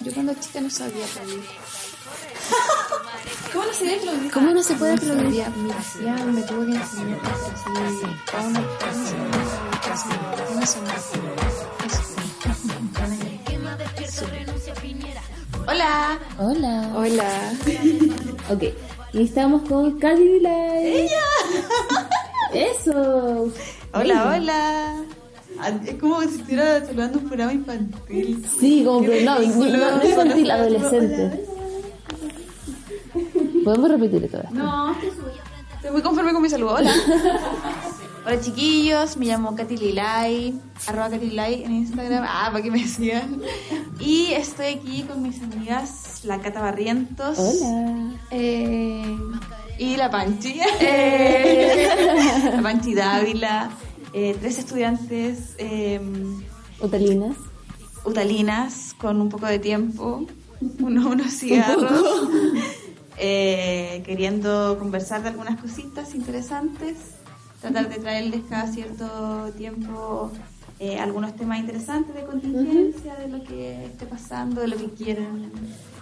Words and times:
Yo 0.00 0.12
cuando 0.14 0.32
chica 0.34 0.60
no 0.60 0.70
sabía 0.70 1.04
aplaudir. 1.04 1.42
¿Cómo 3.52 3.64
no 3.64 3.72
sabía 3.72 3.96
aplaudir? 3.96 4.30
¿Cómo 4.32 4.50
no 4.50 4.62
se 4.62 4.74
puede 4.74 4.92
aplaudir? 4.94 5.24
sabía, 5.24 5.48
mi 5.50 5.70
tía 6.00 6.14
me 6.24 6.42
tuvo 6.42 6.64
que 6.66 6.72
enseñar 6.72 7.20
así 7.24 8.06
a 8.32 8.40
una 8.40 8.60
clase, 8.76 9.14
una 10.54 10.66
semana. 10.66 10.94
Hola. 15.66 16.18
Hola. 16.38 16.90
Hola. 16.94 17.52
Ok. 18.50 18.62
Y 19.12 19.24
estamos 19.24 19.68
con 19.68 19.98
Katy 19.98 20.40
Light. 20.40 20.86
¡Ella! 20.86 21.22
Eso. 22.54 23.52
Hola, 23.92 24.32
hola. 24.34 24.97
Es 25.86 25.94
como 26.00 26.20
si 26.22 26.36
estuviera 26.36 26.84
saludando 26.84 27.18
un 27.18 27.24
programa 27.26 27.52
infantil. 27.52 28.44
Sí, 28.58 28.82
como 28.84 29.00
que 29.02 29.22
no, 29.24 29.38
no, 29.38 29.96
no 29.98 30.04
infantil, 30.04 30.50
adolescente. 30.50 31.44
Podemos 33.64 33.90
repetir 33.90 34.24
esto. 34.24 34.42
No, 34.52 34.96
estoy 35.76 35.90
muy 35.92 36.02
conforme 36.02 36.32
con 36.32 36.42
mi 36.42 36.48
saludo. 36.48 36.74
Hola. 36.74 36.92
Hola 38.26 38.40
chiquillos, 38.40 39.16
me 39.16 39.24
llamo 39.24 39.56
Katy 39.56 39.76
Lilay, 39.78 40.52
arroba 40.86 41.08
Katy 41.08 41.30
Lilay 41.30 41.62
en 41.64 41.72
Instagram, 41.72 42.24
ah, 42.28 42.50
para 42.52 42.62
que 42.62 42.70
me 42.70 42.86
sigan. 42.86 43.40
Y 44.00 44.32
estoy 44.34 44.66
aquí 44.74 45.02
con 45.04 45.22
mis 45.22 45.42
amigas, 45.42 46.20
la 46.24 46.38
Cata 46.38 46.60
Barrientos. 46.60 47.38
Hola. 47.38 48.10
Eh, 48.30 49.16
Y 49.78 49.96
la 49.96 50.10
Panchi. 50.10 50.60
Eh, 50.80 51.88
la 52.54 52.60
Panchi 52.60 52.94
Dávila. 52.94 53.70
Eh, 54.12 54.36
tres 54.40 54.58
estudiantes 54.58 55.54
eh, 55.58 56.00
Otalinas. 56.80 57.36
utalinas 58.04 58.94
con 58.98 59.20
un 59.20 59.28
poco 59.28 59.46
de 59.46 59.58
tiempo, 59.58 60.26
uno- 60.80 61.10
unos 61.10 61.32
cigarros, 61.32 62.02
eh, 63.18 64.02
queriendo 64.04 64.76
conversar 64.78 65.22
de 65.22 65.28
algunas 65.30 65.60
cositas 65.60 66.14
interesantes, 66.14 66.96
tratar 67.60 67.88
de 67.88 67.96
traerles 67.98 68.42
cada 68.48 68.70
cierto 68.72 69.50
tiempo 69.56 70.30
eh, 70.78 70.98
algunos 71.00 71.34
temas 71.34 71.58
interesantes 71.58 72.14
de 72.14 72.22
contingencia, 72.24 73.16
de 73.16 73.28
lo 73.28 73.42
que 73.42 73.86
esté 73.86 74.06
pasando, 74.06 74.60
de 74.60 74.68
lo 74.68 74.76
que 74.76 74.90
quieran 74.90 75.50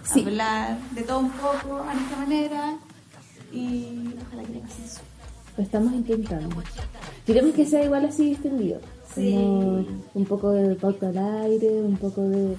Sí. 0.03 0.21
hablar, 0.21 0.77
de 0.91 1.01
todo 1.01 1.19
un 1.19 1.31
poco 1.31 1.79
a 1.81 1.93
nuestra 1.93 2.17
manera 2.19 2.77
y 3.51 4.13
ojalá 4.25 4.43
que 4.43 4.53
le 4.53 4.59
pase 4.59 4.85
eso. 4.85 5.01
Lo 5.57 5.63
estamos 5.63 5.93
intentando. 5.93 6.63
Queremos 7.25 7.53
que 7.55 7.65
sea 7.65 7.83
igual 7.83 8.05
así 8.05 8.31
extendido. 8.33 8.79
Como 9.15 9.85
un 10.13 10.25
poco 10.25 10.51
de 10.51 10.75
pauta 10.75 11.09
al 11.09 11.17
aire, 11.17 11.81
un 11.81 11.97
poco 11.97 12.21
de, 12.21 12.55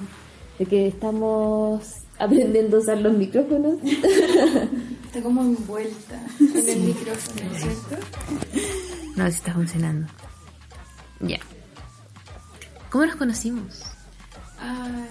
de 0.58 0.66
que 0.66 0.88
estamos 0.88 1.84
aprendiendo 2.18 2.78
a 2.78 2.80
usar 2.80 2.98
los 2.98 3.12
micrófonos. 3.16 3.76
está 5.06 5.22
como 5.22 5.42
envuelta 5.42 6.20
en 6.40 6.68
el 6.68 6.80
micrófono, 6.80 7.40
¿cierto? 7.56 7.96
No, 9.14 9.24
si 9.30 9.34
está 9.36 9.54
funcionando. 9.54 10.08
Ya. 11.20 11.38
¿Cómo 12.90 13.06
nos 13.06 13.14
conocimos? 13.16 13.82
Ay. 14.60 15.04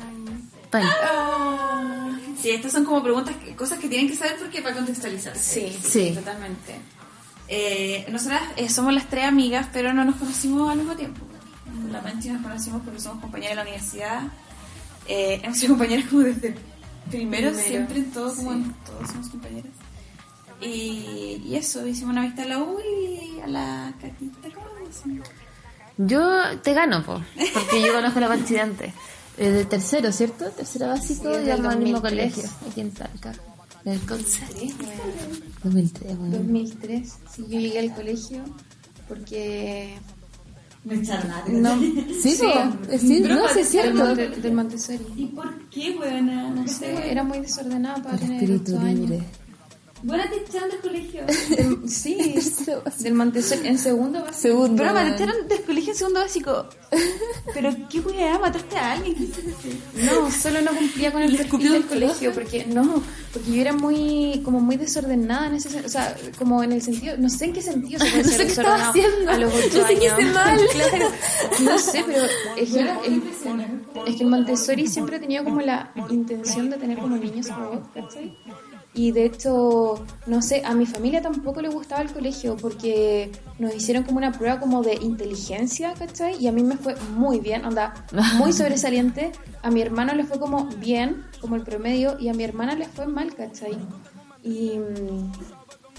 Ah. 0.74 2.18
Sí, 2.42 2.50
estas 2.52 2.74
son 2.74 2.84
como 2.84 3.02
preguntas, 3.02 3.36
que- 3.38 3.56
cosas 3.56 3.80
que 3.80 3.88
tienen 3.88 4.10
que 4.10 4.16
saber 4.16 4.36
porque 4.38 4.62
para 4.62 4.76
contextualizar. 4.76 5.36
Sí, 5.38 5.76
Sí. 5.82 6.12
Totalmente. 6.14 6.76
Eh, 7.50 8.06
nosotras 8.12 8.42
eh, 8.58 8.70
somos 8.70 8.94
las 8.94 9.10
tres 9.10 9.26
amigas, 9.26 9.68
pero 9.72 9.94
no 9.94 10.04
nos 10.04 10.16
conocimos 10.16 10.70
al 10.70 10.78
mismo 10.78 10.96
tiempo. 10.96 11.26
La 11.92 12.02
Manchi 12.02 12.30
nos 12.30 12.42
conocimos 12.42 12.82
porque 12.84 13.00
somos 13.00 13.20
compañeras 13.22 13.52
de 13.52 13.56
la 13.56 13.62
universidad. 13.64 14.24
Eh, 15.08 15.40
hemos 15.44 15.58
sido 15.58 15.74
compañeras 15.74 16.06
como 16.10 16.24
desde 16.24 16.56
primero, 17.10 17.52
Primero, 17.52 17.54
siempre, 17.56 18.00
en 18.00 18.12
todo, 18.12 18.36
como 18.36 18.52
en 18.52 18.74
todos 18.86 19.08
somos 19.10 19.30
compañeras. 19.30 19.72
Y, 20.60 21.42
y 21.46 21.56
eso, 21.56 21.86
hicimos 21.88 22.12
una 22.14 22.24
vista 22.24 22.42
a 22.44 22.46
la 22.46 22.58
U 22.60 22.78
y 22.80 23.40
a 23.42 23.48
la 23.48 23.94
Catita. 24.02 24.50
Yo 25.98 26.60
te 26.62 26.74
gano, 26.74 27.04
po, 27.04 27.22
porque 27.54 27.82
yo 27.82 27.94
conozco 27.94 28.20
la 28.20 28.28
Panchi 28.28 28.54
de 28.56 28.62
antes. 28.62 28.94
De 29.38 29.66
tercero, 29.66 30.12
¿cierto? 30.12 30.46
Tercero 30.50 30.88
básico, 30.88 31.32
Sí, 31.34 31.42
íbamos 31.46 31.74
al 31.74 31.80
mismo 31.80 32.00
2003. 32.02 32.34
colegio, 32.34 32.50
aquí 32.70 32.82
en 32.82 32.92
Talca. 32.92 33.34
En 33.88 33.94
el 33.94 34.02
Conce. 34.02 34.42
2003, 35.64 36.18
bueno. 36.18 36.38
2003, 36.40 37.14
sí, 37.34 37.46
yo 37.48 37.58
llegué 37.58 37.80
al 37.80 37.96
colegio 37.96 38.44
porque... 39.08 39.96
Me 40.84 40.96
echaron 40.96 41.32
a 41.32 41.46
No, 41.48 41.80
Sí, 42.22 42.38
po, 42.38 42.92
eh, 42.92 43.00
sí, 43.00 43.22
no, 43.22 43.48
sí 43.48 43.60
es 43.60 43.72
del, 43.72 43.94
cierto. 43.96 44.16
Del 44.42 44.54
Montessori. 44.54 45.06
¿Y 45.16 45.28
por 45.28 45.70
qué, 45.70 45.96
buena? 45.96 46.50
No 46.50 46.68
sé, 46.68 47.10
era 47.10 47.24
muy 47.24 47.40
desordenada 47.40 48.04
para 48.04 48.18
tener 48.18 48.44
espíritu 48.44 48.76
8 48.76 48.86
años. 48.86 49.24
Buena 50.04 50.30
te 50.30 50.38
echaron 50.38 50.70
del 50.70 50.80
colegio. 50.80 51.22
Del- 51.50 51.90
sí, 51.90 52.36
del 53.00 53.14
Montessori, 53.14 53.68
en 53.68 53.80
segundo 53.80 54.20
básico. 54.22 54.38
Segundo. 54.40 54.84
Pero 54.84 54.94
me 54.94 55.10
echaron 55.10 55.48
del 55.48 55.62
colegio 55.64 55.92
en 55.94 55.98
segundo 55.98 56.20
básico. 56.22 56.66
Pero 57.54 57.76
qué 57.90 58.00
weá, 58.02 58.38
mataste 58.40 58.78
a 58.78 58.94
alguien, 58.94 59.16
¿qué? 59.16 60.04
No, 60.06 60.30
solo 60.32 60.62
no 60.62 60.72
cumplía 60.72 61.12
con 61.12 61.22
el 61.24 61.36
perfil 61.36 61.72
del 61.72 61.86
colegio, 61.86 62.32
porque 62.34 62.66
no, 62.66 63.02
porque 63.34 63.52
yo 63.52 63.62
era 63.62 63.74
muy, 63.74 64.42
como 64.46 64.60
muy 64.60 64.78
desordenada 64.78 65.48
en 65.48 65.56
ese 65.56 65.80
o 65.86 65.90
sea, 65.90 66.16
como 66.38 66.64
en 66.64 66.72
el 66.74 66.82
sentido, 66.82 67.16
no 67.18 67.30
sé 67.30 67.46
en 67.46 67.54
qué 67.54 67.62
sentido 67.62 68.00
se 68.00 68.10
puede 68.12 68.24
No 68.24 68.30
ser 68.30 68.38
sé 68.38 68.46
qué 68.46 68.52
estaba 68.52 68.90
haciendo. 68.90 69.32
a 69.32 69.38
los 69.38 69.54
ocho 69.54 69.80
No 69.82 69.88
sé 69.88 69.96
qué 69.96 70.10
años. 70.10 70.20
hice 70.20 70.32
mal. 70.34 70.60
Claro, 70.72 71.10
no 71.62 71.78
sé, 71.80 72.04
pero 72.06 72.26
es 72.58 72.72
que, 72.72 72.80
el, 72.80 72.88
es 74.08 74.16
que 74.16 74.24
el 74.24 74.30
Montessori 74.30 74.88
siempre 74.88 75.16
ha 75.18 75.20
tenido 75.20 75.44
como 75.44 75.62
la 75.62 75.92
intención 76.10 76.70
de 76.70 76.78
tener 76.78 76.98
como 77.00 77.18
niños 77.18 77.48
robots, 77.50 77.88
¿cachai? 77.94 78.38
Y 78.98 79.12
de 79.12 79.26
hecho, 79.26 80.04
no 80.26 80.42
sé, 80.42 80.64
a 80.66 80.74
mi 80.74 80.88
familia 80.88 81.22
tampoco 81.22 81.62
le 81.62 81.70
gustaba 81.70 82.02
el 82.02 82.12
colegio 82.12 82.58
porque 82.58 83.32
nos 83.60 83.76
hicieron 83.76 84.04
como 84.04 84.18
una 84.18 84.32
prueba 84.32 84.60
como 84.60 84.82
de 84.82 84.96
inteligencia, 84.96 85.94
¿cachai? 85.94 86.44
Y 86.44 86.48
a 86.48 86.52
mí 86.52 86.64
me 86.64 86.78
fue 86.78 86.96
muy 87.16 87.40
bien, 87.40 87.64
onda, 87.64 87.94
muy 88.40 88.54
sobresaliente. 88.54 89.34
A 89.62 89.70
mi 89.70 89.84
hermano 89.84 90.16
le 90.16 90.24
fue 90.24 90.40
como 90.40 90.66
bien, 90.78 91.24
como 91.40 91.56
el 91.56 91.62
promedio, 91.62 92.18
y 92.20 92.30
a 92.30 92.34
mi 92.34 92.44
hermana 92.44 92.74
le 92.74 92.88
fue 92.88 93.06
mal, 93.06 93.36
¿cachai? 93.36 93.78
Y 94.42 94.80
mm, 94.80 95.32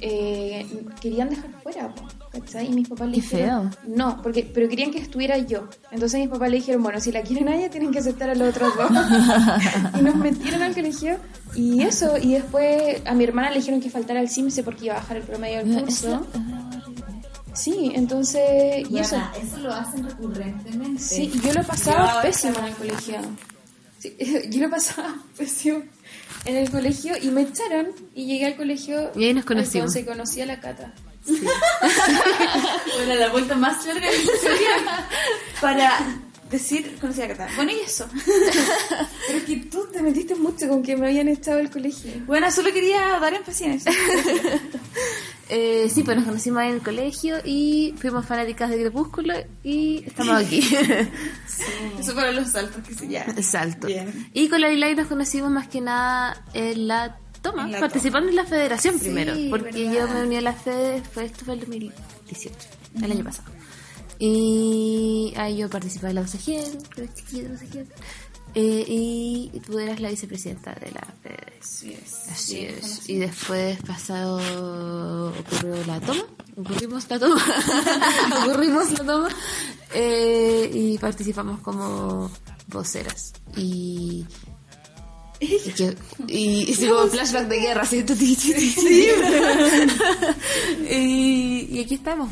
eh, 0.01 0.67
querían 1.01 1.31
dejar 1.31 1.51
fuera, 1.63 1.95
¿cachai? 2.33 2.67
Y 2.67 2.71
mis 2.71 2.89
papás 2.89 3.09
le 3.09 3.15
Qué 3.15 3.21
dijeron... 3.21 3.73
feo. 3.73 3.81
No, 3.87 4.21
porque, 4.23 4.49
pero 4.53 4.69
querían 4.69 4.91
que 4.91 4.99
estuviera 4.99 5.39
yo. 5.39 5.69
Entonces 5.91 6.21
mis 6.21 6.29
papás 6.29 6.51
le 6.51 6.57
dijeron, 6.57 6.83
bueno, 6.83 7.01
si 7.01 7.13
la 7.13 7.23
quieren 7.23 7.49
a 7.49 7.57
ella, 7.57 7.71
tienen 7.71 7.91
que 7.91 7.99
aceptar 7.99 8.31
a 8.31 8.35
los 8.35 8.51
otros 8.51 8.75
dos. 8.77 8.91
y 10.01 10.03
nos 10.03 10.17
metieron 10.17 10.63
al 10.63 10.75
colegio. 10.75 11.19
Y 11.55 11.83
eso, 11.83 12.17
y 12.19 12.35
después 12.35 13.03
a 13.07 13.15
mi 13.15 13.25
hermana 13.25 13.51
le 13.51 13.57
dijeron 13.57 13.81
que 13.81 13.91
faltara 13.91 14.21
el 14.21 14.29
CIMSE 14.29 14.63
porque 14.63 14.87
iba 14.87 14.95
a 14.95 14.99
bajar 14.99 15.17
el 15.17 15.23
promedio 15.23 15.65
del 15.65 15.85
curso. 15.85 16.27
Sí, 17.59 17.91
entonces, 17.95 18.89
y 18.89 18.99
eso. 18.99 19.17
eso 19.43 19.57
lo 19.59 19.73
hacen 19.73 20.09
recurrentemente. 20.09 21.03
Sí, 21.03 21.33
yo 21.43 21.53
lo 21.53 21.65
pasaba 21.65 22.23
pésimo 22.23 22.59
en 22.61 22.65
el 22.67 22.75
colegio. 22.75 23.17
Sí, 23.99 24.17
yo 24.51 24.61
lo 24.61 24.71
pasaba 24.71 25.17
pésimo 25.37 25.83
en 26.45 26.57
el 26.57 26.71
colegio 26.71 27.15
y 27.21 27.29
me 27.29 27.43
echaron 27.43 27.89
y 28.15 28.27
llegué 28.27 28.47
al 28.47 28.57
colegio. 28.57 29.11
Y 29.15 29.25
ahí 29.25 29.35
nos 29.35 29.45
conocimos. 29.45 29.93
Se 29.93 30.05
conocía 30.05 30.47
la 30.47 30.61
cata. 30.61 30.93
Bueno, 32.97 33.15
la 33.15 33.29
vuelta 33.29 33.55
más 33.55 33.85
larga 33.87 34.11
de 34.11 34.17
la 34.17 34.23
historia 34.23 34.71
para 35.61 35.99
decir, 36.51 36.97
conocí 37.01 37.23
a 37.23 37.29
Cata. 37.29 37.49
Bueno, 37.57 37.73
y 37.73 37.81
eso. 37.85 38.09
Pero 39.27 39.39
es 39.39 39.45
que 39.45 39.57
tú 39.71 39.87
te 39.93 40.03
metiste 40.03 40.35
mucho 40.35 40.69
con 40.69 40.83
que 40.83 40.97
me 40.97 41.07
habían 41.09 41.29
echado 41.29 41.59
del 41.59 41.71
colegio. 41.71 42.13
Bueno, 42.27 42.51
solo 42.51 42.73
quería 42.73 43.19
dar 43.21 43.35
énfasis. 43.35 43.85
Eh, 45.51 45.89
sí, 45.89 46.03
pues 46.03 46.15
nos 46.15 46.27
conocimos 46.27 46.59
ahí 46.61 46.69
en 46.69 46.75
el 46.75 46.83
colegio 46.83 47.39
y 47.43 47.95
fuimos 47.97 48.27
fanáticas 48.27 48.69
de 48.69 48.81
Crepúsculo 48.81 49.33
y 49.65 50.05
estamos 50.07 50.45
aquí. 50.45 50.59
Eso 51.99 52.15
para 52.15 52.33
los 52.33 52.51
saltos 52.51 52.87
que 52.87 52.95
se 52.95 53.09
ya. 53.09 53.25
Salto. 53.43 53.87
Bien. 53.87 54.29
Y 54.35 54.51
con 54.51 54.61
la 54.61 54.69
Lilay 54.69 54.95
nos 54.95 55.07
conocimos 55.07 55.51
más 55.51 55.67
que 55.69 55.81
nada 55.81 56.45
en 56.53 56.87
la 56.87 57.17
toma, 57.41 57.65
En 57.65 57.73
la 57.73 57.81
participando 57.81 58.29
en 58.29 58.37
la 58.37 58.45
federación 58.45 58.99
Sí, 58.99 59.07
primero, 59.07 59.33
porque 59.49 59.87
verdad. 59.89 60.09
yo 60.09 60.15
me 60.15 60.23
uní 60.27 60.37
a 60.37 60.41
la 60.43 60.53
FED, 60.53 61.03
fue 61.15 61.25
esto 61.25 61.47
fue 61.47 61.55
el 61.55 61.61
2018, 61.61 62.55
el 63.03 63.13
año 63.13 63.25
pasado. 63.25 63.51
Y 64.19 65.33
ahí 65.37 65.59
yo 65.59 65.71
participaba 65.71 66.09
en 66.11 66.17
la 66.17 66.23
con 66.23 66.79
de 67.05 67.09
la. 67.09 67.87
Eh, 68.55 68.85
y 68.89 69.51
tú 69.65 69.79
eras 69.79 70.01
la 70.01 70.11
vicepresidenta 70.11 70.73
de 70.75 70.91
la 70.91 71.07
FED. 71.23 71.37
Así 71.63 71.93
es. 71.93 72.15
Así 72.31 72.59
es. 72.65 73.09
Y 73.09 73.17
después 73.19 73.79
pasado 73.83 75.33
ocurrió 75.39 75.85
la 75.87 76.01
toma. 76.01 76.25
Ocurrimos 76.57 77.09
la 77.11 77.19
toma. 77.21 77.45
ocurrimos 78.45 78.91
la 78.93 78.99
toma. 79.05 79.29
Eh, 79.95 80.71
y 80.75 80.99
participamos 80.99 81.61
como 81.61 82.31
voceras. 82.69 83.33
Y. 83.57 84.25
Y, 85.41 85.71
que- 85.73 85.97
y, 86.27 86.65
y 86.69 86.75
sí, 86.75 86.89
como 86.89 87.07
flashback 87.07 87.47
de 87.47 87.61
guerra, 87.61 87.85
¿sí? 87.87 88.03
y, 90.91 91.69
y 91.71 91.79
aquí 91.81 91.95
estamos, 91.95 92.29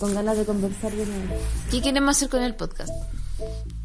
con 0.00 0.14
ganas 0.14 0.36
de 0.36 0.44
conversar 0.44 0.90
de 0.92 1.06
nuevo. 1.06 1.34
¿Qué 1.70 1.80
queremos 1.80 2.16
hacer 2.16 2.28
con 2.28 2.42
el 2.42 2.56
podcast? 2.56 2.90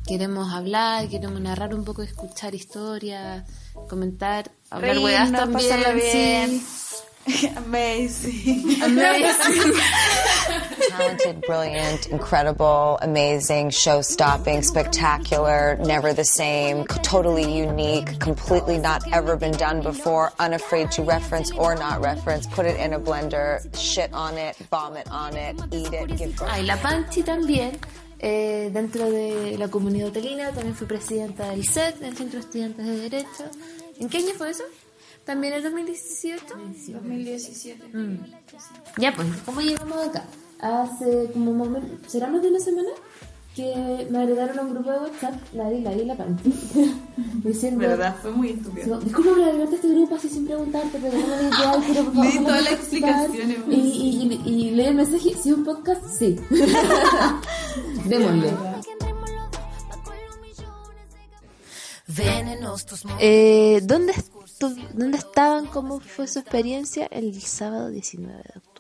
queremos 0.07 0.53
hablar, 0.53 1.07
queremos 1.09 1.41
narrar 1.41 1.73
un 1.73 1.83
poco, 1.83 2.03
escuchar 2.03 2.53
historias, 2.53 3.44
comentar, 3.89 4.51
hablar 4.69 4.91
Reírnos, 4.91 5.03
weas 5.03 5.31
también. 5.31 5.69
pasarla 5.69 5.94
bien. 5.94 6.50
sí. 6.50 6.65
Amazing. 7.57 8.81
Amazing. 8.83 9.74
Talented, 10.89 11.42
brilliant, 11.42 12.07
incredible, 12.07 13.00
amazing, 13.01 13.72
show 13.72 14.01
stopping, 14.01 14.62
spectacular, 14.62 15.75
never 15.80 16.13
the 16.13 16.24
same, 16.24 16.86
totally 16.86 17.57
unique, 17.57 18.19
completely 18.19 18.77
not 18.77 19.01
ever 19.12 19.36
been 19.38 19.54
done 19.54 19.81
before, 19.81 20.33
unafraid 20.38 20.92
to 20.92 21.01
reference 21.01 21.51
or 21.54 21.74
not 21.75 22.00
reference, 22.01 22.45
put 22.45 22.68
it 22.68 22.80
in 22.80 22.94
a 22.94 23.00
blender, 23.00 23.60
shit 23.75 24.13
on 24.13 24.38
it, 24.38 24.56
vomit 24.69 25.10
on 25.10 25.36
it, 25.36 25.60
eat 25.72 25.92
it, 25.94 26.16
give 26.18 26.36
birth. 26.38 26.48
Ah, 26.51 26.60
y 26.60 26.63
la 26.63 26.77
Panchi 26.77 27.24
también, 27.24 27.80
eh, 28.19 28.69
dentro 28.72 29.10
de 29.10 29.57
la 29.57 29.68
comunidad 29.68 30.10
hotelina, 30.10 30.51
también 30.51 30.75
fue 30.75 30.86
presidenta 30.86 31.50
del 31.50 31.66
CET, 31.66 31.98
del 31.98 32.16
Centro 32.16 32.39
de 32.39 32.45
Estudiantes 32.45 32.86
de 32.86 32.98
Derecho. 33.10 33.50
¿En 34.00 34.10
qué 34.10 34.19
año 34.19 34.33
fue 34.38 34.51
eso? 34.51 34.63
¿También 35.25 35.54
en 35.54 35.63
2018? 35.63 36.45
2017. 36.94 37.88
Mm. 37.98 38.18
Ya, 38.98 39.13
pues, 39.16 39.27
¿cómo 39.45 39.62
llegamos 39.62 39.98
acá? 40.07 40.24
Hace 40.62 41.30
como 41.33 41.51
un 41.51 41.57
momento, 41.57 41.88
¿será 42.10 42.27
más 42.27 42.42
de 42.42 42.50
una 42.50 42.60
semana? 42.60 42.89
Que 43.56 44.06
me 44.10 44.19
agregaron 44.19 44.60
a 44.60 44.62
un 44.63 44.74
grupo 44.74 44.92
de 44.92 44.98
WhatsApp, 45.00 45.33
Nadie, 45.54 45.80
Nadie 45.80 46.04
y 46.04 46.06
la 46.06 46.16
Panchi. 46.16 46.54
diciendo, 47.44 47.80
¿Verdad? 47.88 48.16
Fue 48.22 48.31
muy 48.31 48.50
estúpido. 48.51 49.00
Disculpa 49.00 49.31
por 49.31 49.44
agregarte 49.44 49.74
a 49.74 49.75
este 49.77 49.88
grupo 49.89 50.16
así 50.16 50.30
sin 50.30 50.45
preguntarte, 50.45 51.00
pero 51.01 51.18
no 51.18 51.27
me 51.27 51.44
igual, 51.44 51.83
pero 51.88 52.04
por 52.04 52.13
favor, 52.13 52.25
Leí 52.25 52.36
¿cómo 52.36 52.48
toda 52.48 52.57
puedo 52.60 52.62
la 52.62 52.69
participar? 52.77 53.25
explicación, 53.25 53.72
Y, 53.72 53.75
y, 53.75 54.42
y, 54.45 54.50
y 54.68 54.72
leí 54.72 54.86
el 54.88 54.95
mensaje, 54.95 55.33
¿sí 55.42 55.51
un 55.54 55.63
podcast? 55.63 56.01
Sí. 56.19 56.39
Démosle. 58.06 58.54
Eh, 63.19 63.80
¿dónde, 63.83 64.13
estu- 64.13 64.34
¿Dónde 64.59 65.17
estaban? 65.17 65.67
¿Cómo 65.67 65.99
fue 65.99 66.27
su 66.27 66.39
experiencia 66.39 67.07
el 67.11 67.39
sábado 67.41 67.89
19 67.89 68.33
de 68.33 68.59
octubre? 68.59 68.75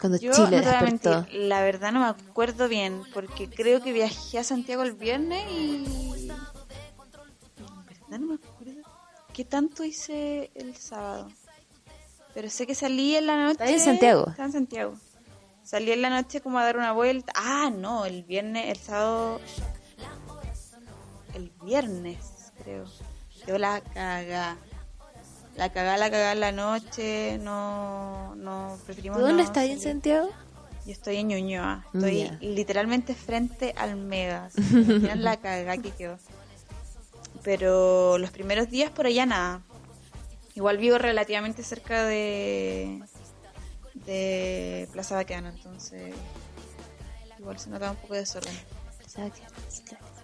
Cuando 0.00 0.18
Yo 0.18 0.32
Chile 0.32 0.44
no 0.44 0.50
te 0.50 0.56
voy 0.60 0.66
a 0.68 0.80
despertó. 0.80 1.10
mentir, 1.10 1.40
la 1.40 1.62
verdad 1.62 1.92
no 1.92 2.00
me 2.00 2.06
acuerdo 2.06 2.68
bien, 2.68 3.02
porque 3.12 3.50
creo 3.50 3.82
que 3.82 3.92
viajé 3.92 4.38
a 4.38 4.44
Santiago 4.44 4.82
el 4.82 4.92
viernes 4.92 5.44
y... 5.50 5.84
En 6.28 7.84
verdad 7.86 8.18
no 8.20 8.26
me 8.26 8.34
acuerdo 8.34 8.80
qué 9.34 9.44
tanto 9.44 9.84
hice 9.84 10.50
el 10.54 10.76
sábado. 10.76 11.30
Pero 12.32 12.48
sé 12.48 12.66
que 12.66 12.74
salí 12.74 13.16
en 13.16 13.26
la 13.26 13.36
noche... 13.36 13.52
¿Estás 13.64 13.70
en 13.70 13.80
Santiago? 13.80 14.26
Estaba 14.28 14.46
en 14.46 14.52
Santiago. 14.52 14.94
Salí 15.64 15.90
en 15.92 16.02
la 16.02 16.10
noche 16.10 16.40
como 16.40 16.58
a 16.58 16.64
dar 16.64 16.76
una 16.76 16.92
vuelta. 16.92 17.32
Ah, 17.34 17.70
no, 17.74 18.06
el 18.06 18.22
viernes, 18.22 18.68
el 18.68 18.78
sábado... 18.78 19.40
El 21.34 21.52
viernes, 21.62 22.52
creo. 22.62 22.86
Yo 23.48 23.56
la 23.56 23.80
cagá. 23.80 24.58
La 25.56 25.72
cagá, 25.72 25.96
la 25.96 26.10
cagá 26.10 26.32
en 26.32 26.40
la 26.40 26.52
noche, 26.52 27.38
no, 27.38 28.34
no, 28.36 28.78
preferimos 28.84 29.18
¿Tú 29.18 29.24
dónde 29.24 29.42
no 29.42 29.48
estás 29.48 29.64
en. 29.64 29.80
Santiago? 29.80 30.28
Yo 30.84 30.92
estoy 30.92 31.16
en 31.16 31.28
Ñuñoa, 31.28 31.84
estoy 31.94 32.30
literalmente 32.40 33.14
frente 33.14 33.74
al 33.76 33.96
Mega. 33.96 34.50
Se 34.50 34.60
imaginan 34.60 35.24
la 35.24 35.38
cagada 35.38 35.78
que 35.78 35.90
quedó. 35.92 36.18
Pero 37.42 38.18
los 38.18 38.30
primeros 38.30 38.68
días 38.68 38.90
por 38.90 39.06
allá 39.06 39.24
nada. 39.24 39.62
Igual 40.54 40.76
vivo 40.76 40.98
relativamente 40.98 41.62
cerca 41.62 42.04
de 42.04 43.00
de 43.94 44.88
Plaza 44.92 45.14
Baqueana, 45.14 45.50
entonces 45.50 46.14
igual 47.38 47.58
se 47.58 47.70
notaba 47.70 47.92
un 47.92 47.96
poco 47.96 48.12
de 48.14 48.20
desorden. 48.20 48.54
Plaza 48.98 49.30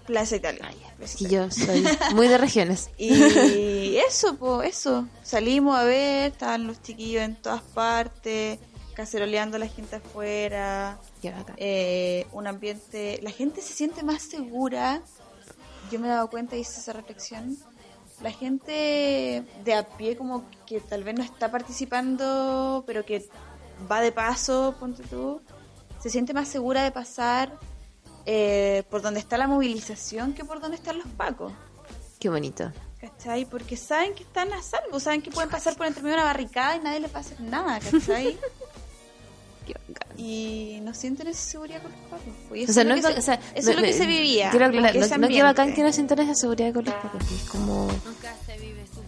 Italia. 0.07 0.61
Plaza 0.97 1.19
Que 1.19 1.25
Italia. 1.25 1.47
yo 1.47 1.51
soy 1.51 1.85
muy 2.15 2.29
de 2.29 2.39
regiones. 2.39 2.91
Y 2.99 3.97
eso, 3.97 4.37
pues, 4.37 4.71
eso. 4.71 5.09
Salimos 5.23 5.79
a 5.79 5.85
ver, 5.85 6.33
estaban 6.33 6.67
los 6.67 6.83
chiquillos 6.83 7.23
en 7.23 7.37
todas 7.37 7.63
partes, 7.63 8.59
caceroleando 8.95 9.57
a 9.57 9.61
la 9.61 9.69
gente 9.69 9.97
afuera. 9.97 10.99
Eh, 11.57 12.27
un 12.33 12.47
ambiente. 12.47 13.21
La 13.23 13.31
gente 13.31 13.63
se 13.63 13.73
siente 13.73 14.03
más 14.03 14.23
segura. 14.23 15.03
Yo 15.91 15.99
me 16.01 16.07
he 16.07 16.11
dado 16.11 16.29
cuenta 16.29 16.57
y 16.57 16.61
hice 16.61 16.81
esa 16.81 16.93
reflexión. 16.93 17.57
La 18.23 18.31
gente 18.31 19.45
de 19.65 19.75
a 19.75 19.89
pie, 19.97 20.17
como 20.17 20.45
que 20.67 20.81
tal 20.81 21.03
vez 21.05 21.15
no 21.17 21.23
está 21.25 21.51
participando, 21.51 22.85
pero 22.87 23.05
que 23.05 23.29
va 23.91 24.01
de 24.01 24.13
paso, 24.13 24.77
ponte 24.79 25.03
tú, 25.03 25.41
se 26.01 26.11
siente 26.11 26.33
más 26.33 26.49
segura 26.49 26.85
de 26.85 26.93
pasar 26.93 27.59
eh, 28.27 28.83
por 28.91 29.03
donde 29.03 29.21
está 29.21 29.37
la 29.39 29.47
movilización 29.47 30.33
que 30.35 30.45
por 30.45 30.61
donde 30.61 30.77
están 30.77 30.99
los 30.99 31.07
pacos. 31.09 31.53
Qué 32.19 32.29
bonito. 32.29 32.73
¿Cachai? 33.01 33.45
Porque 33.45 33.77
saben 33.77 34.15
que 34.15 34.23
están 34.23 34.53
a 34.53 34.63
salvo, 34.63 34.99
saben 34.99 35.21
que 35.21 35.31
pueden 35.31 35.51
pasar 35.51 35.77
por 35.77 35.87
entre 35.87 36.03
medio 36.03 36.17
de 36.17 36.23
una 36.23 36.33
barricada 36.33 36.77
y 36.77 36.81
nadie 36.81 37.01
les 37.01 37.13
va 37.13 37.19
a 37.19 37.21
hacer 37.21 37.41
nada, 37.41 37.79
¿cachai? 37.81 38.39
Qué 39.67 39.75
bacán. 39.89 40.19
y 40.19 40.79
no 40.83 40.93
sienten 40.95 41.27
esa 41.29 41.41
seguridad 41.41 41.81
con 41.83 41.91
los 41.91 42.01
pacos. 42.03 42.35
pues, 42.49 42.61
y 42.61 42.65
eso 42.65 42.73
O 42.73 42.75
sea, 42.75 42.83
es 42.83 42.89
no 42.89 42.97
lo 42.97 43.03
que 43.03 43.09
es, 43.09 43.15
se, 43.15 43.21
o 43.21 43.23
sea, 43.23 43.35
eso 43.35 43.53
es 43.55 43.67
me- 43.67 43.75
lo 43.75 43.81
que 43.81 43.87
me- 43.89 43.93
se 43.95 44.07
vivía. 44.07 44.51
Quiero 44.51 44.67
aclarar, 44.67 44.95
no, 44.95 45.19
no 45.19 45.29
que 45.29 45.43
bacán 45.43 45.75
que 45.75 45.83
no 45.83 45.93
sientan 45.93 46.19
esa 46.21 46.35
seguridad 46.35 46.73
con 46.75 46.85
los 46.85 46.95
pacos, 46.95 47.25
que 47.27 47.35
es 47.35 47.43
como 47.45 47.89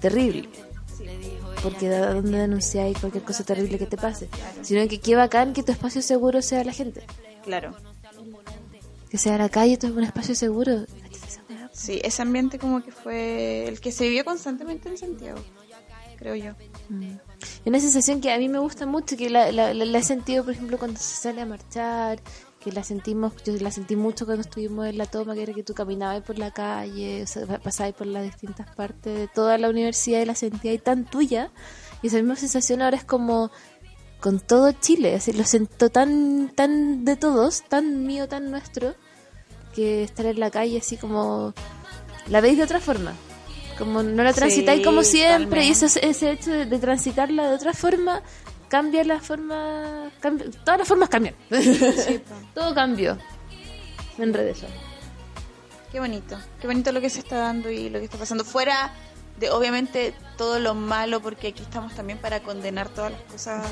terrible. 0.00 0.48
Porque 1.62 1.88
da 1.88 2.12
donde 2.14 2.38
denunciar 2.38 2.92
cualquier 3.00 3.24
cosa 3.24 3.44
terrible 3.44 3.78
que 3.78 3.86
te 3.86 3.96
pase. 3.96 4.28
Sino 4.62 4.86
que 4.88 5.00
qué 5.00 5.14
bacán 5.16 5.52
que 5.52 5.62
tu 5.62 5.72
espacio 5.72 6.00
seguro 6.02 6.40
sea 6.42 6.62
la 6.64 6.72
gente. 6.72 7.04
Claro. 7.42 7.74
Que 9.16 9.22
sea 9.22 9.38
la 9.38 9.48
calle, 9.48 9.78
tu 9.78 9.86
un 9.86 10.04
espacio 10.04 10.34
seguro. 10.34 10.84
Sí, 11.72 11.98
ese 12.04 12.20
ambiente 12.20 12.58
como 12.58 12.82
que 12.84 12.92
fue 12.92 13.66
el 13.66 13.80
que 13.80 13.90
se 13.90 14.04
vivió 14.04 14.26
constantemente 14.26 14.90
en 14.90 14.98
Santiago, 14.98 15.38
creo 16.18 16.34
yo. 16.34 16.50
Y 17.64 17.68
Una 17.70 17.80
sensación 17.80 18.20
que 18.20 18.30
a 18.30 18.36
mí 18.36 18.50
me 18.50 18.58
gusta 18.58 18.84
mucho, 18.84 19.16
que 19.16 19.30
la, 19.30 19.50
la, 19.52 19.72
la- 19.72 19.86
la 19.86 19.98
he 19.98 20.02
sentido, 20.02 20.44
por 20.44 20.52
ejemplo, 20.52 20.76
cuando 20.76 21.00
se 21.00 21.14
sale 21.22 21.40
a 21.40 21.46
marchar, 21.46 22.20
que 22.60 22.72
la 22.72 22.84
sentimos, 22.84 23.32
yo 23.42 23.54
la 23.54 23.70
sentí 23.70 23.96
mucho 23.96 24.26
cuando 24.26 24.42
estuvimos 24.42 24.86
en 24.86 24.98
la 24.98 25.06
toma, 25.06 25.34
que 25.34 25.44
era 25.44 25.54
que 25.54 25.62
tú 25.62 25.72
caminabas 25.72 26.22
por 26.22 26.38
la 26.38 26.50
calle, 26.50 27.22
o 27.22 27.26
sea, 27.26 27.46
pasabas 27.60 27.94
por 27.94 28.06
las 28.08 28.22
distintas 28.22 28.68
partes 28.74 29.16
de 29.18 29.28
toda 29.28 29.56
la 29.56 29.70
universidad 29.70 30.20
y 30.20 30.26
la 30.26 30.34
sentías 30.34 30.72
ahí 30.72 30.78
tan 30.78 31.06
tuya. 31.06 31.50
Y 32.02 32.08
esa 32.08 32.18
misma 32.18 32.36
sensación 32.36 32.82
ahora 32.82 32.98
es 32.98 33.04
como 33.04 33.50
con 34.20 34.40
todo 34.40 34.72
Chile, 34.72 35.14
así 35.14 35.32
lo 35.32 35.44
siento 35.44 35.88
tan, 35.88 36.50
tan 36.54 37.06
de 37.06 37.16
todos, 37.16 37.62
tan 37.68 38.04
mío, 38.06 38.28
tan 38.28 38.50
nuestro, 38.50 38.94
que 39.76 40.02
estar 40.02 40.26
en 40.26 40.40
la 40.40 40.50
calle 40.50 40.78
así 40.78 40.96
como 40.96 41.52
la 42.28 42.40
veis 42.40 42.56
de 42.59 42.64
otra 42.64 42.80
forma. 42.80 43.12
Como 43.78 44.02
no 44.02 44.23
la 44.25 44.33
Sí, 44.33 44.38
transitáis 44.40 44.85
como 44.85 45.02
siempre, 45.02 45.64
y 45.66 45.71
eso, 45.71 45.85
ese 45.87 46.30
hecho 46.33 46.50
de, 46.50 46.64
de 46.66 46.78
transitarla 46.78 47.49
de 47.50 47.54
otra 47.54 47.75
forma 47.75 48.23
cambia 48.68 49.04
la 49.04 49.21
forma. 49.21 50.11
cambia- 50.21 50.47
todas 50.64 50.78
las 50.80 50.88
formas 50.88 51.09
cambian. 51.11 51.35
Todo 52.54 52.75
cambió. 52.75 53.18
Me 54.18 54.25
enredé 54.25 54.54
yo. 54.54 54.66
Qué 55.92 56.00
bonito, 56.00 56.37
qué 56.61 56.66
bonito 56.66 56.90
lo 56.90 57.00
que 57.02 57.11
se 57.11 57.21
está 57.21 57.37
dando 57.37 57.71
y 57.71 57.90
lo 57.90 57.99
que 57.99 58.06
está 58.06 58.16
pasando. 58.18 58.45
Fuera 58.45 58.92
de, 59.38 59.50
obviamente, 59.50 60.14
todo 60.37 60.59
lo 60.61 60.75
malo, 60.75 61.21
porque 61.21 61.49
aquí 61.49 61.62
estamos 61.62 61.95
también 61.95 62.19
para 62.19 62.40
condenar 62.40 62.88
todas 62.88 63.12
las 63.12 63.23
cosas 63.23 63.66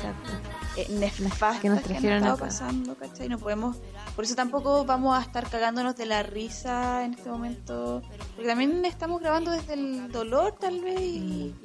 eh, 0.75 0.87
nefastas 0.89 1.61
que 1.61 1.69
nos 1.69 1.77
han 1.79 1.83
trajeron 1.83 2.23
acá. 2.23 2.37
pasando, 2.37 2.95
¿cachai? 2.95 3.29
No 3.29 3.37
podemos, 3.39 3.77
por 4.15 4.25
eso 4.25 4.35
tampoco 4.35 4.85
vamos 4.85 5.17
a 5.17 5.21
estar 5.21 5.47
cagándonos 5.49 5.95
de 5.95 6.05
la 6.05 6.23
risa 6.23 7.05
en 7.05 7.13
este 7.13 7.29
momento, 7.29 8.01
porque 8.35 8.47
también 8.47 8.83
estamos 8.85 9.21
grabando 9.21 9.51
desde 9.51 9.73
el 9.73 10.11
dolor, 10.11 10.55
tal 10.59 10.81
vez, 10.81 10.99
y, 10.99 11.55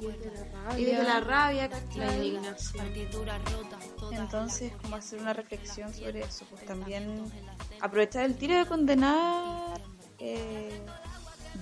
y 0.77 0.85
desde 0.85 1.03
la 1.03 1.19
rabia, 1.19 1.69
¿cachai? 1.69 2.39
Entonces, 4.11 4.71
como 4.81 4.95
hacer 4.95 5.19
una 5.19 5.33
reflexión 5.33 5.93
sobre 5.93 6.21
eso, 6.21 6.45
pues 6.49 6.65
también 6.65 7.31
aprovechar 7.81 8.25
el 8.25 8.35
tiro 8.35 8.57
de 8.57 8.65
condenar 8.65 9.81
eh, 10.19 10.79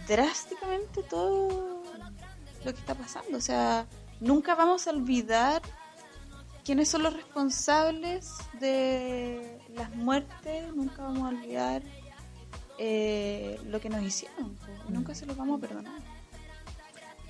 drásticamente 0.07 1.03
todo 1.03 1.78
lo 2.65 2.73
que 2.73 2.79
está 2.79 2.95
pasando. 2.95 3.37
O 3.37 3.41
sea, 3.41 3.85
nunca 4.19 4.55
vamos 4.55 4.87
a 4.87 4.91
olvidar 4.91 5.61
quiénes 6.63 6.89
son 6.89 7.03
los 7.03 7.13
responsables 7.13 8.31
de 8.59 9.59
las 9.75 9.89
muertes, 9.95 10.73
nunca 10.73 11.03
vamos 11.03 11.23
a 11.23 11.29
olvidar 11.29 11.81
eh, 12.77 13.59
lo 13.65 13.79
que 13.81 13.89
nos 13.89 14.01
hicieron, 14.03 14.55
pues, 14.55 14.77
y 14.87 14.91
nunca 14.91 15.13
se 15.15 15.25
los 15.25 15.35
vamos 15.35 15.57
a 15.57 15.61
perdonar. 15.67 16.01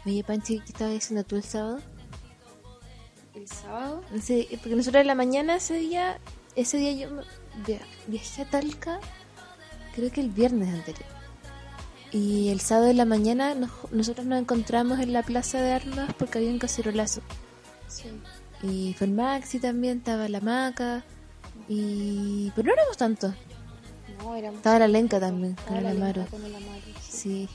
Oye, 0.05 0.24
Panchi, 0.24 0.59
¿qué 0.59 0.65
estabas 0.65 0.93
diciendo 0.93 1.24
tú 1.25 1.36
el 1.38 1.43
sábado? 1.43 1.79
El 3.33 3.48
sábado, 3.48 4.03
Ese- 4.13 4.48
porque 4.62 4.75
nosotros 4.75 5.01
en 5.01 5.07
la 5.07 5.15
mañana 5.15 5.55
ese 5.55 5.75
día, 5.75 6.19
ese 6.55 6.77
día 6.77 6.91
yo 6.91 7.09
viajé 8.07 8.41
a 8.43 8.50
Talca, 8.50 9.00
creo 9.95 10.12
que 10.12 10.21
el 10.21 10.29
viernes 10.29 10.74
anterior. 10.74 11.07
Y 12.12 12.50
el 12.50 12.60
sábado 12.60 12.88
en 12.89 12.98
la 12.98 13.06
mañana 13.06 13.54
nos- 13.56 13.70
nosotros 13.92 14.25
nos 14.25 14.39
encontramos 14.39 15.00
en 15.00 15.13
la 15.13 15.22
plaza 15.24 15.62
de 15.62 15.74
armas 15.74 16.13
porque 16.18 16.39
había 16.39 16.50
un 16.50 16.60
cacerolazo. 16.60 17.22
Y 18.63 18.94
fue 18.98 19.08
el 19.08 19.13
Maxi 19.13 19.60
también, 19.60 20.00
estaba 20.00 20.28
la 20.28 20.42
maca. 20.42 21.04
Y... 21.68 22.51
Pero 22.56 22.68
no 22.68 22.74
éramos 22.74 22.98
tantos. 22.98 23.34
No, 24.18 24.36
éramos... 24.36 24.58
Estaba 24.58 24.80
la 24.80 24.88
Lenca 24.88 25.20
también, 25.20 25.56
con 25.68 25.78
el 25.78 25.86
Amaro. 25.88 26.22
Lenca 26.22 26.32
con 26.32 26.44
el 26.46 26.56
Amaro, 26.56 26.82
sí. 27.01 27.48
Sí. 27.48 27.50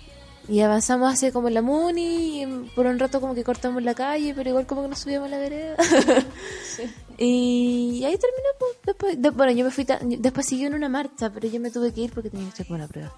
Y 0.48 0.60
avanzamos 0.60 1.12
hacia 1.12 1.32
como 1.32 1.48
la 1.48 1.62
Muni, 1.62 2.42
y 2.42 2.46
por 2.74 2.86
un 2.86 2.98
rato 2.98 3.20
como 3.20 3.34
que 3.34 3.44
cortamos 3.44 3.82
la 3.82 3.94
calle, 3.94 4.34
pero 4.34 4.50
igual 4.50 4.66
como 4.66 4.82
que 4.82 4.88
nos 4.88 4.98
subíamos 4.98 5.28
a 5.28 5.30
la 5.30 5.38
vereda. 5.38 5.76
y, 7.18 8.02
ahí 8.04 8.18
terminó, 8.18 8.48
pues, 8.58 8.72
después, 8.84 9.22
de- 9.22 9.30
bueno, 9.30 9.52
yo 9.52 9.64
me 9.64 9.70
fui, 9.70 9.86
después 10.18 10.46
siguió 10.46 10.66
en 10.66 10.74
una 10.74 10.90
marcha, 10.90 11.30
pero 11.30 11.48
yo 11.48 11.60
me 11.60 11.70
tuve 11.70 11.92
que 11.92 12.02
ir 12.02 12.12
porque 12.12 12.28
tenía 12.28 12.46
que 12.46 12.50
estar 12.50 12.66
con 12.66 12.76
una 12.76 12.88
prueba, 12.88 13.14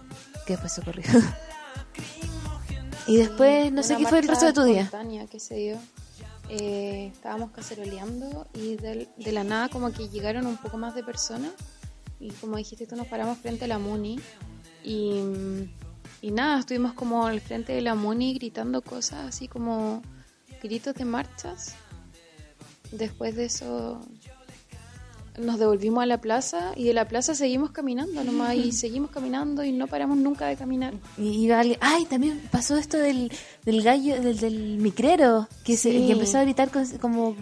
que 0.47 0.53
después 0.53 0.73
se 0.73 0.81
ocurrió. 0.83 1.05
y 3.09 3.17
después, 3.17 3.73
no 3.73 3.83
sé 3.83 3.97
qué 3.97 4.07
fue 4.07 4.21
el 4.21 4.29
resto 4.29 4.47
de 4.47 4.53
tu 4.53 4.63
día. 4.63 4.89
que 5.29 5.41
se 5.41 5.57
dio. 5.57 5.79
Eh, 6.49 7.11
estábamos 7.13 7.51
caceroleando 7.51 8.47
y 8.55 8.77
de, 8.77 9.09
la 9.33 9.43
nada 9.43 9.69
como 9.69 9.93
que 9.93 10.09
llegaron 10.09 10.47
un 10.47 10.57
poco 10.57 10.79
más 10.79 10.95
de 10.95 11.03
personas 11.03 11.51
y 12.21 12.31
como 12.31 12.57
dijiste 12.57 12.87
tú 12.87 12.95
nos 12.95 13.09
paramos 13.09 13.39
frente 13.39 13.65
a 13.65 13.69
la 13.69 13.81
Muni 13.81 14.21
y, 14.85 15.69
y 16.27 16.33
nada, 16.33 16.59
estuvimos 16.59 16.93
como 16.93 17.25
al 17.25 17.41
frente 17.41 17.73
de 17.73 17.81
la 17.83 17.95
Muni 17.95 18.35
gritando 18.35 18.83
cosas 18.83 19.27
así 19.29 19.47
como 19.47 20.03
gritos 20.61 20.95
de 20.97 21.05
marchas. 21.05 21.77
Después 22.91 23.37
de 23.37 23.45
eso 23.45 24.01
nos 25.39 25.59
devolvimos 25.61 26.03
a 26.03 26.07
la 26.07 26.21
plaza 26.21 26.73
y 26.75 26.85
de 26.85 26.95
la 26.95 27.07
plaza 27.07 27.35
seguimos 27.37 27.71
caminando 27.71 28.25
nomás 28.25 28.55
y 28.57 28.73
seguimos 28.73 29.11
caminando 29.11 29.63
y 29.63 29.71
no 29.71 29.87
paramos 29.87 30.17
nunca 30.19 30.47
de 30.47 30.57
caminar. 30.57 30.95
Y 31.17 31.45
iba 31.45 31.61
alguien, 31.61 31.79
ay, 31.81 32.07
también 32.07 32.41
pasó 32.51 32.77
esto 32.77 32.97
del, 32.97 33.31
del 33.65 33.83
gallo, 33.85 34.21
del, 34.21 34.39
del 34.39 34.79
micrero, 34.79 35.47
que, 35.63 35.77
se, 35.77 35.93
Sí. 35.93 36.07
que 36.07 36.13
empezó 36.15 36.39
a 36.39 36.43
gritar 36.43 36.71
como, 37.01 37.37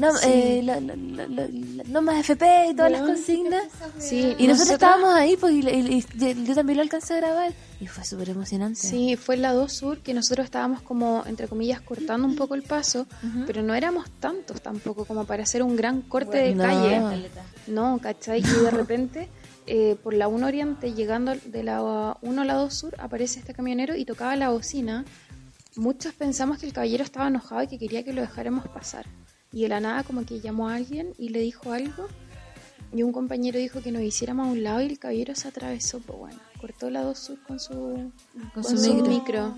no, 0.00 0.10
eh, 0.24 0.62
lo- 0.64 0.80
lo- 0.80 0.96
lo- 0.96 1.28
lo- 1.28 1.48
lo- 1.48 1.84
no 1.84 2.02
más 2.02 2.18
FP 2.20 2.68
y 2.70 2.74
todas 2.74 2.90
las 2.90 3.02
consignas. 3.02 3.64
Sí, 3.98 4.34
Y 4.38 4.46
nosotros 4.46 4.72
estábamos 4.74 5.14
ahí, 5.14 5.36
pues, 5.36 5.52
y, 5.54 5.60
y- 5.68 5.98
y 5.98 6.04
yo, 6.18 6.28
yo 6.44 6.54
también 6.54 6.76
lo 6.78 6.82
alcancé 6.82 7.14
a 7.14 7.16
grabar. 7.18 7.52
Y 7.80 7.86
fue 7.86 8.04
súper 8.04 8.30
emocionante. 8.30 8.80
Sí, 8.80 9.16
fue 9.16 9.36
en 9.36 9.42
la 9.42 9.52
2 9.52 9.72
Sur 9.72 9.98
que 9.98 10.12
nosotros 10.14 10.44
estábamos 10.44 10.82
como, 10.82 11.22
entre 11.26 11.46
comillas, 11.48 11.80
cortando 11.80 12.26
un 12.26 12.36
poco 12.36 12.54
el 12.54 12.62
paso, 12.62 13.06
pero 13.46 13.62
no 13.62 13.74
éramos 13.74 14.10
tantos 14.20 14.60
tampoco 14.60 15.04
como 15.04 15.24
para 15.24 15.42
hacer 15.44 15.62
un 15.62 15.76
gran 15.76 16.02
corte 16.02 16.38
de 16.38 16.54
No. 16.54 16.64
calle. 16.64 17.30
No, 17.66 17.98
¿cachai? 18.02 18.40
Y 18.40 18.42
de 18.64 18.70
repente, 18.70 19.28
eh, 19.66 19.96
por 20.02 20.14
la 20.14 20.28
1 20.28 20.46
Oriente, 20.46 20.92
llegando 20.94 21.32
de 21.44 21.62
la 21.62 22.16
1 22.22 22.42
a 22.42 22.44
la 22.44 22.54
2 22.54 22.74
Sur, 22.74 22.94
aparece 22.98 23.38
este 23.40 23.54
camionero 23.54 23.94
y 23.96 24.04
tocaba 24.04 24.34
la 24.36 24.48
bocina. 24.50 25.04
Muchos 25.76 26.12
pensamos 26.14 26.58
que 26.58 26.66
el 26.66 26.72
caballero 26.72 27.04
estaba 27.04 27.28
enojado 27.28 27.62
y 27.62 27.68
que 27.68 27.78
quería 27.78 28.02
que 28.02 28.12
lo 28.12 28.20
dejáramos 28.22 28.66
pasar. 28.68 29.06
Y 29.52 29.62
de 29.62 29.68
la 29.68 29.80
nada 29.80 30.04
como 30.04 30.24
que 30.24 30.40
llamó 30.40 30.68
a 30.68 30.76
alguien 30.76 31.12
y 31.18 31.30
le 31.30 31.40
dijo 31.40 31.72
algo. 31.72 32.06
Y 32.92 33.02
un 33.02 33.12
compañero 33.12 33.58
dijo 33.58 33.80
que 33.82 33.92
nos 33.92 34.02
hiciéramos 34.02 34.48
a 34.48 34.50
un 34.50 34.62
lado 34.64 34.80
y 34.80 34.86
el 34.86 34.98
caballero 34.98 35.34
se 35.34 35.48
atravesó, 35.48 36.00
pues 36.00 36.18
bueno, 36.18 36.38
cortó 36.60 36.90
la 36.90 37.02
2 37.02 37.18
Sur 37.18 37.42
con 37.46 37.60
su, 37.60 37.74
Con 37.74 38.50
con 38.52 38.64
su 38.64 38.76
su 38.78 38.94
micro. 38.94 39.08
micro. 39.08 39.54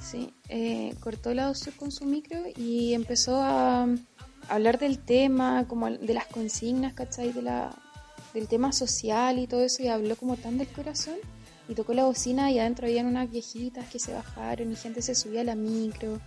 Sí, 0.00 0.32
eh, 0.48 0.94
cortó 1.00 1.34
la 1.34 1.46
2 1.46 1.58
Sur 1.58 1.74
con 1.74 1.90
su 1.92 2.04
micro 2.04 2.38
y 2.56 2.94
empezó 2.94 3.40
a, 3.42 3.82
a 3.84 3.88
hablar 4.48 4.78
del 4.78 4.98
tema, 4.98 5.66
como 5.68 5.88
de 5.90 6.14
las 6.14 6.26
consignas, 6.26 6.94
¿cachai? 6.94 7.32
De 7.32 7.42
la, 7.42 7.70
del 8.34 8.48
tema 8.48 8.72
social 8.72 9.38
y 9.38 9.46
todo 9.46 9.62
eso, 9.62 9.82
y 9.82 9.88
habló 9.88 10.16
como 10.16 10.36
tan 10.36 10.58
del 10.58 10.68
corazón. 10.68 11.16
Y 11.68 11.74
tocó 11.74 11.92
la 11.94 12.06
bocina 12.06 12.50
y 12.50 12.58
adentro 12.58 12.86
habían 12.86 13.06
unas 13.06 13.30
viejitas 13.30 13.88
que 13.88 13.98
se 13.98 14.12
bajaron 14.14 14.72
y 14.72 14.76
gente 14.76 15.02
se 15.02 15.14
subía 15.14 15.42
a 15.42 15.44
la 15.44 15.54
micro. 15.54 16.18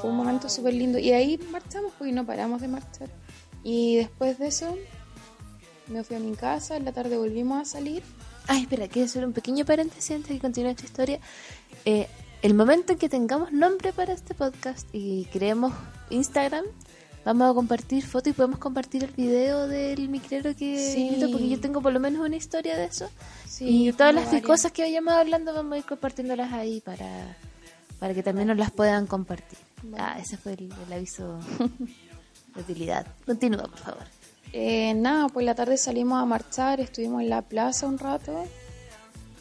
Fue 0.00 0.10
un 0.10 0.16
momento 0.16 0.48
súper 0.48 0.74
lindo. 0.74 0.98
Y 0.98 1.12
ahí 1.12 1.38
marchamos, 1.50 1.92
pues 1.98 2.10
y 2.10 2.12
no 2.12 2.24
paramos 2.26 2.60
de 2.60 2.68
marchar. 2.68 3.08
Y 3.64 3.96
después 3.96 4.38
de 4.38 4.46
eso, 4.48 4.76
me 5.88 6.04
fui 6.04 6.16
a 6.16 6.20
mi 6.20 6.34
casa, 6.36 6.76
en 6.76 6.84
la 6.84 6.92
tarde 6.92 7.16
volvimos 7.16 7.60
a 7.60 7.64
salir. 7.64 8.02
Ay, 8.46 8.62
espera, 8.62 8.88
quiero 8.88 9.06
hacer 9.06 9.24
un 9.24 9.32
pequeño 9.32 9.64
paréntesis 9.64 10.10
antes 10.16 10.30
de 10.30 10.38
continuar 10.38 10.72
esta 10.74 10.84
historia. 10.86 11.20
Eh, 11.84 12.08
el 12.42 12.54
momento 12.54 12.92
en 12.94 12.98
que 12.98 13.08
tengamos 13.08 13.52
nombre 13.52 13.92
para 13.92 14.12
este 14.14 14.34
podcast 14.34 14.88
y 14.92 15.26
creemos 15.26 15.72
Instagram, 16.08 16.64
vamos 17.24 17.50
a 17.50 17.54
compartir 17.54 18.02
fotos 18.04 18.30
y 18.30 18.32
podemos 18.32 18.58
compartir 18.58 19.04
el 19.04 19.10
video 19.10 19.68
del 19.68 20.08
micrero 20.08 20.56
que 20.56 20.78
Sí. 20.94 21.18
porque 21.30 21.48
yo 21.50 21.60
tengo 21.60 21.82
por 21.82 21.92
lo 21.92 22.00
menos 22.00 22.26
una 22.26 22.36
historia 22.36 22.76
de 22.78 22.86
eso. 22.86 23.10
Sí, 23.46 23.88
y 23.88 23.92
todas 23.92 24.14
las 24.14 24.24
varias. 24.26 24.42
cosas 24.42 24.72
que 24.72 24.82
vayamos 24.82 25.12
hablando 25.12 25.52
vamos 25.52 25.74
a 25.74 25.78
ir 25.78 25.84
compartiéndolas 25.84 26.50
ahí 26.52 26.80
para, 26.80 27.36
para 27.98 28.14
que 28.14 28.22
también 28.22 28.48
nos 28.48 28.56
las 28.56 28.70
puedan 28.70 29.06
compartir. 29.06 29.58
Ah, 29.98 30.18
ese 30.18 30.36
fue 30.36 30.52
el, 30.52 30.72
el 30.86 30.92
aviso 30.92 31.38
de 32.54 32.60
utilidad. 32.60 33.06
Continúa, 33.26 33.62
por 33.62 33.78
favor. 33.78 34.04
Eh, 34.52 34.94
nada, 34.94 35.28
pues 35.28 35.46
la 35.46 35.54
tarde 35.54 35.76
salimos 35.76 36.20
a 36.20 36.26
marchar, 36.26 36.80
estuvimos 36.80 37.22
en 37.22 37.30
la 37.30 37.42
plaza 37.42 37.86
un 37.86 37.98
rato. 37.98 38.44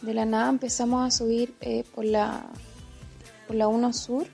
De 0.01 0.13
la 0.13 0.25
nada 0.25 0.49
empezamos 0.49 1.05
a 1.05 1.17
subir 1.17 1.55
eh, 1.61 1.83
por 1.93 2.05
la 2.05 2.45
por 3.47 3.55
la 3.55 3.67
1 3.67 3.93
Sur 3.93 4.27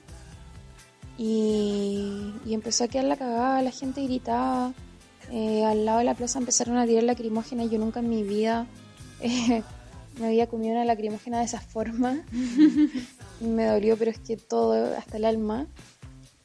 y, 1.18 2.34
y 2.46 2.54
empezó 2.54 2.84
a 2.84 2.88
quedar 2.90 3.06
la 3.06 3.16
cagada, 3.16 3.62
la 3.62 3.72
gente 3.72 4.04
gritaba. 4.04 4.74
Eh, 5.32 5.64
al 5.64 5.86
lado 5.86 6.00
de 6.00 6.04
la 6.04 6.14
plaza 6.14 6.38
empezaron 6.38 6.78
a 6.78 6.86
tirar 6.86 7.04
lacrimógena. 7.04 7.66
Yo 7.66 7.80
nunca 7.80 8.02
en 8.02 8.10
mi 8.10 8.24
vida 8.24 8.68
eh, 9.22 9.64
me 10.20 10.28
había 10.28 10.48
comido 10.48 10.74
una 10.74 10.86
lacrimógena 10.86 11.40
de 11.40 11.46
esa 11.46 11.62
forma. 11.62 12.24
me 13.40 13.66
dolió, 13.66 13.98
pero 13.98 14.12
es 14.12 14.20
que 14.20 14.38
todo, 14.38 14.96
hasta 14.98 15.18
el 15.18 15.26
alma. 15.26 15.68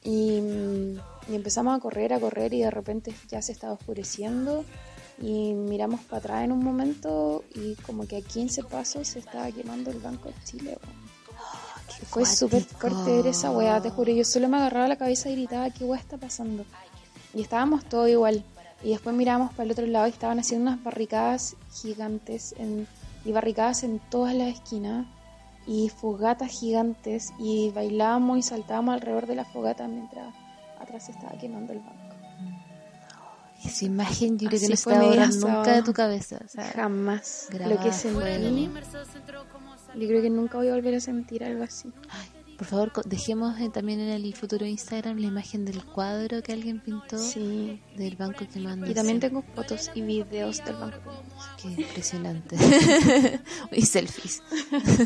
Y, 0.03 0.41
mm, 0.41 0.99
y 1.31 1.35
empezamos 1.35 1.77
a 1.77 1.79
correr, 1.79 2.13
a 2.13 2.19
correr 2.19 2.53
y 2.53 2.61
de 2.61 2.71
repente 2.71 3.13
ya 3.29 3.41
se 3.41 3.51
estaba 3.51 3.73
oscureciendo 3.73 4.65
y 5.21 5.53
miramos 5.53 6.01
para 6.01 6.17
atrás 6.17 6.43
en 6.43 6.51
un 6.51 6.63
momento 6.63 7.43
y 7.53 7.75
como 7.75 8.07
que 8.07 8.17
a 8.17 8.21
15 8.21 8.63
pasos 8.63 9.07
se 9.07 9.19
estaba 9.19 9.51
quemando 9.51 9.91
el 9.91 9.99
Banco 9.99 10.29
de 10.29 10.35
Chile. 10.43 10.77
weón. 10.83 11.01
Fue 12.09 12.25
súper 12.25 12.65
ver 13.05 13.27
esa 13.27 13.51
weá, 13.51 13.81
te 13.81 13.89
juro. 13.89 14.11
Yo 14.11 14.23
solo 14.23 14.47
me 14.47 14.57
agarraba 14.57 14.87
la 14.87 14.97
cabeza 14.97 15.29
y 15.29 15.35
gritaba, 15.35 15.69
¿qué 15.69 15.83
weá 15.83 15.99
está 15.99 16.17
pasando? 16.17 16.65
Y 17.33 17.41
estábamos 17.41 17.85
todos 17.85 18.09
igual. 18.09 18.43
Y 18.83 18.89
después 18.89 19.15
miramos 19.15 19.51
para 19.51 19.63
el 19.63 19.71
otro 19.71 19.85
lado 19.85 20.07
y 20.07 20.11
estaban 20.11 20.39
haciendo 20.39 20.71
unas 20.71 20.83
barricadas 20.83 21.55
gigantes 21.71 22.55
en, 22.57 22.87
y 23.23 23.31
barricadas 23.31 23.83
en 23.83 23.99
todas 24.09 24.33
las 24.33 24.47
esquinas 24.55 25.05
y 25.71 25.87
fogatas 25.87 26.51
gigantes 26.51 27.31
y 27.39 27.71
bailábamos 27.71 28.39
y 28.39 28.41
saltábamos 28.41 28.95
alrededor 28.95 29.25
de 29.25 29.35
la 29.35 29.45
fogata 29.45 29.87
mientras 29.87 30.35
atrás 30.77 31.05
se 31.05 31.13
estaba 31.13 31.31
quemando 31.39 31.71
el 31.71 31.79
banco. 31.79 32.15
Esa 33.63 33.85
imagen 33.85 34.37
yo 34.37 34.49
creo 34.49 34.59
que 34.59 34.67
no 34.67 34.75
se 34.75 34.89
va 34.89 35.27
nunca 35.27 35.71
de 35.71 35.81
tu 35.81 35.93
cabeza. 35.93 36.39
o 36.43 36.47
sea, 36.49 36.65
Jamás. 36.71 37.47
grabada 37.51 37.75
Lo 37.75 37.81
que 37.81 37.93
sentí, 37.93 38.69
yo 39.95 40.07
creo 40.07 40.21
que 40.21 40.29
nunca 40.29 40.57
voy 40.57 40.67
a 40.67 40.73
volver 40.73 40.95
a 40.95 40.99
sentir 40.99 41.41
algo 41.45 41.63
así. 41.63 41.93
Ay, 42.09 42.30
por 42.61 42.67
favor, 42.67 42.91
dejemos 43.05 43.59
eh, 43.59 43.71
también 43.73 43.99
en 44.01 44.09
el 44.09 44.35
futuro 44.35 44.67
Instagram 44.67 45.17
la 45.17 45.25
imagen 45.25 45.65
del 45.65 45.83
cuadro 45.83 46.43
que 46.43 46.51
alguien 46.53 46.79
pintó 46.79 47.17
Sí. 47.17 47.81
del 47.97 48.15
banco 48.15 48.45
quemando. 48.53 48.85
Y 48.85 48.93
también 48.93 49.19
tengo 49.19 49.43
fotos 49.55 49.89
y 49.95 50.01
videos 50.01 50.63
del 50.63 50.75
banco. 50.75 51.23
Qué 51.59 51.69
impresionante. 51.69 52.55
y 53.71 53.81
selfies. 53.83 54.43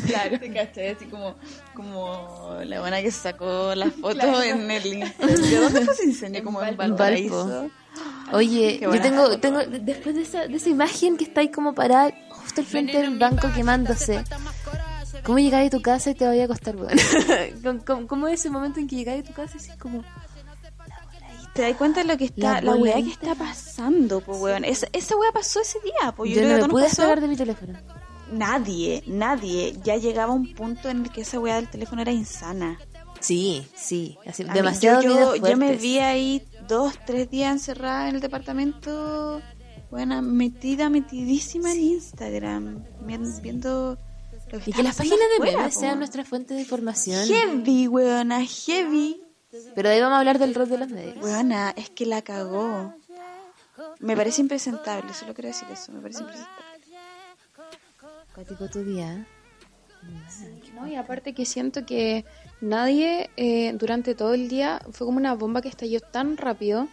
Claro. 0.06 0.38
Te 0.38 0.52
caché, 0.52 0.90
así 0.90 1.06
como, 1.06 1.36
como 1.74 2.58
la 2.62 2.80
buena 2.80 3.00
que 3.00 3.10
sacó 3.10 3.74
las 3.74 3.94
fotos 3.94 4.44
en 4.44 4.70
el 4.70 4.86
Instagram. 4.86 5.40
¿De 5.40 5.56
dónde 5.56 5.80
fue 5.86 5.94
ese 5.94 6.04
incendio? 6.04 6.44
Como 6.44 6.62
en. 6.62 6.76
Valparaíso. 6.76 7.70
Oye, 8.32 8.80
yo 8.82 8.90
tengo, 9.00 9.22
foto. 9.22 9.40
tengo, 9.40 9.60
después 9.64 10.14
de 10.14 10.20
esa, 10.20 10.46
de 10.46 10.56
esa 10.56 10.68
imagen 10.68 11.16
que 11.16 11.24
está 11.24 11.40
ahí 11.40 11.48
como 11.48 11.74
parada 11.74 12.12
justo 12.28 12.60
al 12.60 12.66
frente 12.66 13.00
del 13.00 13.18
banco 13.18 13.48
quemándose. 13.54 14.22
¿Cómo 15.26 15.38
llegáis 15.38 15.66
a 15.68 15.76
tu 15.76 15.82
casa 15.82 16.10
y 16.10 16.14
te 16.14 16.26
vaya 16.26 16.44
a 16.44 16.48
costar, 16.48 16.76
bueno? 16.76 16.92
¿Cómo, 18.08 18.28
es 18.28 18.40
ese 18.40 18.50
momento 18.50 18.78
en 18.80 18.86
que 18.86 18.96
llegáis 18.96 19.24
a 19.24 19.26
tu 19.26 19.32
casa 19.34 19.54
y 19.56 19.58
así 19.58 19.76
como... 19.78 20.02
¿Te 21.54 21.62
das 21.62 21.76
cuenta 21.76 22.00
de 22.02 22.06
lo 22.06 22.16
que 22.18 22.30
La 22.36 22.58
está, 22.58 22.60
la, 22.60 22.74
weá 22.74 22.96
que 22.96 23.10
está 23.10 23.34
pasando, 23.34 24.20
po, 24.20 24.36
weón? 24.36 24.64
Esa, 24.64 24.86
esa 24.92 25.16
weá 25.16 25.32
pasó 25.32 25.60
ese 25.62 25.78
día, 25.80 26.12
po. 26.12 26.26
Yo, 26.26 26.34
Yo, 26.34 26.40
creo 26.42 26.50
no 26.50 26.56
que 26.56 26.62
me 26.64 26.68
pude 26.68 26.84
pasó 26.84 27.16
de 27.16 27.28
mi 27.28 27.36
teléfono. 27.36 27.72
nadie, 28.30 29.02
nadie. 29.06 29.74
Ya 29.82 29.96
llegaba 29.96 30.32
un 30.34 30.52
punto 30.54 30.90
en 30.90 31.04
el 31.04 31.10
que 31.10 31.22
esa 31.22 31.40
weá 31.40 31.56
del 31.56 31.68
teléfono 31.70 32.02
era 32.02 32.12
insana. 32.12 32.78
Sí, 33.20 33.66
sí. 33.74 34.18
así- 34.26 34.42
A 34.42 34.48
mí- 34.48 34.52
demasiado 34.52 35.00
yo, 35.00 35.34
yo, 35.36 35.56
me 35.56 35.74
vi 35.76 35.98
ahí 35.98 36.46
dos, 36.68 36.92
tres 37.06 37.30
días 37.30 37.52
encerrada 37.52 38.10
en 38.10 38.16
el 38.16 38.20
departamento, 38.20 39.40
bueno, 39.90 40.20
metida, 40.20 40.90
metidísima 40.90 41.72
en 41.72 41.80
Instagram, 41.80 42.84
vien- 43.06 43.40
viendo 43.40 43.96
Y 44.66 44.72
que 44.72 44.82
las 44.82 44.96
páginas 44.96 45.18
de 45.38 45.44
memes 45.44 45.74
sean 45.74 45.98
nuestra 45.98 46.24
fuente 46.24 46.54
de 46.54 46.60
información. 46.60 47.26
Heavy, 47.26 47.88
weona, 47.88 48.44
heavy. 48.44 49.22
Pero 49.74 49.88
de 49.88 49.94
ahí 49.94 50.00
vamos 50.00 50.16
a 50.16 50.18
hablar 50.20 50.38
del 50.38 50.54
rol 50.54 50.68
de 50.68 50.78
los 50.78 50.88
medios. 50.88 51.16
Weona, 51.22 51.70
es 51.76 51.90
que 51.90 52.06
la 52.06 52.22
cagó. 52.22 52.94
Me 54.00 54.16
parece 54.16 54.40
impresentable, 54.40 55.12
solo 55.14 55.34
quiero 55.34 55.48
decir 55.48 55.68
eso, 55.70 55.92
me 55.92 56.00
parece 56.00 56.20
impresentable. 56.20 56.66
Cuático 58.34 58.68
tu 58.68 58.84
día. 58.84 59.26
No, 60.74 60.86
y 60.86 60.94
aparte 60.94 61.32
que 61.32 61.44
siento 61.44 61.84
que 61.84 62.24
nadie 62.60 63.30
eh, 63.36 63.72
durante 63.72 64.14
todo 64.14 64.34
el 64.34 64.48
día 64.48 64.80
fue 64.92 65.06
como 65.06 65.18
una 65.18 65.34
bomba 65.34 65.62
que 65.62 65.68
estalló 65.68 66.00
tan 66.00 66.36
rápido 66.36 66.88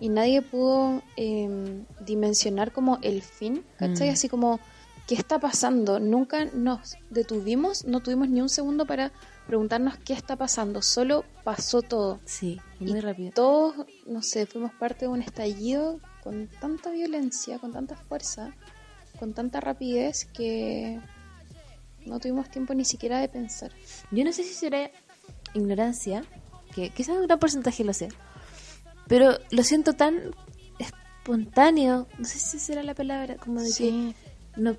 y 0.00 0.08
nadie 0.08 0.42
pudo 0.42 1.02
eh, 1.16 1.84
dimensionar 2.00 2.72
como 2.72 2.98
el 3.02 3.22
fin, 3.22 3.64
¿cachai? 3.78 4.08
Mm. 4.08 4.12
Así 4.12 4.28
como 4.28 4.58
¿qué 5.06 5.14
está 5.14 5.38
pasando? 5.38 6.00
Nunca 6.00 6.46
nos 6.46 6.96
detuvimos, 7.10 7.84
no 7.84 8.00
tuvimos 8.00 8.28
ni 8.28 8.40
un 8.40 8.48
segundo 8.48 8.86
para 8.86 9.12
preguntarnos 9.46 9.96
qué 9.98 10.12
está 10.12 10.36
pasando, 10.36 10.82
solo 10.82 11.24
pasó 11.44 11.82
todo. 11.82 12.20
Sí, 12.24 12.60
muy 12.80 12.98
Y 12.98 13.00
rápido. 13.00 13.30
Todos, 13.32 13.86
no 14.06 14.22
sé, 14.22 14.46
fuimos 14.46 14.72
parte 14.72 15.04
de 15.04 15.08
un 15.08 15.22
estallido 15.22 16.00
con 16.22 16.48
tanta 16.60 16.90
violencia, 16.90 17.58
con 17.60 17.72
tanta 17.72 17.94
fuerza, 17.96 18.52
con 19.18 19.32
tanta 19.32 19.60
rapidez 19.60 20.24
que 20.26 21.00
no 22.04 22.18
tuvimos 22.18 22.50
tiempo 22.50 22.74
ni 22.74 22.84
siquiera 22.84 23.20
de 23.20 23.28
pensar. 23.28 23.70
Yo 24.10 24.24
no 24.24 24.32
sé 24.32 24.42
si 24.42 24.54
será 24.54 24.90
ignorancia, 25.54 26.24
que 26.74 26.90
quizás 26.90 27.16
un 27.16 27.26
gran 27.26 27.38
porcentaje 27.38 27.84
lo 27.84 27.92
sé, 27.92 28.08
pero 29.06 29.38
lo 29.50 29.62
siento 29.62 29.92
tan 29.92 30.32
espontáneo, 30.78 32.06
no 32.18 32.24
sé 32.24 32.38
si 32.38 32.58
será 32.58 32.82
la 32.82 32.94
palabra, 32.94 33.36
como 33.36 33.60
de 33.60 33.68
Sí. 33.70 34.14
que 34.54 34.60
no 34.60 34.76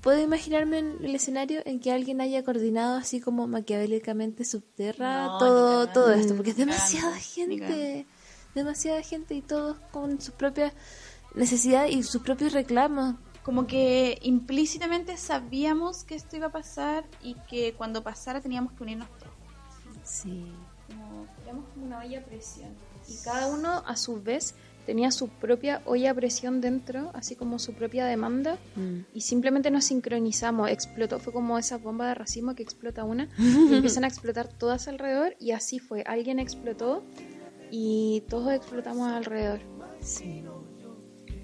puedo 0.00 0.20
imaginarme 0.20 0.78
en 0.78 1.04
el 1.04 1.14
escenario 1.14 1.62
en 1.64 1.80
que 1.80 1.92
alguien 1.92 2.20
haya 2.20 2.42
coordinado 2.44 2.96
así 2.96 3.20
como 3.20 3.46
maquiavélicamente 3.46 4.44
subterra 4.44 5.26
No, 5.26 5.38
todo, 5.38 5.86
todo 5.88 6.12
esto, 6.12 6.34
porque 6.34 6.50
es 6.50 6.56
demasiada 6.56 7.16
gente, 7.16 8.06
demasiada 8.54 9.02
gente 9.02 9.34
y 9.34 9.42
todos 9.42 9.76
con 9.90 10.20
sus 10.20 10.34
propias 10.34 10.72
necesidades 11.34 11.92
y 11.92 12.02
sus 12.02 12.22
propios 12.22 12.52
reclamos. 12.52 13.16
Como 13.42 13.66
que 13.66 14.18
implícitamente 14.22 15.16
sabíamos 15.16 16.04
que 16.04 16.14
esto 16.14 16.36
iba 16.36 16.48
a 16.48 16.52
pasar 16.52 17.04
y 17.22 17.34
que 17.48 17.74
cuando 17.74 18.02
pasara 18.02 18.40
teníamos 18.40 18.72
que 18.74 18.82
unirnos 18.82 19.08
todos. 19.18 19.32
Sí. 20.04 20.44
Como, 20.86 21.26
éramos 21.44 21.64
como 21.72 21.86
una 21.86 22.00
olla 22.00 22.20
a 22.20 22.24
presión. 22.24 22.70
Y 23.08 23.16
cada 23.24 23.48
uno 23.48 23.82
a 23.86 23.96
su 23.96 24.22
vez 24.22 24.54
tenía 24.86 25.10
su 25.10 25.28
propia 25.28 25.82
olla 25.84 26.10
a 26.10 26.14
presión 26.14 26.60
dentro, 26.60 27.10
así 27.14 27.36
como 27.36 27.58
su 27.58 27.72
propia 27.74 28.06
demanda. 28.06 28.58
Mm. 28.76 29.00
Y 29.14 29.20
simplemente 29.22 29.70
nos 29.70 29.84
sincronizamos, 29.84 30.70
explotó, 30.70 31.18
fue 31.18 31.32
como 31.32 31.58
esa 31.58 31.78
bomba 31.78 32.08
de 32.08 32.14
racimo 32.14 32.54
que 32.54 32.62
explota 32.62 33.04
una 33.04 33.28
y 33.38 33.74
empiezan 33.74 34.04
a 34.04 34.08
explotar 34.08 34.48
todas 34.48 34.88
alrededor 34.88 35.36
y 35.38 35.52
así 35.52 35.78
fue, 35.78 36.02
alguien 36.06 36.38
explotó 36.38 37.02
y 37.70 38.24
todos 38.28 38.52
explotamos 38.52 39.10
alrededor. 39.10 39.60
Sí. 40.00 40.44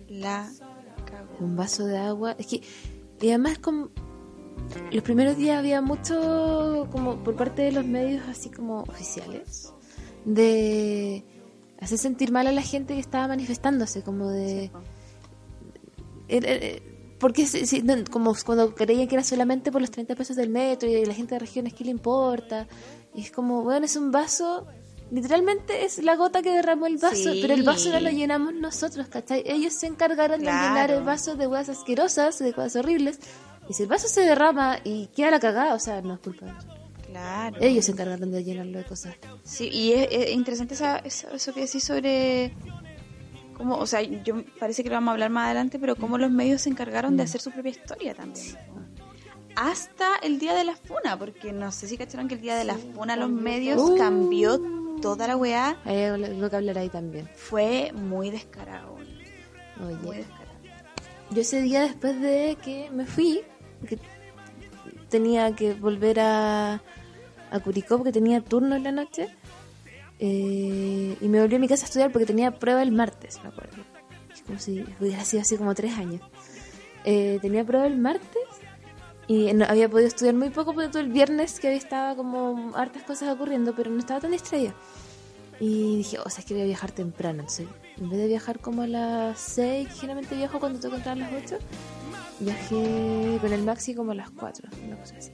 La 0.09 0.51
cagó. 1.05 1.45
un 1.45 1.57
vaso 1.57 1.87
de 1.87 1.99
agua. 1.99 2.37
Es 2.39 2.47
que, 2.47 2.63
y 3.21 3.29
además, 3.29 3.59
los 4.93 5.03
primeros 5.03 5.37
días 5.37 5.59
había 5.59 5.81
mucho, 5.81 6.89
como 6.91 7.23
por 7.23 7.37
parte 7.37 7.63
de 7.63 7.73
los 7.73 7.85
medios, 7.85 8.27
así 8.29 8.51
como 8.51 8.83
oficiales, 8.83 9.73
de 10.25 11.25
hacer 11.87 11.99
sentir 11.99 12.31
mal 12.31 12.47
a 12.47 12.53
la 12.53 12.63
gente 12.63 12.95
que 12.95 13.01
estaba 13.01 13.27
manifestándose, 13.29 14.03
como 14.03 14.31
de. 14.31 14.71
era- 16.29 16.49
era- 16.51 16.83
porque 17.19 17.47
si- 17.47 17.83
como 18.11 18.35
cuando 18.45 18.75
creían 18.75 19.09
que 19.09 19.15
era 19.15 19.25
solamente 19.25 19.73
por 19.73 19.81
los 19.81 19.91
30 19.91 20.15
pesos 20.15 20.37
del 20.37 20.51
metro 20.51 20.89
y 20.89 21.05
la 21.07 21.15
gente 21.15 21.35
de 21.35 21.39
regiones, 21.39 21.73
¿qué 21.73 21.85
le 21.85 21.91
importa? 21.91 22.67
Y 23.15 23.23
es 23.23 23.31
como, 23.31 23.63
bueno, 23.63 23.87
es 23.87 23.97
un 23.97 24.11
vaso, 24.13 24.67
literalmente 25.11 25.85
es 25.87 26.03
la 26.03 26.17
gota 26.17 26.43
que 26.43 26.51
derramó 26.51 26.87
el 26.87 26.99
vaso, 26.99 27.33
Sí. 27.33 27.39
pero 27.41 27.55
el 27.55 27.63
vaso 27.63 27.91
no 27.91 28.01
lo 28.01 28.11
llenamos 28.11 28.53
nosotros, 28.55 29.07
¿cachai? 29.09 29.43
Ellos 29.47 29.73
se 29.73 29.87
encargaron 29.87 30.41
de 30.41 30.47
llenar 30.47 30.91
el 30.91 31.05
vaso 31.05 31.37
de 31.37 31.47
huevas 31.47 31.69
asquerosas, 31.71 32.39
de 32.39 32.53
cosas 32.53 32.77
horribles, 32.77 33.19
y 33.69 33.73
si 33.73 33.85
el 33.85 33.89
vaso 33.89 34.09
se 34.09 34.21
derrama 34.21 34.79
y 34.85 35.07
queda 35.09 35.31
la 35.31 35.41
cagada, 35.41 35.75
o 35.75 35.79
sea, 35.79 36.03
no 36.03 36.15
es 36.15 36.21
culpa 36.21 36.45
de 36.47 36.53
nosotros. 36.53 36.76
Claro. 37.17 37.57
Ellos 37.61 37.85
se 37.87 37.93
encargaron 37.93 38.31
de 38.31 38.45
llenarlo 38.45 38.79
de 38.79 38.85
cosas. 38.85 39.15
Sí, 39.43 39.69
y 39.73 39.93
es, 39.93 40.09
es 40.11 40.31
interesante 40.33 40.75
esa, 40.75 40.99
eso, 40.99 41.29
eso 41.31 41.55
que 41.55 41.61
decís 41.63 41.83
sobre 41.85 42.53
cómo, 43.55 43.77
o 43.79 43.87
sea, 43.87 44.03
yo 44.03 44.45
parece 44.61 44.83
que 44.83 44.91
lo 44.91 44.97
vamos 44.97 45.09
a 45.09 45.13
hablar 45.13 45.31
más 45.31 45.47
adelante, 45.47 45.79
pero 45.79 45.97
cómo 45.97 46.19
los 46.19 46.31
medios 46.31 46.63
se 46.63 46.69
encargaron 46.71 47.17
de 47.17 47.23
hacer 47.23 47.41
su 47.41 47.51
propia 47.51 47.71
historia 47.71 48.15
también. 48.15 48.57
Hasta 49.55 50.17
el 50.23 50.39
día 50.39 50.55
de 50.55 50.65
la 50.65 50.77
funa, 50.77 51.19
porque 51.19 51.53
no 51.53 51.73
sé 51.73 51.89
si 51.89 51.97
cacharon 51.97 52.29
que 52.29 52.35
el 52.35 52.43
día 52.43 52.57
de 52.57 52.65
la 52.65 52.75
funa 52.75 53.17
los 53.17 53.31
medios 53.31 53.81
Uh. 53.81 53.97
cambió 53.97 54.61
toda 55.01 55.27
la 55.27 55.37
weá. 55.37 55.81
Hay 55.85 56.03
algo 56.05 56.51
que 56.51 56.57
hablar 56.57 56.77
ahí 56.79 56.91
también. 56.91 57.31
Fue 57.35 57.91
muy 57.95 58.29
descarado. 58.31 58.97
Muy 59.79 59.95
Oye, 60.07 60.19
descarado. 60.19 60.59
yo 61.31 61.41
ese 61.41 61.63
día 61.63 61.81
después 61.81 62.21
de 62.21 62.59
que 62.63 62.91
me 62.91 63.07
fui, 63.07 63.41
porque 63.81 63.99
tenía 65.09 65.55
que 65.57 65.73
volver 65.73 66.21
a, 66.21 66.83
a 67.51 67.61
Curicó 67.61 67.97
porque 67.99 68.13
tenía 68.13 68.41
turno 68.41 68.77
en 68.77 68.85
la 68.85 68.93
noche, 68.93 69.29
eh, 70.19 71.17
y 71.21 71.29
me 71.29 71.41
volví 71.41 71.57
a 71.57 71.59
mi 71.59 71.69
casa 71.69 71.85
a 71.85 71.87
estudiar 71.87 72.11
porque 72.11 72.27
tenía 72.27 72.51
prueba 72.53 72.83
el 72.83 72.93
martes, 72.93 73.41
me 73.43 73.49
acuerdo. 73.49 73.77
Es 74.33 74.43
como 74.43 74.59
si 74.59 74.85
hubiera 75.01 75.25
sido 75.25 75.43
hace 75.43 75.59
como 75.59 75.75
tres 75.75 75.97
años. 75.97 76.23
Eh, 77.05 77.39
tenía 77.41 77.65
prueba 77.65 77.87
el 77.87 77.99
martes 77.99 78.43
y 79.29 79.53
no, 79.53 79.65
había 79.67 79.89
podido 79.89 80.09
estudiar 80.09 80.35
muy 80.35 80.51
poco 80.51 80.73
porque 80.73 80.89
todo 80.89 81.01
el 81.01 81.09
viernes 81.09 81.61
que 81.61 81.69
había 81.69 81.79
estaba 81.79 82.17
como 82.17 82.73
hartas 82.75 83.03
cosas 83.03 83.35
ocurriendo, 83.35 83.75
pero 83.75 83.91
no 83.91 83.99
estaba 83.99 84.21
tan 84.21 84.31
distraída. 84.31 84.75
Y 85.59 85.99
dije, 85.99 86.19
o 86.19 86.29
sea, 86.29 86.41
es 86.41 86.45
que 86.45 86.55
voy 86.55 86.65
a 86.65 86.67
viajar 86.67 86.93
temprano. 86.93 87.41
Entonces, 87.41 87.67
en 87.97 88.11
vez 88.11 88.19
de 88.19 88.27
viajar 88.27 88.59
como 88.59 88.83
a 88.83 88.87
las 88.87 89.39
6, 89.39 89.89
que 89.89 89.95
generalmente 89.95 90.37
viajo 90.37 90.61
cuando 90.61 90.79
tengo 90.79 90.93
que 90.93 90.99
entrar 90.99 91.17
a 91.17 91.21
las 91.21 91.45
8, 91.45 91.59
viajé 92.41 93.39
con 93.41 93.53
el 93.53 93.63
maxi 93.63 93.95
como 93.95 94.13
a 94.13 94.15
las 94.15 94.31
4, 94.31 94.69
una 94.87 94.97
cosa 94.97 95.17
así. 95.17 95.33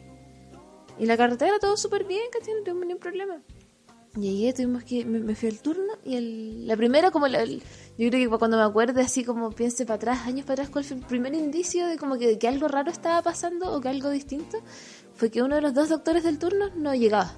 Y 0.99 1.07
la 1.07 1.17
carretera 1.17 1.59
todo 1.59 1.77
súper 1.77 2.05
bien, 2.05 2.23
¿cachai? 2.33 2.55
No 2.55 2.63
tuvimos 2.63 2.87
ningún 2.87 3.01
problema. 3.01 3.43
Llegué, 4.15 4.53
tuvimos 4.53 4.85
que. 4.85 5.05
Me, 5.07 5.35
fui 5.35 5.49
al 5.49 5.61
turno 5.61 5.95
y 6.05 6.17
el, 6.17 6.67
la 6.67 6.77
primera, 6.77 7.11
como 7.11 7.29
la- 7.29 7.45
yo 7.45 7.61
creo 7.97 8.11
que 8.31 8.39
cuando 8.39 8.59
me 8.59 8.63
acuerde, 8.63 9.01
así 9.01 9.25
como 9.25 9.51
piense 9.53 9.87
para 9.87 9.97
atrás, 9.97 10.27
años 10.27 10.43
para 10.45 10.55
atrás, 10.63 10.71
cuál 10.71 10.85
fue 10.85 10.99
el 10.99 11.03
primer 11.05 11.35
indicio 11.35 11.87
de 11.87 11.97
como 11.97 12.19
que, 12.19 12.39
que 12.39 12.47
algo 12.47 12.69
raro 12.69 12.91
estaba 12.91 13.23
pasando 13.23 13.73
o 13.75 13.81
que 13.81 13.89
algo 13.89 14.11
distinto, 14.11 14.59
fue 15.15 15.31
que 15.31 15.43
uno 15.43 15.55
de 15.57 15.63
los 15.63 15.73
dos 15.73 15.89
doctores 15.89 16.25
del 16.25 16.39
turno 16.39 16.69
no 16.77 16.95
llegaba. 16.95 17.35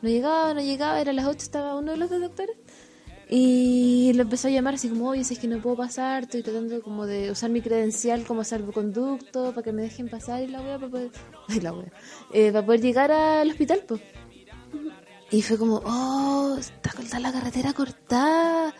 No 0.00 0.08
llegaba, 0.08 0.54
no 0.54 0.60
llegaba, 0.60 1.00
era 1.00 1.12
las 1.12 1.26
8, 1.26 1.38
estaba 1.42 1.76
uno 1.76 1.90
de 1.92 1.96
los 1.98 2.08
dos 2.08 2.20
doctores. 2.20 2.56
Y 3.30 4.12
lo 4.14 4.22
empezó 4.22 4.48
a 4.48 4.50
llamar 4.50 4.74
así 4.74 4.88
como, 4.88 5.10
oye, 5.10 5.22
si 5.22 5.34
es 5.34 5.40
que 5.40 5.48
no 5.48 5.60
puedo 5.60 5.76
pasar, 5.76 6.22
estoy 6.22 6.42
tratando 6.42 6.80
como 6.80 7.06
de 7.06 7.30
usar 7.30 7.50
mi 7.50 7.60
credencial 7.60 8.24
como 8.24 8.42
salvoconducto 8.42 9.52
para 9.52 9.62
que 9.62 9.72
me 9.72 9.82
dejen 9.82 10.08
pasar 10.08 10.42
y 10.42 10.46
la 10.46 10.62
wea 10.62 10.78
para 10.78 10.90
poder, 10.90 11.10
eh, 12.32 12.52
para 12.52 12.64
poder 12.64 12.80
llegar 12.80 13.12
al 13.12 13.50
hospital, 13.50 13.82
pues. 13.86 14.00
Y 15.30 15.42
fue 15.42 15.58
como, 15.58 15.82
oh, 15.84 16.56
está 16.58 16.90
cortada 16.92 17.20
la 17.20 17.32
carretera 17.32 17.74
cortada. 17.74 18.74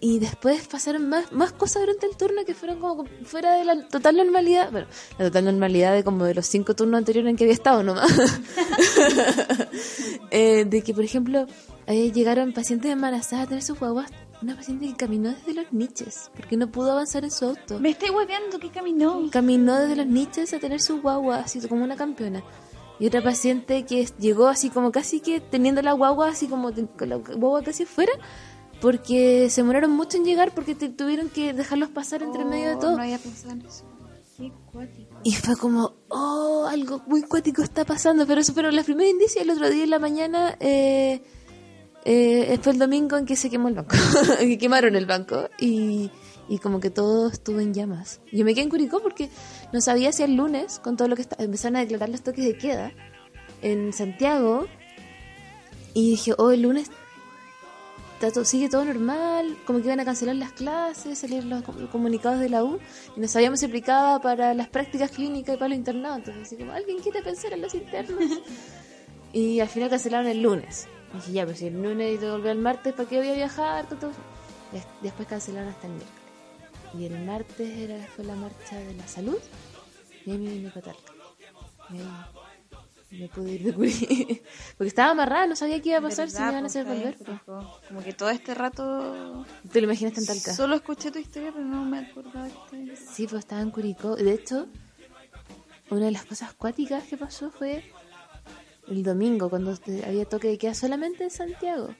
Y 0.00 0.18
después 0.18 0.66
pasaron 0.66 1.08
más, 1.08 1.30
más 1.32 1.52
cosas 1.52 1.82
durante 1.82 2.06
el 2.06 2.16
turno 2.16 2.44
que 2.44 2.54
fueron 2.54 2.80
como 2.80 3.04
fuera 3.24 3.56
de 3.56 3.64
la 3.64 3.88
total 3.88 4.16
normalidad. 4.16 4.70
Bueno, 4.72 4.86
la 5.18 5.26
total 5.26 5.44
normalidad 5.44 5.94
de 5.94 6.02
como 6.02 6.24
de 6.24 6.34
los 6.34 6.46
cinco 6.46 6.74
turnos 6.74 6.98
anteriores 6.98 7.30
en 7.30 7.36
que 7.36 7.44
había 7.44 7.54
estado 7.54 7.82
nomás. 7.82 8.10
Eh, 10.34 10.64
de 10.64 10.82
que, 10.82 10.94
por 10.94 11.04
ejemplo, 11.04 11.46
eh, 11.86 12.10
llegaron 12.10 12.54
pacientes 12.54 12.90
embarazadas 12.90 13.44
a 13.44 13.48
tener 13.48 13.62
sus 13.62 13.78
guaguas. 13.78 14.10
Una 14.40 14.56
paciente 14.56 14.86
que 14.86 14.96
caminó 14.96 15.30
desde 15.30 15.52
los 15.52 15.72
niches 15.72 16.30
porque 16.34 16.56
no 16.56 16.70
pudo 16.70 16.92
avanzar 16.92 17.24
en 17.24 17.30
su 17.30 17.44
auto. 17.44 17.78
Me 17.78 17.90
estoy 17.90 18.08
hueveando, 18.10 18.58
¿qué 18.58 18.70
caminó? 18.70 19.28
Caminó 19.30 19.78
desde 19.78 19.96
los 19.96 20.06
niches 20.06 20.54
a 20.54 20.58
tener 20.58 20.80
su 20.80 21.02
guagua, 21.02 21.40
así 21.40 21.60
como 21.68 21.84
una 21.84 21.96
campeona. 21.96 22.42
Y 22.98 23.06
otra 23.06 23.22
paciente 23.22 23.84
que 23.84 24.06
llegó 24.18 24.48
así 24.48 24.70
como 24.70 24.90
casi 24.90 25.20
que 25.20 25.40
teniendo 25.40 25.82
la 25.82 25.92
guagua 25.92 26.28
así 26.28 26.46
como 26.46 26.72
con 26.72 27.08
la 27.08 27.16
guagua 27.16 27.62
casi 27.62 27.84
fuera, 27.84 28.12
porque 28.82 29.48
se 29.48 29.60
demoraron 29.62 29.92
mucho 29.92 30.16
en 30.18 30.24
llegar 30.24 30.52
porque 30.52 30.74
te- 30.74 30.88
tuvieron 30.88 31.28
que 31.30 31.52
dejarlos 31.52 31.88
pasar 31.90 32.22
entre 32.22 32.44
medio 32.44 32.70
de 32.70 32.76
todo. 32.76 32.96
No 32.96 33.02
había 33.02 33.18
pensado 33.18 33.52
en 33.52 33.62
eso. 33.64 33.84
Qué 34.36 34.50
cuático. 34.72 35.20
Y 35.22 35.32
fue 35.34 35.56
como, 35.56 35.94
oh, 36.08 36.66
algo 36.68 37.00
muy 37.06 37.22
cuático 37.22 37.62
está 37.62 37.84
pasando. 37.84 38.26
Pero 38.26 38.40
eso, 38.40 38.52
pero 38.54 38.72
la 38.72 38.82
primera 38.82 39.08
indicia 39.08 39.40
el 39.40 39.50
otro 39.50 39.70
día 39.70 39.84
en 39.84 39.90
la 39.90 40.00
mañana 40.00 40.56
eh, 40.58 41.22
eh, 42.04 42.58
fue 42.60 42.72
el 42.72 42.78
domingo 42.80 43.16
en 43.16 43.24
que 43.24 43.36
se 43.36 43.48
quemó 43.48 43.68
el 43.68 43.74
banco. 43.74 43.94
que 44.40 44.58
quemaron 44.58 44.96
el 44.96 45.06
banco. 45.06 45.48
Y, 45.60 46.10
y 46.48 46.58
como 46.58 46.80
que 46.80 46.90
todo 46.90 47.28
estuvo 47.28 47.60
en 47.60 47.72
llamas. 47.72 48.20
Yo 48.32 48.44
me 48.44 48.52
quedé 48.52 48.64
en 48.64 48.70
Curicó 48.70 49.00
porque 49.00 49.28
no 49.72 49.80
sabía 49.80 50.10
si 50.10 50.24
el 50.24 50.34
lunes, 50.34 50.80
con 50.80 50.96
todo 50.96 51.06
lo 51.06 51.14
que 51.14 51.22
está, 51.22 51.36
empezaron 51.38 51.76
a 51.76 51.80
declarar 51.80 52.08
los 52.08 52.22
toques 52.22 52.44
de 52.44 52.58
queda 52.58 52.90
en 53.60 53.92
Santiago. 53.92 54.66
Y 55.94 56.10
dije, 56.10 56.32
oh, 56.36 56.50
el 56.50 56.62
lunes 56.62 56.90
está 58.26 58.32
todo- 58.34 58.44
sigue 58.44 58.68
todo 58.68 58.84
normal, 58.84 59.56
como 59.66 59.78
que 59.80 59.86
iban 59.86 60.00
a 60.00 60.04
cancelar 60.04 60.36
las 60.36 60.52
clases, 60.52 61.18
salir 61.18 61.44
los 61.44 61.62
com- 61.62 61.86
comunicados 61.88 62.40
de 62.40 62.48
la 62.48 62.62
U, 62.64 62.78
y 63.16 63.20
nos 63.20 63.30
sabíamos 63.32 63.60
si 63.60 63.66
aplicaba 63.66 64.20
para 64.20 64.54
las 64.54 64.68
prácticas 64.68 65.10
clínicas 65.10 65.54
y 65.56 65.58
para 65.58 65.68
los 65.70 65.78
internados. 65.78 66.18
Entonces, 66.18 66.42
así 66.46 66.56
como, 66.56 66.72
¿alguien 66.72 66.98
quiere 67.00 67.22
pensar 67.22 67.52
en 67.52 67.62
los 67.62 67.74
internos? 67.74 68.18
y 69.32 69.60
al 69.60 69.68
final 69.68 69.90
cancelaron 69.90 70.26
el 70.28 70.42
lunes. 70.42 70.86
Y 71.12 71.16
dije, 71.16 71.32
ya, 71.32 71.44
pero 71.46 71.56
si 71.58 71.66
el 71.66 71.82
lunes 71.82 72.14
y 72.14 72.18
te 72.18 72.30
volví 72.30 72.48
el 72.48 72.58
martes, 72.58 72.92
¿para 72.94 73.08
qué 73.08 73.18
voy 73.18 73.28
a 73.28 73.34
viajar? 73.34 73.88
Todo- 73.88 74.12
Des- 74.72 74.86
Después 75.02 75.28
cancelaron 75.28 75.68
hasta 75.70 75.86
el 75.86 75.92
miércoles. 75.94 76.22
Y 76.98 77.04
el 77.06 77.24
martes 77.24 77.78
era, 77.78 78.06
fue 78.14 78.24
la 78.24 78.34
marcha 78.34 78.76
de 78.76 78.94
la 78.94 79.06
salud, 79.08 79.38
y 80.26 80.30
ahí 80.30 80.38
me 80.38 80.50
vine 80.50 80.68
para 80.70 80.82
Talca. 80.92 81.12
Y 81.90 81.96
ahí 81.96 82.08
Me 83.12 83.28
pude 83.28 83.52
ir 83.52 83.62
de 83.64 83.72
Curicó. 83.74 84.06
Porque 84.78 84.88
estaba 84.88 85.10
amarrada, 85.10 85.46
no 85.46 85.54
sabía 85.54 85.80
qué 85.82 85.90
iba 85.90 85.98
a 85.98 86.02
pasar 86.02 86.30
si 86.30 86.38
me 86.38 86.46
¿Verdad, 86.46 86.52
iban 86.52 86.64
a 86.64 86.66
po? 86.66 86.66
hacer 86.66 86.86
volver. 86.86 87.16
Como 87.88 88.02
que 88.02 88.12
todo 88.14 88.30
este 88.30 88.54
rato 88.54 89.44
¿Te 89.70 89.80
lo 89.80 89.84
imaginaste 89.86 90.20
en 90.20 90.26
Talca? 90.26 90.54
solo 90.54 90.76
escuché 90.76 91.10
tu 91.10 91.18
historia, 91.18 91.52
pero 91.52 91.64
no 91.64 91.84
me 91.84 91.98
acordaba 91.98 92.48
que 92.70 92.96
Sí, 92.96 93.26
pues 93.26 93.40
estaba 93.40 93.60
en 93.60 93.70
Curicó. 93.70 94.16
De 94.16 94.32
hecho, 94.32 94.66
una 95.90 96.06
de 96.06 96.10
las 96.10 96.24
cosas 96.24 96.54
cuáticas 96.54 97.04
que 97.04 97.18
pasó 97.18 97.50
fue 97.50 97.84
el 98.88 99.02
domingo, 99.02 99.50
cuando 99.50 99.76
había 100.06 100.24
toque 100.24 100.48
de 100.48 100.58
queda 100.58 100.74
solamente 100.74 101.24
en 101.24 101.30
Santiago. 101.30 101.94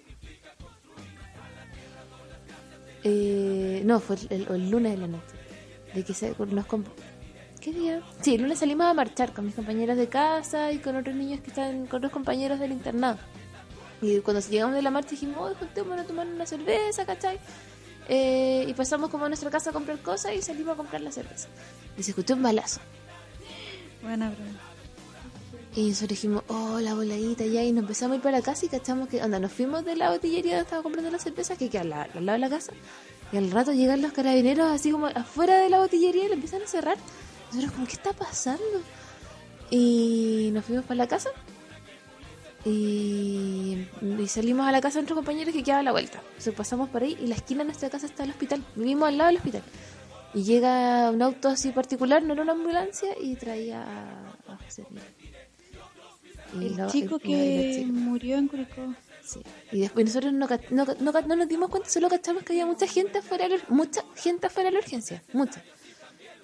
Eh, 3.05 3.83
no, 3.85 4.01
fue 4.01 4.17
el, 4.31 4.47
el 4.49 4.71
lunes 4.71 4.93
de 4.93 4.99
la 4.99 5.07
noche. 5.09 5.35
De 5.95 6.05
que 6.05 6.15
se, 6.15 6.35
nos 6.39 6.67
¿Qué 7.63 7.73
día? 7.73 8.03
Sí, 8.21 8.35
el 8.35 8.43
lunes 8.43 8.59
salimos 8.59 8.87
a 8.87 8.95
marchar 8.95 9.33
con 9.33 9.47
mis 9.47 9.55
compañeros 9.55 9.97
de 9.97 10.09
casa 10.09 10.73
y 10.73 10.79
con 10.79 10.97
otros 10.97 11.15
niños 11.15 11.41
que 11.41 11.49
están 11.51 11.87
con 11.87 12.03
los 12.03 12.11
compañeros 12.11 12.59
del 12.59 12.73
internado. 12.73 13.19
Y 14.01 14.19
cuando 14.19 14.41
llegamos 14.41 14.75
de 14.75 14.83
la 14.83 14.91
marcha 14.91 15.11
dijimos, 15.11 15.37
oh, 15.39 15.55
juntémonos 15.55 16.05
a 16.05 16.09
tomar 16.09 16.27
una 16.27 16.45
cerveza, 16.45 17.07
¿cachai? 17.07 17.39
Eh, 18.09 18.65
y 18.67 18.75
pasamos 18.75 19.11
como 19.11 19.27
a 19.27 19.29
nuestra 19.29 19.49
casa 19.49 19.71
a 19.71 19.73
comprar 19.73 19.99
cosas 20.01 20.35
y 20.35 20.43
salimos 20.43 20.75
a 20.75 20.77
comprar 20.77 21.01
la 21.03 21.13
cerveza. 21.13 21.47
Y 21.97 22.03
se 22.03 22.11
escuchó 22.11 22.35
un 22.35 22.43
balazo. 22.43 22.81
Buena 24.03 24.31
broma. 24.31 24.59
Y 25.77 25.89
nosotros 25.89 26.09
dijimos, 26.11 26.43
oh, 26.49 26.81
la 26.81 26.95
voladita 26.95 27.47
ya. 27.47 27.63
Y 27.63 27.71
nos 27.71 27.83
empezamos 27.83 28.15
a 28.15 28.17
ir 28.17 28.23
para 28.23 28.39
la 28.39 28.43
casa 28.45 28.67
y 28.67 28.69
cachamos 28.71 29.09
que, 29.09 29.23
onda, 29.23 29.39
nos 29.39 29.53
fuimos 29.53 29.85
de 29.85 29.95
la 29.95 30.11
botillería 30.11 30.55
donde 30.55 30.65
estaba 30.65 30.83
comprando 30.83 31.13
la 31.13 31.21
cerveza, 31.21 31.55
que 31.57 31.71
queda 31.71 31.83
al, 31.83 31.91
la- 31.91 32.03
al 32.03 32.27
lado 32.27 32.35
de 32.37 32.41
la 32.41 32.51
casa. 32.51 32.73
Y 33.33 33.37
al 33.37 33.51
rato 33.53 33.73
llegan 33.73 34.03
los 34.03 34.13
carabineros 34.13 34.67
así 34.69 34.91
como 34.91 35.07
afuera 35.07 35.59
de 35.61 35.71
la 35.71 35.79
botillería 35.79 36.25
y 36.25 36.29
la 36.29 36.35
empiezan 36.35 36.61
a 36.63 36.67
cerrar. 36.67 36.97
Nosotros 37.53 37.73
como, 37.73 37.87
¿qué 37.87 37.93
está 37.93 38.13
pasando? 38.13 38.83
Y 39.71 40.51
nos 40.53 40.65
fuimos 40.65 40.85
para 40.85 40.97
la 40.99 41.09
casa. 41.09 41.31
Y, 42.65 43.87
y 44.19 44.29
salimos 44.29 44.67
a 44.67 44.73
la 44.73 44.81
casa 44.81 44.95
de 44.95 45.03
nuestros 45.03 45.17
compañeros 45.17 45.53
que 45.53 45.63
quedaba 45.63 45.81
a 45.81 45.83
la 45.83 45.93
vuelta. 45.93 46.21
Entonces 46.29 46.55
pasamos 46.55 46.89
por 46.91 47.03
ahí 47.03 47.17
y 47.21 47.27
la 47.27 47.35
esquina 47.35 47.59
de 47.61 47.65
nuestra 47.67 47.91
casa 47.91 48.07
está 48.07 48.25
el 48.25 48.31
hospital. 48.31 48.65
Vivimos 48.77 49.09
al 49.09 49.19
lado 49.19 49.29
del 49.29 49.37
hospital. 49.39 49.63
Y 50.35 50.45
llega 50.45 51.11
un 51.11 51.21
auto 51.21 51.49
así 51.49 51.71
particular, 51.73 52.23
no 52.23 52.33
era 52.33 52.43
una 52.43 52.53
ambulancia, 52.53 53.11
y 53.21 53.35
traía 53.37 53.83
a, 53.83 54.53
a 54.53 54.57
José. 54.65 54.87
Y 56.59 56.67
El 56.67 56.87
chico 56.87 57.19
que 57.19 57.81
chica. 57.81 57.93
murió 57.93 58.39
en 58.39 58.49
Curicó. 58.49 58.95
Sí. 59.23 59.41
Y 59.71 59.81
después 59.81 60.07
nosotros 60.07 60.33
no, 60.33 60.47
no, 60.71 60.87
no, 61.01 61.37
nos 61.37 61.49
dimos 61.49 61.69
cuenta, 61.69 61.89
solo 61.89 62.09
cachamos 62.09 62.43
que 62.45 62.55
había 62.55 62.67
mucha 62.67 62.87
gente 62.87 63.19
afuera, 63.19 63.47
mucha 63.69 64.03
gente 64.17 64.47
afuera 64.47 64.71
de 64.71 64.75
la 64.75 64.81
urgencia, 64.81 65.23
mucha. 65.33 65.63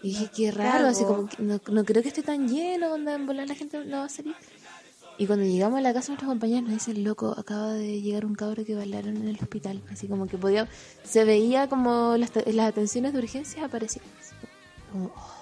Y 0.03 0.11
dije, 0.11 0.31
qué 0.35 0.51
raro, 0.53 0.87
así 0.89 1.05
como 1.05 1.29
que 1.29 1.43
no, 1.43 1.61
no 1.73 1.85
creo 1.85 2.03
que 2.03 2.09
esté 2.09 2.23
tan 2.23 2.49
lleno, 2.49 2.89
donde 2.89 3.13
en 3.15 3.27
volar 3.27 3.49
la 3.49 3.55
gente 3.55 3.85
no 3.85 3.99
va 3.99 4.05
a 4.05 4.09
salir. 4.09 4.35
Y 5.21 5.27
cuando 5.27 5.45
llegamos 5.45 5.79
a 5.79 5.83
la 5.83 5.93
casa, 5.93 6.13
nuestros 6.13 6.29
compañeros 6.31 6.63
nos 6.63 6.73
dicen, 6.75 7.03
loco, 7.03 7.35
acaba 7.37 7.73
de 7.73 8.01
llegar 8.01 8.25
un 8.25 8.37
cabro 8.37 8.65
que 8.65 8.77
bailaron 8.77 9.17
en 9.17 9.27
el 9.27 9.35
hospital. 9.35 9.83
Así 9.91 10.07
como 10.07 10.29
que 10.29 10.39
podía, 10.39 10.69
se 11.03 11.25
veía 11.25 11.69
como 11.69 12.17
las, 12.17 12.31
las 12.47 12.69
atenciones 12.69 13.13
de 13.13 13.19
urgencia 13.19 13.65
aparecían. 13.65 14.05
Como, 14.93 15.07
oh, 15.07 15.35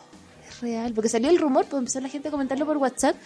es 0.48 0.60
real. 0.62 0.94
Porque 0.94 1.10
salió 1.10 1.28
el 1.28 1.36
rumor, 1.38 1.66
pues 1.66 1.78
empezó 1.78 2.00
la 2.00 2.08
gente 2.08 2.28
a 2.28 2.30
comentarlo 2.30 2.64
por 2.64 2.78
WhatsApp 2.78 3.16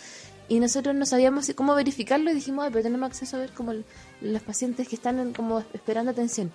y 0.48 0.58
nosotros 0.58 0.96
no 0.96 1.06
sabíamos 1.06 1.48
cómo 1.54 1.76
verificarlo 1.76 2.32
y 2.32 2.34
dijimos, 2.34 2.64
ay, 2.64 2.70
pero 2.72 2.82
tenemos 2.82 3.06
acceso 3.08 3.36
a 3.36 3.38
ver 3.38 3.52
como 3.52 3.72
los 4.20 4.42
pacientes 4.42 4.88
que 4.88 4.96
están 4.96 5.20
en- 5.20 5.32
como 5.32 5.60
esperando 5.72 6.10
atención. 6.10 6.50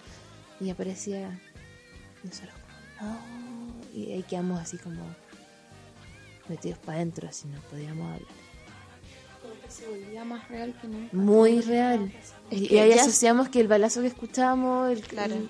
Y 0.59 0.69
aparecía 0.69 1.39
nosotros 2.25 2.53
como, 2.99 3.09
no. 3.13 3.35
Y 3.95 4.12
ahí 4.12 4.23
quedamos 4.23 4.60
así 4.60 4.77
como 4.77 5.01
metidos 6.49 6.77
para 6.79 6.97
adentro, 6.97 7.27
así 7.29 7.47
no 7.47 7.60
podíamos 7.71 8.05
hablar. 8.13 8.29
Se 9.69 9.88
volvía 9.88 10.23
más 10.25 10.47
real 10.49 10.73
que 10.81 10.88
nunca. 10.88 11.15
Muy 11.15 11.62
real. 11.62 12.12
y, 12.51 12.67
que 12.67 12.75
y 12.75 12.77
ahí 12.79 12.89
ya- 12.95 13.01
asociamos 13.01 13.49
que 13.49 13.60
el 13.62 13.67
balazo 13.67 14.01
que 14.01 14.08
escuchábamos, 14.08 14.91
el, 14.91 15.01
Claro. 15.01 15.34
el- 15.36 15.49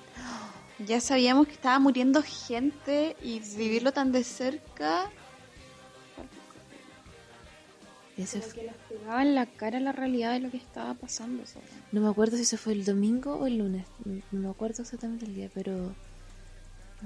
Ya 0.86 1.00
sabíamos 1.00 1.48
que 1.48 1.54
estaba 1.54 1.80
muriendo 1.80 2.22
gente 2.24 3.16
y 3.22 3.40
vivirlo 3.40 3.92
tan 3.94 4.12
de 4.12 4.24
cerca. 4.26 5.10
fue- 8.16 8.42
que 8.54 8.64
les 8.64 8.76
pegaba 8.90 9.22
en 9.22 9.36
la 9.36 9.46
cara 9.46 9.80
la 9.80 9.92
realidad 9.92 10.32
de 10.34 10.40
lo 10.40 10.50
que 10.52 10.58
estaba 10.58 10.94
pasando. 10.94 11.44
no 11.92 12.02
me 12.02 12.10
acuerdo 12.10 12.38
si 12.38 12.44
eso 12.44 12.58
fue 12.58 12.74
el 12.74 12.86
domingo 12.86 13.36
o 13.36 13.48
el 13.48 13.58
lunes. 13.58 13.86
No 14.32 14.40
me 14.40 14.50
acuerdo 14.50 14.84
exactamente 14.84 15.26
el 15.26 15.36
día, 15.36 15.50
pero 15.54 15.94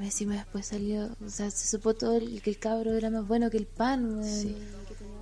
encima 0.03 0.35
después 0.35 0.65
salió, 0.67 1.09
o 1.25 1.29
sea, 1.29 1.49
se 1.51 1.67
supo 1.67 1.93
todo 1.93 2.17
el, 2.17 2.41
que 2.41 2.49
el 2.51 2.59
cabro 2.59 2.93
era 2.95 3.09
más 3.09 3.27
bueno 3.27 3.49
que 3.49 3.57
el 3.57 3.67
pan, 3.67 4.19
weón. 4.19 4.55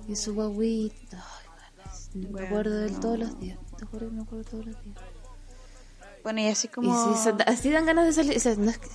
y 0.08 0.16
su 0.16 0.34
guaguita. 0.34 1.24
Ay, 1.24 1.46
weón, 2.14 2.22
me 2.24 2.28
Bueno, 2.30 2.46
acuerdo 2.46 2.74
de 2.76 2.86
él 2.86 2.92
no. 2.94 3.00
todos 3.00 3.18
los 3.18 3.40
días. 3.40 3.58
Te 3.78 3.84
juro 3.86 4.08
que 4.08 4.14
me 4.14 4.22
acuerdo 4.22 4.44
todos 4.50 4.66
los 4.66 4.84
días. 4.84 4.96
Bueno, 6.22 6.40
y 6.40 6.46
así 6.48 6.66
Y 6.66 6.70
como. 6.70 7.14
sí, 7.14 7.22
so- 7.22 7.36
así 7.46 7.70
dan 7.70 7.86
ganas 7.86 8.06
de 8.06 8.12
salir. 8.12 8.36
o 8.36 8.40
sea, 8.40 8.54
no 8.56 8.70
es 8.70 8.78
que- 8.78 8.88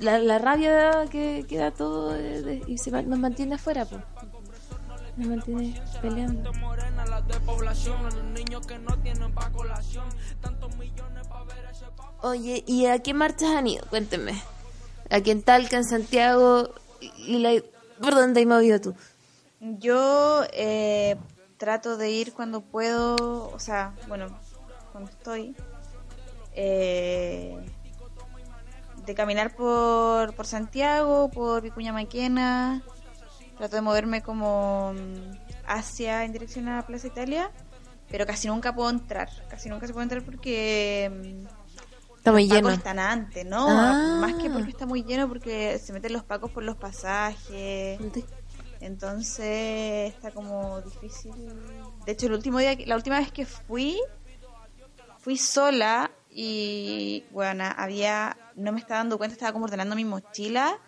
la, 0.00 0.18
la 0.18 0.38
rabia 0.38 1.06
que, 1.10 1.44
que 1.48 1.58
da 1.58 1.70
todo 1.70 2.12
de- 2.12 2.42
de- 2.42 2.62
y 2.66 2.78
se 2.78 2.90
nos 2.90 3.18
mantiene 3.18 3.54
afuera, 3.54 3.84
pues. 3.84 4.02
Nos 5.16 5.28
mantiene 5.28 5.80
peleando. 6.00 6.50
Oye, 12.22 12.62
¿y 12.66 12.86
a 12.86 12.98
qué 13.00 13.14
marchas 13.14 13.50
han 13.50 13.66
ido? 13.66 13.84
Cuéntenme. 13.90 14.40
Aquí 15.10 15.30
en 15.30 15.42
Talca, 15.42 15.76
en 15.76 15.84
Santiago, 15.84 16.70
y 17.00 17.38
la... 17.38 17.62
¿por 18.00 18.14
dónde 18.14 18.40
has 18.40 18.46
movido 18.46 18.80
tú? 18.80 18.94
Yo 19.60 20.44
eh, 20.52 21.16
trato 21.56 21.96
de 21.96 22.10
ir 22.10 22.32
cuando 22.32 22.60
puedo, 22.60 23.50
o 23.50 23.58
sea, 23.58 23.94
bueno, 24.08 24.26
cuando 24.90 25.10
estoy, 25.10 25.54
eh, 26.54 27.56
de 29.06 29.14
caminar 29.14 29.54
por, 29.54 30.34
por 30.34 30.46
Santiago, 30.46 31.30
por 31.30 31.62
Vicuña 31.62 31.92
Maquena, 31.92 32.82
trato 33.56 33.76
de 33.76 33.82
moverme 33.82 34.22
como 34.22 34.92
mm, 34.94 35.36
hacia, 35.66 36.24
en 36.24 36.32
dirección 36.32 36.68
a 36.68 36.84
Plaza 36.84 37.06
Italia, 37.06 37.50
pero 38.10 38.26
casi 38.26 38.48
nunca 38.48 38.74
puedo 38.74 38.90
entrar, 38.90 39.28
casi 39.48 39.68
nunca 39.68 39.86
se 39.86 39.92
puede 39.92 40.04
entrar 40.04 40.22
porque... 40.22 41.46
Está 42.22 42.30
muy 42.30 42.46
los 42.46 42.54
lleno. 42.56 42.68
pacos 42.68 42.78
están 42.78 42.98
antes, 43.00 43.44
¿no? 43.44 43.66
Ah. 43.68 44.18
Más 44.20 44.34
que 44.34 44.48
porque 44.48 44.70
está 44.70 44.86
muy 44.86 45.02
lleno, 45.02 45.26
porque 45.28 45.80
se 45.80 45.92
meten 45.92 46.12
los 46.12 46.22
pacos 46.22 46.52
por 46.52 46.62
los 46.62 46.76
pasajes. 46.76 47.98
Entonces 48.78 50.14
está 50.14 50.30
como 50.30 50.80
difícil. 50.82 51.32
De 52.06 52.12
hecho, 52.12 52.26
el 52.26 52.34
último 52.34 52.60
día, 52.60 52.76
la 52.86 52.94
última 52.94 53.18
vez 53.18 53.32
que 53.32 53.44
fui, 53.44 53.98
fui 55.18 55.36
sola 55.36 56.12
y 56.30 57.24
bueno, 57.32 57.64
había, 57.76 58.36
no 58.54 58.70
me 58.70 58.78
estaba 58.78 58.98
dando 58.98 59.18
cuenta, 59.18 59.32
estaba 59.32 59.52
como 59.52 59.64
ordenando 59.64 59.96
mi 59.96 60.04
mochila 60.04 60.78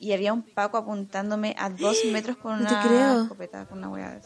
y 0.00 0.12
había 0.12 0.32
un 0.32 0.42
paco 0.42 0.76
apuntándome 0.76 1.54
a 1.56 1.70
dos 1.70 1.98
metros 2.12 2.36
con 2.38 2.64
No 2.64 2.68
una 2.68 3.22
escopeta, 3.22 3.64
con 3.66 3.78
una 3.78 3.90
weá. 3.90 4.20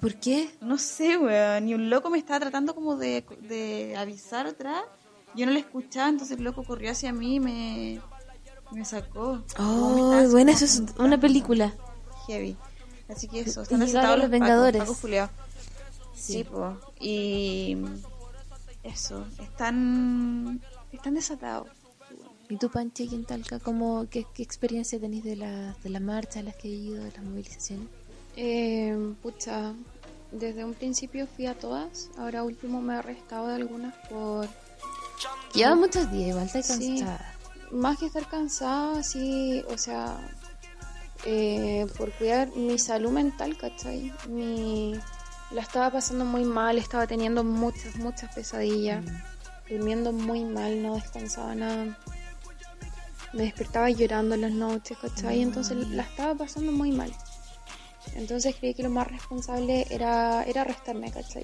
¿Por 0.00 0.16
qué? 0.16 0.50
No 0.60 0.78
sé, 0.78 1.16
weón. 1.16 1.66
Ni 1.66 1.74
un 1.74 1.88
loco 1.90 2.10
me 2.10 2.18
estaba 2.18 2.40
tratando 2.40 2.74
como 2.74 2.96
de, 2.96 3.24
de 3.42 3.94
avisar 3.96 4.48
atrás. 4.48 4.82
Yo 5.36 5.46
no 5.46 5.52
le 5.52 5.60
escuchaba, 5.60 6.08
entonces 6.08 6.38
el 6.38 6.44
loco 6.44 6.62
corrió 6.64 6.90
hacia 6.92 7.12
mí 7.12 7.36
y 7.36 7.40
me, 7.40 8.00
me 8.72 8.84
sacó. 8.84 9.34
Me 9.36 9.42
Oh, 9.58 10.28
bueno, 10.30 10.30
como 10.30 10.48
eso 10.50 10.64
es 10.64 10.82
una 10.98 11.18
película. 11.18 11.74
Heavy. 12.26 12.56
Así 13.08 13.28
que 13.28 13.40
eso, 13.40 13.62
están 13.62 13.80
desatados 13.80 14.18
los 14.18 14.30
Vengadores. 14.30 14.80
pacos. 14.80 14.98
Sí. 16.14 16.32
Sí, 16.32 16.44
po. 16.44 16.78
Y 17.00 17.76
eso, 18.82 19.26
están, 19.42 20.60
están 20.92 21.14
desatados. 21.14 21.68
¿Y 22.48 22.56
tú, 22.56 22.70
Panche, 22.70 23.04
en 23.04 23.24
Talca, 23.24 23.58
cómo, 23.58 24.06
qué, 24.10 24.26
qué 24.34 24.42
experiencia 24.42 25.00
tenés 25.00 25.24
de, 25.24 25.36
la, 25.36 25.74
de 25.82 25.90
las 25.90 26.02
marchas 26.02 26.36
a 26.38 26.42
las 26.42 26.56
que 26.56 26.68
he 26.68 26.72
ido, 26.72 27.02
de 27.02 27.10
las 27.10 27.24
movilizaciones? 27.24 27.88
Eh, 28.36 29.14
pucha, 29.22 29.74
desde 30.30 30.64
un 30.64 30.74
principio 30.74 31.26
fui 31.26 31.46
a 31.46 31.54
todas, 31.54 32.10
ahora 32.18 32.42
último 32.42 32.80
me 32.82 32.94
he 32.94 32.96
arrestado 32.98 33.48
de 33.48 33.54
algunas 33.54 33.94
por 34.08 34.46
Lleva 35.52 35.74
muchos 35.76 36.10
días, 36.10 36.28
igual 36.30 36.46
está 36.46 36.62
Sí. 36.62 36.98
cansada. 37.00 37.30
más 37.70 37.98
que 37.98 38.06
estar 38.06 38.28
cansada, 38.28 39.02
sí, 39.02 39.64
o 39.68 39.76
sea, 39.76 40.16
eh, 41.24 41.86
por 41.96 42.12
cuidar 42.12 42.48
mi 42.54 42.78
salud 42.78 43.10
mental, 43.10 43.56
¿cachai? 43.56 44.12
Mi, 44.28 44.94
la 45.50 45.62
estaba 45.62 45.90
pasando 45.90 46.24
muy 46.24 46.44
mal, 46.44 46.78
estaba 46.78 47.06
teniendo 47.08 47.42
muchas, 47.42 47.96
muchas 47.96 48.32
pesadillas, 48.34 49.04
durmiendo 49.68 50.12
muy 50.12 50.44
mal, 50.44 50.82
no 50.82 50.94
descansaba 50.94 51.54
nada. 51.56 51.98
Me 53.32 53.42
despertaba 53.44 53.90
llorando 53.90 54.36
en 54.36 54.42
las 54.42 54.52
noches, 54.52 54.96
¿cachai? 54.98 55.42
Entonces 55.42 55.88
la 55.88 56.04
estaba 56.04 56.34
pasando 56.36 56.70
muy 56.70 56.92
mal. 56.92 57.12
Entonces 58.14 58.54
creí 58.58 58.74
que 58.74 58.82
lo 58.82 58.90
más 58.90 59.08
responsable 59.08 59.86
era, 59.90 60.44
era 60.44 60.60
arrestarme, 60.62 61.10
¿cachai? 61.10 61.42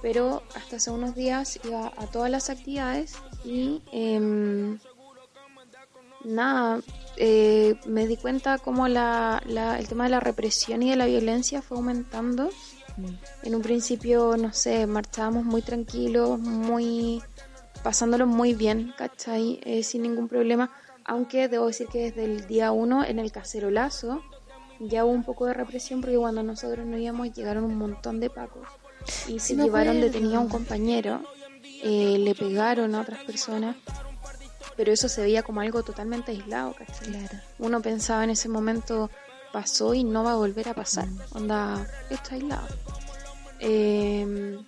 Pero 0.00 0.42
hasta 0.54 0.76
hace 0.76 0.90
unos 0.90 1.14
días 1.14 1.58
iba 1.64 1.92
a 1.96 2.06
todas 2.06 2.30
las 2.30 2.48
actividades 2.50 3.14
y 3.44 3.82
em, 3.92 4.78
nada, 6.24 6.80
eh, 7.16 7.74
me 7.86 8.06
di 8.06 8.16
cuenta 8.16 8.58
como 8.58 8.88
la, 8.88 9.42
la- 9.46 9.78
el 9.78 9.88
tema 9.88 10.04
de 10.04 10.10
la 10.10 10.20
represión 10.20 10.82
y 10.82 10.90
de 10.90 10.96
la 10.96 11.06
violencia 11.06 11.62
fue 11.62 11.76
aumentando 11.78 12.50
En 13.44 13.54
un 13.54 13.62
principio, 13.62 14.36
no 14.36 14.52
sé, 14.52 14.86
marchábamos 14.88 15.44
muy 15.44 15.62
tranquilos, 15.62 16.40
muy 16.40 17.22
pasándolo 17.84 18.26
muy 18.26 18.54
bien, 18.54 18.92
¿cachai? 18.98 19.60
Eh, 19.64 19.84
sin 19.84 20.02
ningún 20.02 20.26
problema. 20.26 20.70
Aunque 21.04 21.46
debo 21.48 21.68
decir 21.68 21.86
que 21.86 22.10
desde 22.10 22.24
el 22.24 22.48
día 22.48 22.72
uno 22.72 23.04
en 23.04 23.20
el 23.20 23.30
cacerolazo 23.30 24.20
ya 24.80 25.04
hubo 25.04 25.12
un 25.12 25.24
poco 25.24 25.46
de 25.46 25.54
represión 25.54 26.00
porque 26.00 26.16
cuando 26.16 26.42
nosotros 26.42 26.86
no 26.86 26.96
íbamos 26.98 27.32
llegaron 27.32 27.64
un 27.64 27.76
montón 27.76 28.20
de 28.20 28.30
pacos 28.30 28.66
y 29.26 29.38
se 29.38 29.56
llevaron 29.56 30.00
detenido 30.00 30.38
a 30.38 30.40
un 30.40 30.48
compañero, 30.48 31.22
eh, 31.82 32.18
le 32.18 32.34
pegaron 32.34 32.94
a 32.94 33.00
otras 33.00 33.24
personas, 33.24 33.76
pero 34.76 34.92
eso 34.92 35.08
se 35.08 35.22
veía 35.22 35.42
como 35.42 35.60
algo 35.60 35.82
totalmente 35.82 36.32
aislado, 36.32 36.74
¿cachai? 36.74 37.08
Claro. 37.08 37.38
Uno 37.58 37.80
pensaba 37.80 38.24
en 38.24 38.30
ese 38.30 38.48
momento, 38.48 39.10
pasó 39.52 39.94
y 39.94 40.04
no 40.04 40.24
va 40.24 40.32
a 40.32 40.36
volver 40.36 40.68
a 40.68 40.74
pasar. 40.74 41.08
Onda, 41.32 41.86
está 42.10 42.34
aislado. 42.34 42.68
Eh, 43.60 44.58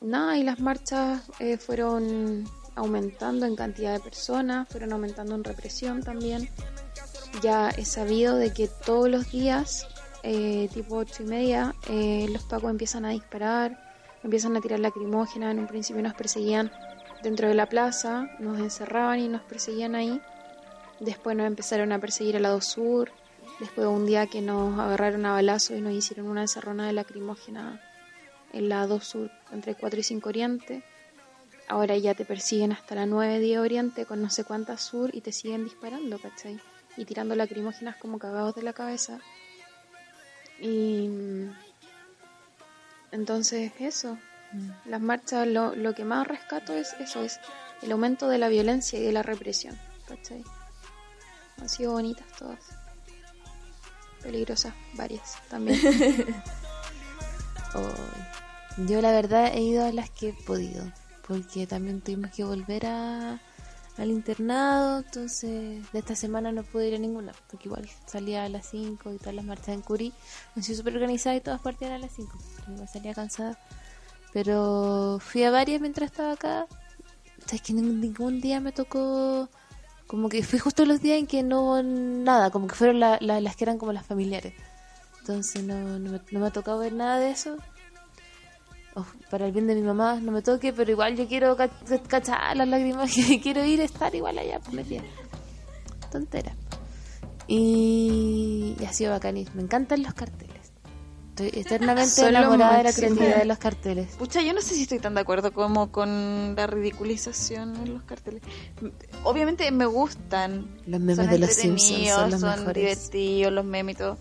nada, 0.00 0.36
y 0.36 0.42
las 0.42 0.60
marchas 0.60 1.22
eh, 1.38 1.56
fueron 1.56 2.48
aumentando 2.74 3.46
en 3.46 3.56
cantidad 3.56 3.92
de 3.92 4.00
personas, 4.00 4.68
fueron 4.68 4.92
aumentando 4.92 5.34
en 5.34 5.44
represión 5.44 6.02
también. 6.02 6.48
Ya 7.42 7.70
he 7.70 7.84
sabido 7.84 8.36
de 8.36 8.52
que 8.52 8.68
todos 8.68 9.08
los 9.08 9.30
días, 9.30 9.86
eh, 10.22 10.68
tipo 10.72 10.96
ocho 10.96 11.22
y 11.22 11.26
media, 11.26 11.74
eh, 11.88 12.26
los 12.32 12.42
pacos 12.42 12.70
empiezan 12.70 13.04
a 13.04 13.10
disparar, 13.10 13.78
empiezan 14.24 14.56
a 14.56 14.60
tirar 14.60 14.80
lacrimógenas. 14.80 15.52
En 15.52 15.60
un 15.60 15.66
principio 15.66 16.02
nos 16.02 16.14
perseguían 16.14 16.72
dentro 17.22 17.48
de 17.48 17.54
la 17.54 17.66
plaza, 17.66 18.28
nos 18.40 18.58
encerraban 18.58 19.20
y 19.20 19.28
nos 19.28 19.42
perseguían 19.42 19.94
ahí. 19.94 20.20
Después 21.00 21.36
nos 21.36 21.46
empezaron 21.46 21.92
a 21.92 22.00
perseguir 22.00 22.36
al 22.36 22.42
lado 22.42 22.60
sur. 22.60 23.12
Después 23.60 23.86
un 23.86 24.06
día 24.06 24.26
que 24.26 24.40
nos 24.40 24.78
agarraron 24.78 25.26
a 25.26 25.32
balazo 25.32 25.76
y 25.76 25.80
nos 25.80 25.92
hicieron 25.92 26.26
una 26.26 26.42
encerrona 26.42 26.86
de 26.86 26.92
lacrimógena 26.92 27.80
en 28.52 28.68
la 28.68 28.86
2 28.86 29.04
sur, 29.04 29.30
entre 29.52 29.74
4 29.74 30.00
y 30.00 30.02
5 30.02 30.28
oriente. 30.28 30.84
Ahora 31.68 31.96
ya 31.96 32.14
te 32.14 32.24
persiguen 32.24 32.72
hasta 32.72 32.94
la 32.94 33.06
9 33.06 33.38
10 33.40 33.60
oriente 33.60 34.06
con 34.06 34.22
no 34.22 34.30
sé 34.30 34.44
cuántas 34.44 34.80
sur 34.80 35.14
y 35.14 35.20
te 35.20 35.32
siguen 35.32 35.64
disparando, 35.64 36.18
¿cachai? 36.18 36.58
Y 36.98 37.06
tirando 37.06 37.34
lacrimógenas 37.34 37.96
como 37.96 38.18
cagados 38.18 38.54
de 38.54 38.62
la 38.62 38.74
cabeza. 38.74 39.20
Y 40.60 41.08
mm, 41.08 41.52
entonces 43.12 43.72
eso, 43.78 44.18
las 44.84 45.00
marchas, 45.00 45.46
lo, 45.46 45.74
lo 45.74 45.94
que 45.94 46.04
más 46.04 46.26
rescato 46.26 46.74
es 46.74 46.92
eso, 47.00 47.22
es 47.22 47.40
el 47.82 47.92
aumento 47.92 48.28
de 48.28 48.38
la 48.38 48.48
violencia 48.48 48.98
y 48.98 49.02
de 49.02 49.12
la 49.12 49.22
represión, 49.22 49.78
¿cachai? 50.06 50.44
Han 51.60 51.68
sido 51.68 51.92
bonitas 51.92 52.26
todas. 52.38 52.60
Peligrosas, 54.22 54.74
varias 54.94 55.36
también. 55.48 55.80
Oh, 57.74 58.84
Yo 58.86 59.02
la 59.02 59.12
verdad 59.12 59.52
he 59.54 59.60
ido 59.60 59.84
a 59.84 59.92
las 59.92 60.08
que 60.08 60.30
he 60.30 60.32
podido, 60.32 60.90
porque 61.26 61.66
también 61.66 62.00
tuvimos 62.00 62.30
que 62.30 62.42
volver 62.42 62.86
a, 62.86 63.38
al 63.98 64.10
internado, 64.10 64.98
entonces 64.98 65.90
de 65.92 65.98
esta 65.98 66.14
semana 66.14 66.52
no 66.52 66.62
pude 66.62 66.88
ir 66.88 66.94
a 66.94 66.98
ninguna, 66.98 67.32
porque 67.50 67.68
igual 67.68 67.88
salía 68.06 68.44
a 68.44 68.48
las 68.48 68.70
5 68.70 69.12
y 69.12 69.18
todas 69.18 69.34
las 69.34 69.44
marchas 69.44 69.70
en 69.70 69.82
Curí, 69.82 70.12
han 70.56 70.62
sido 70.62 70.78
súper 70.78 70.94
organizadas 70.94 71.38
y 71.38 71.42
todas 71.42 71.60
partían 71.60 71.92
a 71.92 71.98
las 71.98 72.12
5, 72.12 72.38
me 72.68 72.86
salía 72.86 73.12
cansada, 73.14 73.58
pero 74.32 75.18
fui 75.20 75.42
a 75.44 75.50
varias 75.50 75.80
mientras 75.80 76.10
estaba 76.10 76.32
acá, 76.32 76.66
o 76.70 77.48
sea, 77.48 77.56
es 77.56 77.62
que 77.62 77.72
ningún, 77.72 78.40
día 78.40 78.60
me 78.60 78.72
tocó, 78.72 79.48
como 80.06 80.28
que 80.28 80.42
fui 80.42 80.58
justo 80.58 80.84
los 80.84 81.00
días 81.00 81.18
en 81.18 81.26
que 81.26 81.42
no 81.42 81.82
nada, 81.82 82.50
como 82.50 82.66
que 82.68 82.74
fueron 82.74 83.00
la- 83.00 83.18
las 83.20 83.56
que 83.56 83.64
eran 83.64 83.78
como 83.78 83.92
las 83.92 84.06
familiares. 84.06 84.54
Entonces 85.20 85.62
no, 85.64 85.98
no, 85.98 86.12
me, 86.12 86.20
no 86.30 86.40
me 86.40 86.46
ha 86.46 86.50
tocado 86.50 86.78
ver 86.78 86.92
nada 86.94 87.18
de 87.18 87.30
eso. 87.30 87.56
Oh, 89.00 89.06
para 89.30 89.46
el 89.46 89.52
bien 89.52 89.68
de 89.68 89.76
mi 89.76 89.82
mamá 89.82 90.18
no 90.20 90.32
me 90.32 90.42
toque, 90.42 90.72
pero 90.72 90.90
igual 90.90 91.14
yo 91.16 91.28
quiero 91.28 91.56
ca- 91.56 91.70
cachar 92.08 92.56
las 92.56 92.66
lágrimas 92.66 93.14
que 93.14 93.40
quiero 93.42 93.64
ir 93.64 93.80
a 93.80 93.84
estar 93.84 94.12
igual 94.14 94.36
allá, 94.38 94.58
pues 94.58 94.74
metida. 94.74 95.02
Tontera. 96.10 96.52
Y, 97.46 98.74
y 98.78 98.84
ha 98.84 98.92
sido 98.92 99.12
bacanísimo. 99.12 99.56
Me 99.56 99.62
encantan 99.62 100.02
los 100.02 100.14
carteles. 100.14 100.72
Estoy 101.30 101.60
eternamente 101.60 102.20
enamorada 102.28 102.78
de 102.78 102.84
la 102.84 102.92
creatividad 102.92 103.38
de 103.38 103.44
los 103.44 103.58
carteles. 103.58 104.16
Pucha, 104.16 104.42
yo 104.42 104.52
no 104.52 104.60
sé 104.60 104.74
si 104.74 104.82
estoy 104.82 104.98
tan 104.98 105.14
de 105.14 105.20
acuerdo 105.20 105.52
como 105.52 105.90
con 105.92 106.54
la 106.56 106.66
ridiculización 106.66 107.76
en 107.76 107.94
los 107.94 108.02
carteles. 108.02 108.42
Obviamente 109.22 109.70
me 109.70 109.86
gustan. 109.86 110.66
Los 110.86 111.00
memes 111.00 111.16
son 111.16 111.30
de 111.30 111.38
los 111.38 111.50
Simpsons 111.50 112.08
son 112.08 112.30
los 112.32 112.40
son 112.40 112.50
mejores. 112.58 112.74
divertidos, 112.74 113.52
los 113.52 113.64
memes 113.64 113.94
y 113.94 113.98
todo. 113.98 114.18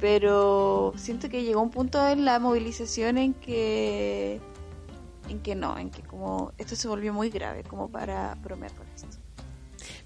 Pero 0.00 0.92
siento 0.96 1.28
que 1.28 1.42
llegó 1.42 1.60
un 1.62 1.70
punto 1.70 2.06
en 2.08 2.24
la 2.24 2.38
movilización 2.38 3.16
en 3.18 3.34
que 3.34 4.40
en 5.28 5.40
que 5.40 5.54
no, 5.56 5.76
en 5.78 5.90
que 5.90 6.02
como 6.02 6.52
esto 6.58 6.76
se 6.76 6.86
volvió 6.86 7.12
muy 7.12 7.30
grave 7.30 7.64
como 7.64 7.88
para 7.88 8.34
bromear 8.36 8.72
con 8.74 8.86
esto. 8.94 9.08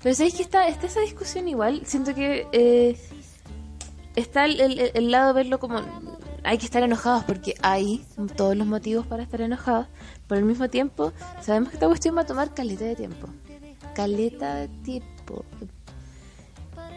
Pero 0.02 0.14
sabéis 0.14 0.34
que 0.34 0.42
está, 0.42 0.66
está 0.68 0.86
esa 0.86 1.00
discusión 1.00 1.46
igual. 1.48 1.82
Siento 1.84 2.14
que 2.14 2.46
eh, 2.52 2.96
está 4.16 4.46
el, 4.46 4.60
el- 4.60 4.90
el 4.94 5.10
lado 5.10 5.28
de 5.28 5.32
verlo 5.34 5.58
como 5.58 5.80
hay 6.42 6.56
que 6.56 6.64
estar 6.64 6.82
enojados 6.82 7.24
porque 7.24 7.54
hay 7.60 8.02
todos 8.36 8.56
los 8.56 8.66
motivos 8.66 9.06
para 9.06 9.22
estar 9.22 9.40
enojados. 9.42 9.88
Pero 10.26 10.38
al 10.38 10.44
mismo 10.46 10.68
tiempo, 10.70 11.12
sabemos 11.42 11.68
que 11.70 11.76
esta 11.76 11.86
cuestión 11.88 12.16
va 12.16 12.22
a 12.22 12.26
tomar 12.26 12.54
caleta 12.54 12.84
de 12.84 12.96
tiempo. 12.96 13.28
Caleta 13.94 14.54
de 14.54 14.68
tiempo. 14.68 15.44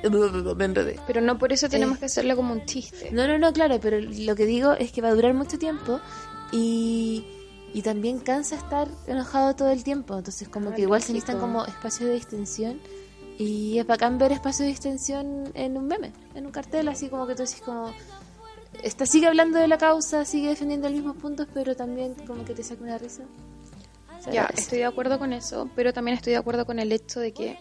Me 0.10 0.66
enredé. 0.66 1.00
Pero 1.08 1.22
no 1.22 1.38
por 1.38 1.54
eso 1.54 1.70
tenemos 1.70 1.98
Eh. 1.98 2.00
que 2.02 2.06
hacerlo 2.06 2.36
como 2.36 2.54
un 2.54 2.66
chiste. 2.66 3.10
No, 3.12 3.28
no, 3.28 3.38
no, 3.38 3.54
claro, 3.54 3.80
pero 3.82 4.00
lo 4.00 4.36
que 4.36 4.46
digo 4.46 4.74
es 4.74 4.92
que 4.92 5.02
va 5.02 5.10
a 5.10 5.14
durar 5.16 5.34
mucho 5.34 5.58
tiempo 5.58 6.00
y, 6.52 7.26
y 7.74 7.82
también 7.82 8.20
cansa 8.20 8.56
estar 8.56 8.88
enojado 9.08 9.56
todo 9.56 9.70
el 9.72 9.84
tiempo. 9.84 10.18
Entonces, 10.18 10.48
como 10.50 10.70
Ah, 10.72 10.76
que 10.76 10.82
igual 10.84 11.02
se 11.02 11.14
necesitan 11.14 11.40
como 11.40 11.66
espacios 11.66 12.10
de 12.10 12.16
distensión 12.16 12.80
y 13.40 13.80
es 13.80 13.88
bacán 13.88 14.18
ver 14.18 14.32
espacios 14.32 14.60
de 14.60 14.68
distensión 14.68 15.52
en 15.56 15.78
un 15.78 15.88
meme, 15.88 16.12
en 16.36 16.46
un 16.46 16.52
cartel, 16.52 16.88
así 16.90 17.10
como 17.10 17.26
que 17.28 17.36
tú 17.36 17.44
decís 17.44 17.62
como... 17.64 17.92
Esta 18.84 19.06
sigue 19.06 19.28
hablando 19.28 19.60
de 19.60 19.68
la 19.68 19.78
causa, 19.78 20.26
sigue 20.26 20.50
defendiendo 20.50 20.88
los 20.90 20.96
mismos 20.98 21.16
puntos, 21.18 21.48
pero 21.54 21.76
también 21.76 22.16
como 22.28 22.44
que 22.44 22.54
te 22.54 22.64
saca 22.64 22.84
una 22.84 22.98
risa. 22.98 23.24
Ya, 24.32 24.46
estoy 24.56 24.80
de 24.80 24.86
acuerdo 24.86 25.20
con 25.20 25.32
eso, 25.34 25.70
pero 25.76 25.94
también 25.94 26.16
estoy 26.18 26.32
de 26.34 26.38
acuerdo 26.38 26.66
con 26.66 26.80
el 26.80 26.92
hecho 26.92 27.20
de 27.20 27.34
que 27.34 27.58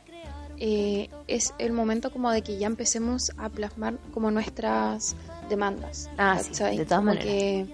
eh, 0.64 1.10
es 1.26 1.54
el 1.58 1.72
momento 1.72 2.12
como 2.12 2.30
de 2.30 2.42
que 2.42 2.56
ya 2.56 2.68
empecemos 2.68 3.32
a 3.36 3.48
plasmar 3.48 3.98
como 4.14 4.30
nuestras 4.30 5.16
demandas. 5.48 6.08
Ah, 6.16 6.38
sí, 6.40 6.52
de 6.52 6.84
todas 6.84 7.00
Como 7.00 7.02
maneras. 7.06 7.24
que 7.26 7.66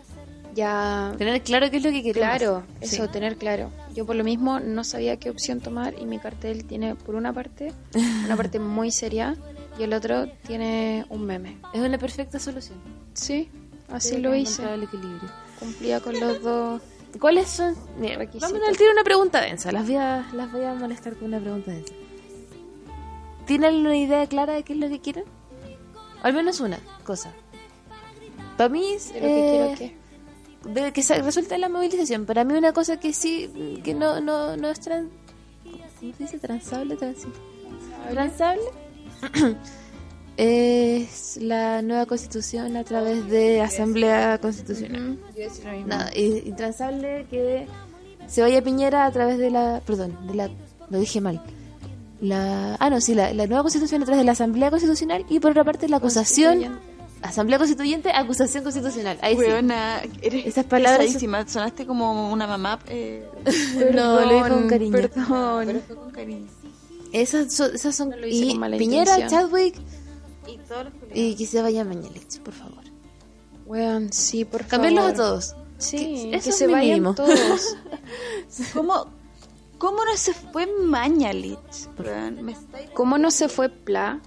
ya... 0.54 1.12
Tener 1.18 1.42
claro 1.42 1.70
qué 1.70 1.76
es 1.76 1.82
lo 1.84 1.90
que 1.90 2.02
queremos. 2.02 2.28
Claro, 2.38 2.62
Sí. 2.80 2.96
eso, 2.96 3.08
tener 3.08 3.36
claro. 3.36 3.70
Yo 3.94 4.06
por 4.06 4.16
lo 4.16 4.24
mismo 4.24 4.58
no 4.58 4.84
sabía 4.84 5.18
qué 5.18 5.28
opción 5.28 5.60
tomar 5.60 5.94
y 6.00 6.06
mi 6.06 6.18
cartel 6.18 6.64
tiene 6.64 6.94
por 6.94 7.14
una 7.14 7.32
parte 7.34 7.72
una 8.24 8.36
parte 8.36 8.58
muy 8.58 8.90
seria 8.90 9.36
y 9.78 9.82
el 9.82 9.92
otro 9.92 10.26
tiene 10.46 11.04
un 11.10 11.26
meme. 11.26 11.58
Es 11.74 11.80
una 11.82 11.98
perfecta 11.98 12.38
solución. 12.38 12.78
Sí, 13.12 13.50
así 13.92 14.16
Creo 14.16 14.30
lo 14.30 14.34
hice. 14.34 14.62
el 14.72 14.84
equilibrio. 14.84 15.28
Cumplía 15.60 16.00
con 16.00 16.18
los 16.18 16.40
dos. 16.42 16.80
¿Cuáles 17.20 17.48
son? 17.48 17.74
Mira, 18.00 18.16
vamos 18.16 18.60
al 18.66 18.76
tiro 18.78 18.92
una 18.92 19.04
pregunta 19.04 19.40
densa. 19.42 19.72
Las 19.72 19.84
voy, 19.86 19.96
a, 19.96 20.26
las 20.32 20.50
voy 20.52 20.64
a 20.64 20.72
molestar 20.74 21.16
con 21.16 21.28
una 21.28 21.38
pregunta 21.40 21.70
densa. 21.70 21.92
¿Tienen 23.48 23.74
una 23.76 23.96
idea 23.96 24.26
clara 24.28 24.52
de 24.54 24.62
qué 24.62 24.74
es 24.74 24.78
lo 24.78 24.88
que 24.88 25.00
quieren? 25.00 25.24
Al 26.22 26.32
menos 26.34 26.60
una 26.60 26.78
cosa. 27.04 27.32
Para 28.56 28.68
mí 28.68 28.84
es, 28.92 29.12
De 29.12 29.20
lo 29.20 29.26
que 29.26 29.40
eh, 29.40 29.76
quiero 29.76 29.94
que. 30.74 30.80
de 30.84 30.92
que 30.92 31.02
se 31.02 31.20
resulte 31.22 31.58
la 31.58 31.68
movilización. 31.68 32.26
Para 32.26 32.44
mí 32.44 32.54
una 32.54 32.72
cosa 32.72 33.00
que 33.00 33.12
sí, 33.12 33.80
que 33.82 33.94
no, 33.94 34.20
no, 34.20 34.56
no 34.56 34.68
es 34.68 34.78
tran, 34.80 35.08
¿cómo 35.64 35.82
se 35.98 36.22
dice? 36.24 36.38
Transable, 36.38 36.96
transi- 36.96 37.32
transable. 38.10 38.62
es 40.36 41.38
la 41.40 41.82
nueva 41.82 42.06
constitución 42.06 42.76
a 42.76 42.84
través 42.84 43.28
de 43.28 43.60
asamblea 43.60 44.38
constitucional. 44.40 45.18
Nada, 45.86 46.08
es 46.10 46.46
intransable 46.46 47.26
que 47.30 47.66
se 48.26 48.42
vaya 48.42 48.62
Piñera 48.62 49.06
a 49.06 49.10
través 49.10 49.38
de 49.38 49.50
la. 49.50 49.80
Perdón, 49.86 50.16
de 50.26 50.34
la. 50.34 50.50
Lo 50.90 50.98
dije 50.98 51.20
mal. 51.20 51.42
La, 52.20 52.74
ah, 52.80 52.90
no, 52.90 53.00
sí, 53.00 53.14
la, 53.14 53.32
la 53.32 53.46
nueva 53.46 53.62
constitución 53.62 54.02
a 54.02 54.04
través 54.04 54.18
de 54.20 54.24
la 54.24 54.32
Asamblea 54.32 54.70
Constitucional 54.70 55.24
y 55.28 55.38
por 55.40 55.52
otra 55.52 55.64
parte 55.64 55.88
la 55.88 55.98
acusación. 55.98 56.80
Asamblea 57.22 57.58
Constituyente, 57.58 58.10
acusación 58.12 58.62
constitucional. 58.62 59.18
Ahí 59.22 59.36
sí. 59.36 59.42
Eres 60.22 60.46
Esas 60.46 60.64
palabras- 60.66 61.00
pesadísima. 61.00 61.46
Sonaste 61.48 61.84
como 61.86 62.32
una 62.32 62.46
mamá. 62.46 62.78
Eh, 62.86 63.28
no, 63.94 64.20
lo 64.20 64.34
dijo 64.34 64.48
con 64.48 64.68
cariño. 64.68 64.92
Perdón. 64.92 65.64
pero 65.66 65.80
fue 65.80 65.96
con 65.96 66.10
cariño. 66.12 66.46
Esas 67.12 67.52
son. 67.52 67.74
Esas 67.74 67.96
son 67.96 68.10
No 68.10 68.16
lo 68.16 68.26
hice 68.26 68.44
y 68.46 68.50
con 68.50 68.60
mala 68.60 68.76
Piñera, 68.76 69.14
intención. 69.14 69.42
Chadwick 69.48 69.76
Y 70.46 70.58
todos 70.58 70.84
los 70.84 70.92
y 71.12 71.34
que 71.34 71.46
se 71.46 71.60
vaya 71.62 71.84
Mañalich, 71.84 72.38
por 72.40 72.54
favor. 72.54 72.84
Weón, 73.66 74.12
sí, 74.12 74.44
por 74.44 74.60
favor. 74.64 74.70
Cambiarlos 74.70 75.04
a 75.04 75.14
todos. 75.14 75.56
Sí, 75.78 76.28
Que- 76.32 76.40
que, 76.40 76.52
se 76.52 76.66
vayan 76.68 76.88
mínimo. 76.88 77.14
todos. 77.14 77.76
¿Cómo, 78.74 79.06
¿Cómo 79.78 80.04
no 80.04 80.16
se 80.16 80.34
fue 80.34 80.66
Mañalich? 80.66 81.88
¿Cómo 82.94 83.16
no 83.18 83.30
se 83.30 83.48
fue 83.48 83.68
Pla? 83.68 84.20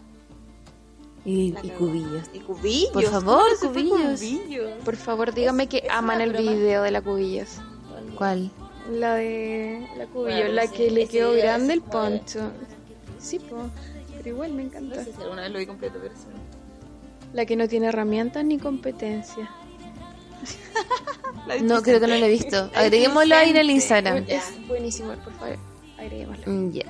Y, 1.23 1.53
y 1.61 1.69
cubillos. 1.69 2.29
Y 2.33 2.39
cubillos. 2.39 2.91
Por 2.91 3.03
favor, 3.03 3.43
¿cómo 3.43 3.55
se 3.55 3.69
fue 3.69 3.89
cubillos. 3.89 4.19
cubillos? 4.19 4.71
Por 4.83 4.95
favor, 4.95 5.33
dígame 5.33 5.67
que 5.67 5.87
aman 5.91 6.21
el 6.21 6.33
video 6.33 6.83
de 6.83 6.91
la 6.91 7.01
cubillos. 7.01 7.57
¿Cuál? 8.15 8.49
La 8.89 9.15
de 9.15 9.87
la 9.97 10.07
cubillo, 10.07 10.37
Bueno, 10.37 10.53
la 10.53 10.67
sí, 10.67 10.73
que 10.75 10.91
le 10.91 11.07
quedó 11.07 11.33
grande 11.33 11.73
el 11.73 11.81
poncho. 11.81 12.51
Sí, 13.19 13.37
po. 13.39 13.57
Pero 14.17 14.29
igual 14.29 14.53
me 14.53 14.63
encanta. 14.63 14.95
No 14.95 15.03
sé 15.03 15.13
si 15.13 15.21
alguna 15.21 15.43
vez 15.43 15.51
lo 15.51 15.59
vi 15.59 15.65
completo, 15.65 15.99
pero 16.01 16.13
sí. 16.15 16.25
La 17.33 17.45
que 17.45 17.55
no 17.55 17.67
tiene 17.67 17.87
herramientas 17.87 18.43
ni 18.43 18.57
competencia. 18.57 19.49
No, 21.63 21.82
creo 21.82 21.99
que 21.99 22.08
no 22.08 22.15
lo 22.15 22.25
he 22.25 22.30
visto. 22.30 22.69
Agreguémoslo 22.75 23.36
ahí 23.36 23.49
en 23.51 23.58
el 23.58 23.69
Instagram. 23.69 24.25
Es 24.27 24.43
buenísimo, 24.67 25.13
por 25.23 25.34
favor. 25.34 25.58
Agreguémoslo. 25.97 26.43
Mm, 26.51 26.71
Ya. 26.71 26.86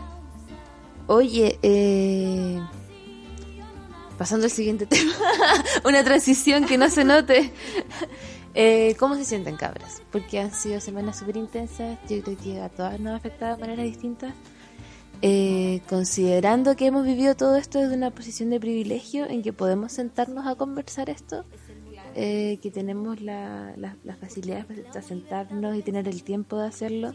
Oye, 1.07 1.59
eh, 1.63 2.59
pasando 4.17 4.45
al 4.45 4.51
siguiente 4.51 4.85
tema, 4.87 5.13
una 5.83 6.03
transición 6.03 6.65
que 6.65 6.77
no 6.77 6.89
se 6.89 7.03
note. 7.03 7.51
Eh, 8.53 8.95
¿Cómo 8.99 9.15
se 9.15 9.25
sienten 9.25 9.55
cabras? 9.57 10.01
Porque 10.11 10.39
han 10.39 10.53
sido 10.53 10.79
semanas 10.79 11.19
súper 11.19 11.37
intensas, 11.37 11.97
yo 12.09 12.21
creo 12.21 12.37
que 12.37 12.61
a 12.61 12.69
todas 12.69 12.99
nos 12.99 13.13
ha 13.13 13.15
afectado 13.15 13.55
de 13.55 13.61
maneras 13.61 13.85
distintas. 13.85 14.33
Eh, 15.23 15.81
considerando 15.87 16.75
que 16.75 16.87
hemos 16.87 17.05
vivido 17.05 17.35
todo 17.35 17.55
esto 17.55 17.79
desde 17.79 17.95
una 17.95 18.09
posición 18.11 18.49
de 18.49 18.59
privilegio 18.59 19.25
en 19.29 19.43
que 19.43 19.53
podemos 19.53 19.91
sentarnos 19.91 20.47
a 20.47 20.55
conversar 20.55 21.09
esto, 21.11 21.45
eh, 22.15 22.59
que 22.61 22.71
tenemos 22.71 23.21
la- 23.21 23.73
la- 23.77 23.95
las 24.03 24.17
facilidades 24.17 24.65
para 24.65 25.01
sentarnos 25.01 25.75
y 25.75 25.81
tener 25.81 26.07
el 26.07 26.23
tiempo 26.23 26.57
de 26.57 26.67
hacerlo, 26.67 27.13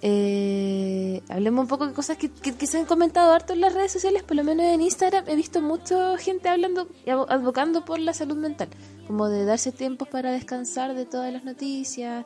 eh, 0.00 1.22
hablemos 1.28 1.62
un 1.64 1.68
poco 1.68 1.86
de 1.86 1.92
cosas 1.92 2.16
que, 2.18 2.30
se 2.66 2.78
han 2.78 2.84
comentado 2.84 3.32
harto 3.32 3.52
en 3.52 3.60
las 3.60 3.74
redes 3.74 3.90
sociales, 3.90 4.22
por 4.22 4.36
lo 4.36 4.44
menos 4.44 4.66
en 4.66 4.80
Instagram. 4.80 5.24
He 5.26 5.34
visto 5.34 5.60
mucha 5.60 6.16
gente 6.18 6.48
hablando 6.48 6.86
y 7.04 7.10
advocando 7.10 7.84
por 7.84 7.98
la 7.98 8.14
salud 8.14 8.36
mental, 8.36 8.68
como 9.08 9.28
de 9.28 9.44
darse 9.44 9.72
tiempos 9.72 10.06
para 10.08 10.30
descansar 10.30 10.94
de 10.94 11.04
todas 11.04 11.32
las 11.32 11.42
noticias, 11.44 12.24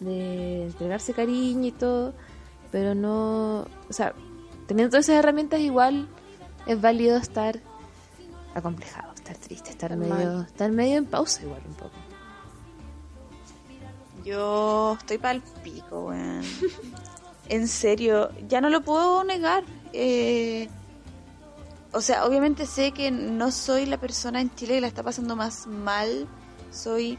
de 0.00 0.64
entregarse 0.64 1.14
cariño 1.14 1.66
y 1.68 1.72
todo, 1.72 2.12
pero 2.70 2.94
no, 2.94 3.60
o 3.88 3.92
sea, 3.92 4.14
teniendo 4.66 4.90
todas 4.90 5.06
esas 5.08 5.18
herramientas 5.20 5.60
igual 5.60 6.08
es 6.66 6.78
válido 6.78 7.16
estar 7.16 7.58
acomplejado, 8.54 9.13
estar 9.24 9.38
triste, 9.38 9.70
estar 9.70 9.96
medio, 9.96 10.42
estar 10.42 10.70
medio 10.70 10.98
en 10.98 11.06
pausa 11.06 11.42
igual 11.42 11.62
un 11.66 11.74
poco. 11.74 11.96
Yo 14.22 14.96
estoy 14.98 15.18
pa'l 15.18 15.42
pico, 15.62 16.06
weón. 16.06 16.42
en 17.48 17.68
serio, 17.68 18.30
ya 18.48 18.60
no 18.60 18.68
lo 18.68 18.82
puedo 18.82 19.24
negar. 19.24 19.64
Eh, 19.92 20.68
o 21.92 22.00
sea, 22.00 22.26
obviamente 22.26 22.66
sé 22.66 22.92
que 22.92 23.10
no 23.10 23.50
soy 23.50 23.86
la 23.86 23.98
persona 23.98 24.40
en 24.40 24.54
Chile 24.54 24.74
que 24.74 24.80
la 24.82 24.88
está 24.88 25.02
pasando 25.02 25.36
más 25.36 25.66
mal. 25.66 26.26
Soy 26.70 27.18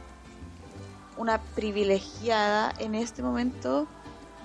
una 1.17 1.41
privilegiada 1.41 2.73
en 2.77 2.93
este 2.93 3.23
momento. 3.23 3.87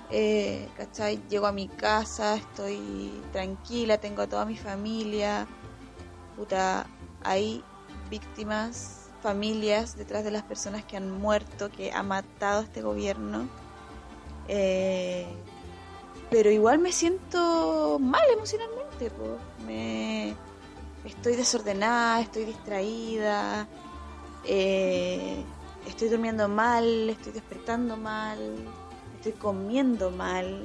Eh, 0.09 0.67
¿Cachai? 0.77 1.21
Llego 1.29 1.47
a 1.47 1.51
mi 1.51 1.67
casa, 1.67 2.35
estoy 2.35 3.11
tranquila, 3.31 3.97
tengo 3.97 4.23
a 4.23 4.27
toda 4.27 4.45
mi 4.45 4.57
familia. 4.57 5.47
Puta, 6.35 6.85
hay 7.23 7.63
víctimas, 8.09 9.09
familias 9.21 9.95
detrás 9.95 10.23
de 10.23 10.31
las 10.31 10.43
personas 10.43 10.83
que 10.83 10.97
han 10.97 11.11
muerto, 11.11 11.69
que 11.69 11.91
ha 11.91 12.03
matado 12.03 12.61
este 12.61 12.81
gobierno. 12.81 13.47
Eh, 14.47 15.27
pero 16.29 16.49
igual 16.49 16.79
me 16.79 16.91
siento 16.91 17.99
mal 17.99 18.23
emocionalmente, 18.33 19.09
po. 19.11 19.37
Me 19.65 20.33
estoy 21.05 21.35
desordenada, 21.35 22.21
estoy 22.21 22.45
distraída, 22.45 23.67
eh, 24.45 25.43
estoy 25.87 26.09
durmiendo 26.09 26.47
mal, 26.47 27.09
estoy 27.09 27.33
despertando 27.33 27.97
mal, 27.97 28.39
estoy 29.17 29.33
comiendo 29.33 30.11
mal. 30.11 30.63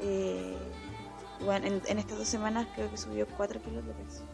Eh, 0.00 0.56
bueno, 1.44 1.66
en, 1.66 1.82
en 1.86 1.98
estas 1.98 2.18
dos 2.18 2.28
semanas 2.28 2.66
creo 2.74 2.90
que 2.90 2.96
subió 2.96 3.26
4 3.36 3.60
kilos 3.62 3.84
de 3.86 3.92
peso. 3.92 4.24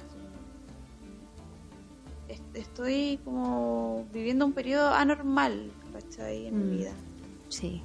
Est- 2.28 2.42
Estoy 2.54 3.18
como 3.24 4.06
viviendo 4.12 4.44
un 4.46 4.52
periodo 4.52 4.88
anormal, 4.92 5.70
¿cachai? 5.92 6.46
En 6.46 6.54
Mm. 6.58 6.70
mi 6.70 6.76
vida 6.78 6.92
Sí, 7.48 7.82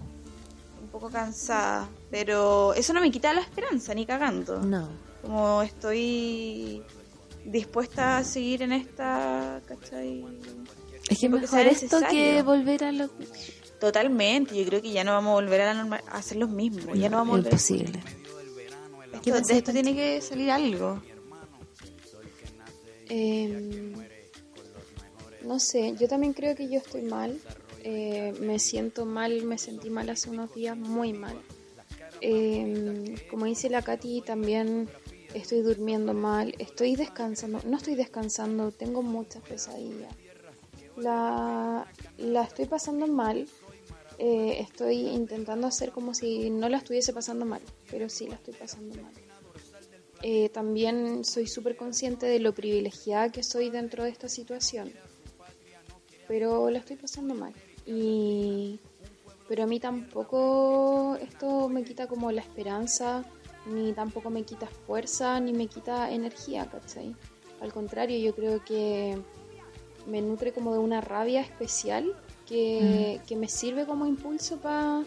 un 0.81 0.87
poco 0.89 1.09
cansada, 1.09 1.87
pero 2.09 2.73
eso 2.73 2.93
no 2.93 3.01
me 3.01 3.11
quita 3.11 3.33
la 3.33 3.41
esperanza, 3.41 3.93
ni 3.93 4.05
cagando. 4.05 4.59
no. 4.61 4.87
Como 5.21 5.61
estoy 5.61 6.81
dispuesta 7.45 8.17
a 8.17 8.23
seguir 8.23 8.63
en 8.63 8.71
esta, 8.71 9.61
¿cachai? 9.67 10.25
Es 11.07 11.19
que 11.19 11.29
mejor 11.29 11.47
sea 11.47 11.61
esto 11.69 11.99
que 12.09 12.41
volver 12.41 12.83
a 12.85 12.91
lo 12.91 13.09
Totalmente, 13.79 14.55
yo 14.55 14.63
creo 14.65 14.81
que 14.81 14.91
ya 14.91 15.03
no 15.03 15.11
vamos 15.13 15.31
a 15.31 15.33
volver 15.35 15.61
a, 15.61 15.73
la 15.73 15.83
norma- 15.83 16.01
a 16.07 16.17
hacer 16.17 16.37
los 16.37 16.49
mismos, 16.49 16.97
ya 16.97 17.09
no 17.09 17.17
vamos 17.17 17.33
a 17.33 17.37
volver. 17.37 17.53
imposible. 17.53 17.99
Esto- 19.23 19.41
de 19.41 19.57
esto 19.57 19.71
tiene 19.71 19.93
que 19.95 20.21
salir 20.21 20.49
algo. 20.51 21.01
Eh, 23.09 23.93
no 25.43 25.59
sé, 25.59 25.95
yo 25.99 26.07
también 26.07 26.33
creo 26.33 26.55
que 26.55 26.69
yo 26.69 26.77
estoy 26.77 27.01
mal. 27.03 27.39
Eh, 27.83 28.33
me 28.39 28.59
siento 28.59 29.05
mal, 29.05 29.43
me 29.43 29.57
sentí 29.57 29.89
mal 29.89 30.09
hace 30.09 30.29
unos 30.29 30.53
días, 30.53 30.77
muy 30.77 31.13
mal. 31.13 31.35
Eh, 32.21 33.15
como 33.29 33.45
dice 33.45 33.69
la 33.69 33.81
Katy, 33.81 34.21
también 34.21 34.87
estoy 35.33 35.61
durmiendo 35.61 36.13
mal, 36.13 36.53
estoy 36.59 36.95
descansando, 36.95 37.61
no 37.65 37.77
estoy 37.77 37.95
descansando, 37.95 38.71
tengo 38.71 39.01
muchas 39.01 39.41
pesadillas. 39.43 40.13
La, 40.97 41.87
la 42.17 42.43
estoy 42.43 42.65
pasando 42.65 43.07
mal, 43.07 43.47
eh, 44.19 44.57
estoy 44.59 45.07
intentando 45.07 45.65
hacer 45.65 45.91
como 45.91 46.13
si 46.13 46.51
no 46.51 46.69
la 46.69 46.77
estuviese 46.77 47.13
pasando 47.13 47.45
mal, 47.45 47.61
pero 47.89 48.07
sí 48.09 48.27
la 48.27 48.35
estoy 48.35 48.53
pasando 48.53 48.95
mal. 49.01 49.13
Eh, 50.21 50.49
también 50.49 51.25
soy 51.25 51.47
súper 51.47 51.75
consciente 51.75 52.27
de 52.27 52.39
lo 52.39 52.53
privilegiada 52.53 53.31
que 53.31 53.41
soy 53.41 53.71
dentro 53.71 54.03
de 54.03 54.11
esta 54.11 54.29
situación, 54.29 54.93
pero 56.31 56.69
la 56.69 56.79
estoy 56.79 56.95
pasando 56.95 57.35
mal. 57.35 57.53
Y, 57.85 58.79
pero 59.49 59.63
a 59.63 59.67
mí 59.67 59.81
tampoco 59.81 61.17
esto 61.21 61.67
me 61.67 61.83
quita 61.83 62.07
como 62.07 62.31
la 62.31 62.39
esperanza, 62.39 63.25
ni 63.65 63.91
tampoco 63.91 64.29
me 64.29 64.43
quita 64.43 64.65
fuerza, 64.65 65.41
ni 65.41 65.51
me 65.51 65.67
quita 65.67 66.09
energía, 66.09 66.67
¿cachai? 66.67 67.13
Al 67.59 67.73
contrario, 67.73 68.17
yo 68.17 68.33
creo 68.33 68.63
que 68.63 69.17
me 70.07 70.21
nutre 70.21 70.53
como 70.53 70.71
de 70.71 70.79
una 70.79 71.01
rabia 71.01 71.41
especial 71.41 72.15
que, 72.47 73.19
que 73.27 73.35
me 73.35 73.49
sirve 73.49 73.85
como 73.85 74.07
impulso 74.07 74.55
para 74.61 75.03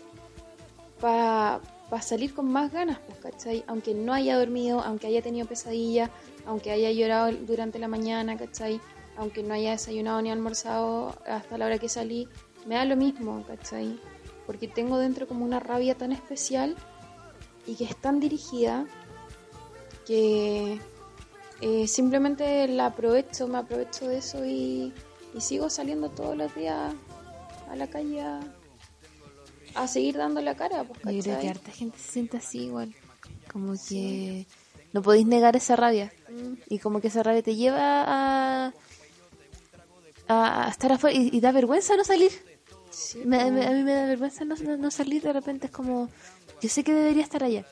para 1.00 2.02
salir 2.02 2.34
con 2.34 2.50
más 2.50 2.72
ganas, 2.72 2.98
pues, 3.06 3.18
¿cachai? 3.18 3.64
Aunque 3.66 3.94
no 3.94 4.12
haya 4.12 4.38
dormido, 4.38 4.80
aunque 4.80 5.06
haya 5.06 5.22
tenido 5.22 5.46
pesadillas, 5.46 6.10
aunque 6.46 6.70
haya 6.70 6.90
llorado 6.90 7.32
durante 7.46 7.78
la 7.78 7.88
mañana, 7.88 8.36
¿cachai? 8.36 8.80
Aunque 9.16 9.42
no 9.42 9.54
haya 9.54 9.72
desayunado 9.72 10.20
ni 10.22 10.30
almorzado 10.30 11.16
hasta 11.26 11.58
la 11.58 11.66
hora 11.66 11.78
que 11.78 11.88
salí, 11.88 12.28
me 12.66 12.74
da 12.74 12.84
lo 12.84 12.96
mismo, 12.96 13.44
¿cachai? 13.46 13.98
Porque 14.46 14.68
tengo 14.68 14.98
dentro 14.98 15.28
como 15.28 15.44
una 15.44 15.60
rabia 15.60 15.94
tan 15.94 16.12
especial 16.12 16.76
y 17.66 17.76
que 17.76 17.84
es 17.84 17.96
tan 17.96 18.20
dirigida 18.20 18.86
que 20.06 20.80
eh, 21.60 21.86
simplemente 21.86 22.68
la 22.68 22.86
aprovecho, 22.86 23.46
me 23.48 23.58
aprovecho 23.58 24.08
de 24.08 24.18
eso 24.18 24.44
y, 24.44 24.92
y 25.34 25.40
sigo 25.40 25.70
saliendo 25.70 26.10
todos 26.10 26.36
los 26.36 26.54
días 26.54 26.92
a 27.70 27.76
la 27.76 27.86
calle 27.88 28.20
a, 28.20 28.40
a 29.74 29.88
seguir 29.88 30.16
dando 30.16 30.40
la 30.40 30.56
cara, 30.56 30.84
pues, 30.84 31.00
Yo 31.16 31.22
creo 31.22 31.40
que 31.40 31.48
harta 31.48 31.70
gente 31.70 31.98
se 31.98 32.12
siente 32.12 32.36
así 32.36 32.64
igual. 32.64 32.94
Como 33.50 33.74
que 33.88 34.46
no 34.92 35.02
podéis 35.02 35.26
negar 35.26 35.56
esa 35.56 35.76
rabia. 35.76 36.12
Mm. 36.28 36.54
Y 36.68 36.78
como 36.78 37.00
que 37.00 37.08
esa 37.08 37.22
rabia 37.22 37.42
te 37.42 37.56
lleva 37.56 38.04
a, 38.06 38.74
a 40.28 40.68
estar 40.70 40.92
afuera 40.92 41.16
y, 41.18 41.30
y 41.32 41.40
da 41.40 41.52
vergüenza 41.52 41.96
no 41.96 42.04
salir. 42.04 42.30
Sí, 42.90 43.18
Me- 43.24 43.38
pues. 43.40 43.52
me- 43.52 43.66
a 43.66 43.70
mí 43.72 43.82
me 43.82 43.92
da 43.94 44.06
vergüenza 44.06 44.44
no, 44.44 44.54
no- 44.56 44.76
no 44.76 44.90
salir 44.90 45.22
de 45.22 45.32
repente. 45.32 45.66
Es 45.66 45.72
como, 45.72 46.08
yo 46.60 46.68
sé 46.68 46.84
que 46.84 46.94
debería 46.94 47.22
estar 47.22 47.42
allá. 47.44 47.64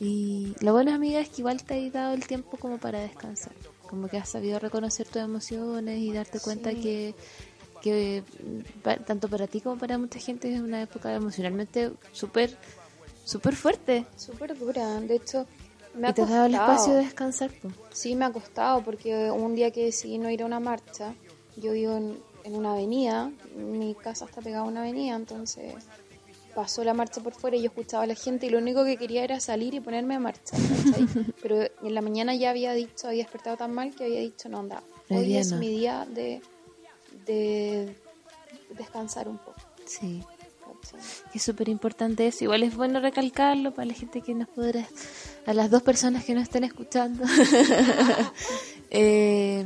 Y 0.00 0.54
lo 0.60 0.72
bueno, 0.72 0.92
amiga, 0.94 1.20
es 1.20 1.28
que 1.28 1.42
igual 1.42 1.62
te 1.62 1.86
has 1.86 1.92
dado 1.92 2.14
el 2.14 2.26
tiempo 2.26 2.56
como 2.56 2.78
para 2.78 3.00
descansar. 3.00 3.52
Como 3.88 4.08
que 4.08 4.16
has 4.16 4.28
sabido 4.30 4.58
reconocer 4.58 5.06
tus 5.06 5.20
emociones 5.22 5.98
y 5.98 6.12
darte 6.12 6.40
cuenta 6.40 6.70
que, 6.70 7.14
que 7.82 8.22
tanto 9.06 9.28
para 9.28 9.46
ti 9.46 9.60
como 9.60 9.76
para 9.78 9.98
mucha 9.98 10.18
gente 10.18 10.52
es 10.54 10.60
una 10.60 10.80
época 10.82 11.12
emocionalmente 11.14 11.90
súper 12.12 12.56
súper 13.24 13.54
fuerte. 13.54 14.06
Súper 14.16 14.58
dura, 14.58 15.00
de 15.00 15.16
hecho, 15.16 15.46
me 15.94 16.06
ha 16.06 16.10
y 16.10 16.14
te 16.14 16.22
has 16.22 16.30
dado 16.30 16.46
el 16.46 16.52
costado. 16.52 16.72
espacio 16.72 16.94
de 16.94 17.04
descansar. 17.04 17.50
po. 17.60 17.68
Sí, 17.92 18.14
me 18.16 18.24
ha 18.24 18.32
costado 18.32 18.82
porque 18.82 19.30
un 19.30 19.54
día 19.54 19.70
que 19.70 19.84
decidí 19.84 20.16
no 20.18 20.30
ir 20.30 20.42
a 20.42 20.46
una 20.46 20.60
marcha, 20.60 21.12
yo 21.56 21.72
vivo 21.72 21.96
en, 21.96 22.18
en 22.44 22.54
una 22.54 22.72
avenida, 22.72 23.30
mi 23.56 23.94
casa 23.94 24.24
está 24.24 24.40
pegada 24.40 24.64
a 24.64 24.68
una 24.68 24.82
avenida, 24.82 25.16
entonces 25.16 25.74
pasó 26.54 26.84
la 26.84 26.94
marcha 26.94 27.20
por 27.20 27.32
fuera 27.32 27.56
y 27.56 27.62
yo 27.62 27.68
escuchaba 27.68 28.04
a 28.04 28.06
la 28.06 28.14
gente 28.14 28.46
y 28.46 28.50
lo 28.50 28.58
único 28.58 28.84
que 28.84 28.96
quería 28.96 29.24
era 29.24 29.40
salir 29.40 29.74
y 29.74 29.80
ponerme 29.80 30.16
a 30.16 30.20
marchar. 30.20 30.58
marcha, 30.60 30.84
¿cachai? 30.84 31.06
Pero 31.42 31.62
en 31.82 31.94
la 31.94 32.02
mañana 32.02 32.34
ya 32.34 32.50
había 32.50 32.72
dicho, 32.72 33.08
había 33.08 33.24
despertado 33.24 33.56
tan 33.56 33.72
mal 33.72 33.94
que 33.94 34.04
había 34.04 34.20
dicho, 34.20 34.48
no, 34.48 34.58
anda, 34.58 34.82
Hoy 35.08 35.36
es 35.36 35.52
mi 35.52 35.68
día 35.68 36.06
de, 36.08 36.40
de 37.26 37.96
descansar 38.76 39.28
un 39.28 39.38
poco. 39.38 39.60
Sí. 39.86 40.22
¿cachai? 40.82 41.00
Es 41.34 41.42
súper 41.42 41.68
importante 41.68 42.26
eso. 42.26 42.44
Igual 42.44 42.62
es 42.62 42.76
bueno 42.76 43.00
recalcarlo 43.00 43.72
para 43.72 43.86
la 43.86 43.94
gente 43.94 44.20
que 44.20 44.34
nos 44.34 44.48
podrá, 44.48 44.86
a 45.46 45.54
las 45.54 45.70
dos 45.70 45.82
personas 45.82 46.24
que 46.24 46.34
nos 46.34 46.44
estén 46.44 46.64
escuchando, 46.64 47.24
Eh, 48.92 49.64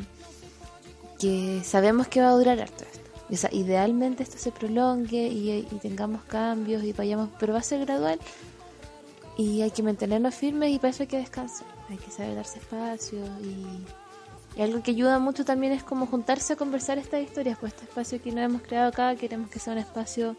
que 1.25 1.65
sabemos 1.65 2.07
que 2.09 2.21
va 2.21 2.29
a 2.29 2.33
durar 2.33 2.61
harto 2.61 2.85
esto. 2.85 3.11
O 3.31 3.37
sea, 3.37 3.49
idealmente 3.53 4.23
esto 4.23 4.37
se 4.37 4.53
prolongue 4.53 5.27
y, 5.27 5.63
tengamos 5.81 6.23
cambios 6.25 6.85
y 6.85 6.93
vayamos, 6.93 7.31
pero 7.41 7.55
va 7.55 7.61
a 7.61 7.63
ser 7.63 7.81
gradual 7.87 8.21
y 9.39 9.63
hay 9.63 9.71
que 9.71 9.83
mantenernos 9.83 10.35
firmes 10.35 10.71
y 10.71 10.79
para 10.79 10.91
eso 10.91 11.03
hay 11.03 11.07
que 11.07 11.17
descansar, 11.17 11.67
hay 11.89 11.97
que 11.97 12.11
saber 12.11 12.35
darse 12.35 12.59
espacio 12.59 13.21
y, 13.43 14.61
algo 14.61 14.83
que 14.85 14.93
ayuda 14.93 15.19
mucho 15.19 15.45
también 15.45 15.73
es 15.73 15.83
como 15.83 16.07
juntarse 16.07 16.53
a 16.53 16.57
conversar 16.57 16.99
estas 16.99 17.23
historias, 17.23 17.59
pues 17.59 17.73
este 17.73 17.87
espacio 17.87 18.23
que 18.23 18.31
nos 18.31 18.45
hemos 18.45 18.63
creado 18.63 18.89
acá 18.89 19.17
queremos 19.17 19.51
que 19.51 19.59
sea 19.59 19.73
un 19.73 19.81
espacio 19.81 20.37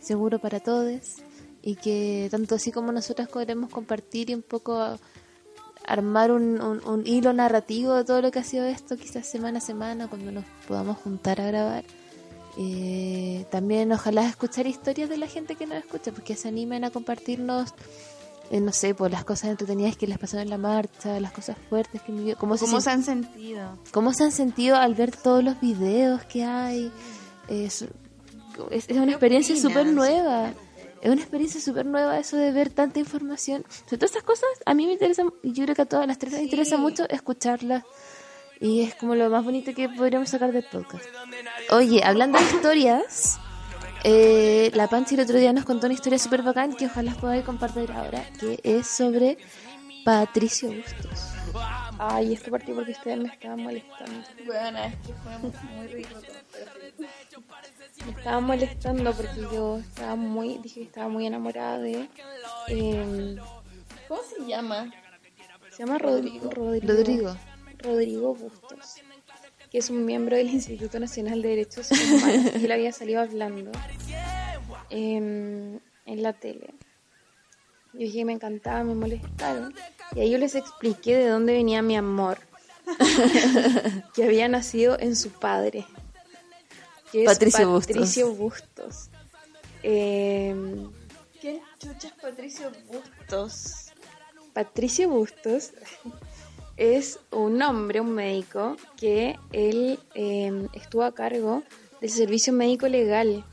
seguro 0.00 0.38
para 0.38 0.60
todos 0.60 1.16
y 1.60 1.74
que 1.74 2.28
tanto 2.30 2.54
así 2.54 2.72
como 2.72 2.90
nosotras 2.90 3.28
queremos 3.28 3.68
compartir 3.70 4.30
y 4.30 4.34
un 4.34 4.42
poco 4.42 4.98
armar 5.92 6.30
un, 6.30 6.60
un- 6.62 6.84
un 6.86 7.06
hilo 7.06 7.32
narrativo 7.32 7.94
de 7.94 8.04
todo 8.04 8.22
lo 8.22 8.30
que 8.30 8.38
ha 8.38 8.44
sido 8.44 8.64
esto, 8.64 8.96
quizás 8.96 9.26
semana 9.26 9.58
a 9.58 9.60
semana, 9.60 10.08
cuando 10.08 10.30
nos 10.32 10.44
podamos 10.68 10.98
juntar 10.98 11.40
a 11.40 11.46
grabar. 11.46 11.84
Eh, 12.58 13.46
también 13.50 13.92
ojalá 13.92 14.26
escuchar 14.26 14.66
historias 14.66 15.08
de 15.08 15.16
la 15.16 15.26
gente 15.26 15.54
que 15.54 15.66
nos 15.66 15.78
escucha, 15.78 16.12
porque 16.12 16.34
se 16.36 16.48
animen 16.48 16.84
a 16.84 16.90
compartirnos, 16.90 17.72
eh, 18.50 18.60
no 18.60 18.72
sé, 18.72 18.94
por 18.94 19.10
las 19.10 19.24
cosas 19.24 19.50
entretenidas 19.50 19.96
que 19.96 20.06
les 20.06 20.18
pasaron 20.18 20.42
en 20.44 20.50
la 20.50 20.58
marcha, 20.58 21.18
las 21.20 21.32
cosas 21.32 21.56
fuertes 21.68 22.02
que 22.02 22.12
vivió, 22.12 22.36
cómo 22.36 22.56
se, 22.56 22.64
¿Cómo 22.66 22.78
sint- 22.78 22.82
se 22.82 22.90
han 22.90 23.02
sentido? 23.04 23.78
cómo 23.92 24.12
se 24.12 24.24
han 24.24 24.32
sentido 24.32 24.76
al 24.76 24.94
ver 24.94 25.14
todos 25.16 25.42
los 25.44 25.60
videos 25.60 26.24
que 26.24 26.44
hay. 26.44 26.90
Es, 27.48 27.84
es, 28.70 28.88
una 28.90 29.12
experiencia 29.12 29.56
súper 29.56 29.86
nueva. 29.86 30.52
Es 31.00 31.10
una 31.10 31.20
experiencia 31.20 31.60
súper 31.60 31.86
nueva 31.86 32.18
eso 32.18 32.36
de 32.36 32.52
ver 32.52 32.70
tanta 32.70 33.00
información. 33.00 33.64
Sobre 33.84 33.98
todas 33.98 34.10
estas 34.10 34.22
cosas, 34.22 34.48
a 34.66 34.74
mí 34.74 34.86
me 34.86 34.92
interesa, 34.92 35.24
y 35.42 35.52
yo 35.52 35.64
creo 35.64 35.74
que 35.74 35.82
a 35.82 35.86
todas 35.86 36.06
las 36.06 36.18
tres 36.18 36.32
nos 36.32 36.42
interesa 36.42 36.76
mucho 36.76 37.08
escucharlas. 37.08 37.84
Y 38.60 38.82
es 38.82 38.94
como 38.94 39.14
lo 39.14 39.30
más 39.30 39.42
bonito 39.42 39.72
que 39.74 39.88
podríamos 39.88 40.28
sacar 40.28 40.52
del 40.52 40.64
podcast. 40.64 41.04
Oye, 41.70 42.02
hablando 42.04 42.38
de 42.38 42.44
historias, 42.44 43.40
eh, 44.04 44.70
la 44.74 44.88
Panchi 44.88 45.14
el 45.14 45.22
otro 45.22 45.38
día 45.38 45.52
nos 45.54 45.64
contó 45.64 45.86
una 45.86 45.94
historia 45.94 46.18
súper 46.18 46.42
bacán 46.42 46.74
que 46.74 46.86
ojalá 46.86 47.14
podáis 47.14 47.44
compartir 47.44 47.90
ahora, 47.92 48.22
que 48.38 48.60
es 48.62 48.86
sobre 48.86 49.38
Patricio 50.04 50.68
Bustos. 50.68 51.32
Ay, 51.98 52.34
esto 52.34 52.50
partió 52.50 52.74
porque 52.74 52.92
ustedes 52.92 53.18
me 53.18 53.28
estaban 53.28 53.62
molestando. 53.62 54.26
Bueno, 54.46 54.78
es 54.78 54.94
que 55.06 55.12
fue 55.12 55.38
muy 55.76 55.86
rico. 55.88 56.14
Me 58.06 58.12
estaban 58.12 58.44
molestando 58.44 59.12
porque 59.12 59.40
yo 59.52 59.78
estaba 59.78 60.16
muy, 60.16 60.58
dije 60.58 60.80
que 60.80 60.86
estaba 60.86 61.08
muy 61.08 61.26
enamorada 61.26 61.78
de... 61.78 62.08
eh, 62.68 63.36
¿Cómo 64.08 64.20
se 64.22 64.46
llama? 64.46 64.90
se 65.70 65.84
llama 65.86 65.98
Rodrigo. 65.98 66.50
Rodrigo. 66.50 66.92
Rodrigo. 66.92 67.36
Rodrigo 67.78 68.34
Bustos, 68.34 68.96
que 69.70 69.78
es 69.78 69.88
un 69.88 70.04
miembro 70.04 70.36
del 70.36 70.50
Instituto 70.50 70.98
Nacional 71.00 71.40
de 71.42 71.48
Derechos 71.48 71.90
Humanos. 71.90 72.52
y 72.60 72.64
él 72.64 72.72
había 72.72 72.92
salido 72.92 73.20
hablando 73.22 73.70
em, 74.90 75.78
en 76.06 76.22
la 76.22 76.32
tele. 76.32 76.74
Yo 77.92 78.00
dije 78.00 78.18
que 78.18 78.24
me 78.24 78.32
encantaba, 78.32 78.84
me 78.84 78.94
molestaron. 78.94 79.74
Y 80.14 80.20
ahí 80.20 80.30
yo 80.30 80.38
les 80.38 80.54
expliqué 80.54 81.16
de 81.16 81.28
dónde 81.28 81.54
venía 81.54 81.82
mi 81.82 81.96
amor. 81.96 82.38
que 84.14 84.24
había 84.24 84.48
nacido 84.48 84.98
en 84.98 85.14
su 85.16 85.30
padre. 85.30 85.86
Que 87.12 87.24
es 87.24 87.26
Patricio 87.26 87.70
Bustos. 87.70 87.86
Patricio 87.86 88.34
Bustos. 88.34 89.10
Em, 89.82 90.90
¿Quién 91.40 91.60
chucha 91.78 92.08
es 92.08 92.14
Patricio 92.22 92.70
Bustos? 92.88 93.92
Patricio 94.52 95.08
Bustos 95.08 95.72
es 96.76 97.18
un 97.30 97.60
hombre, 97.62 98.00
un 98.00 98.12
médico, 98.12 98.76
que 98.96 99.36
él 99.52 99.98
eh, 100.14 100.66
estuvo 100.72 101.04
a 101.04 101.12
cargo 101.12 101.62
del 102.00 102.10
servicio 102.10 102.52
médico 102.52 102.88
legal 102.88 103.44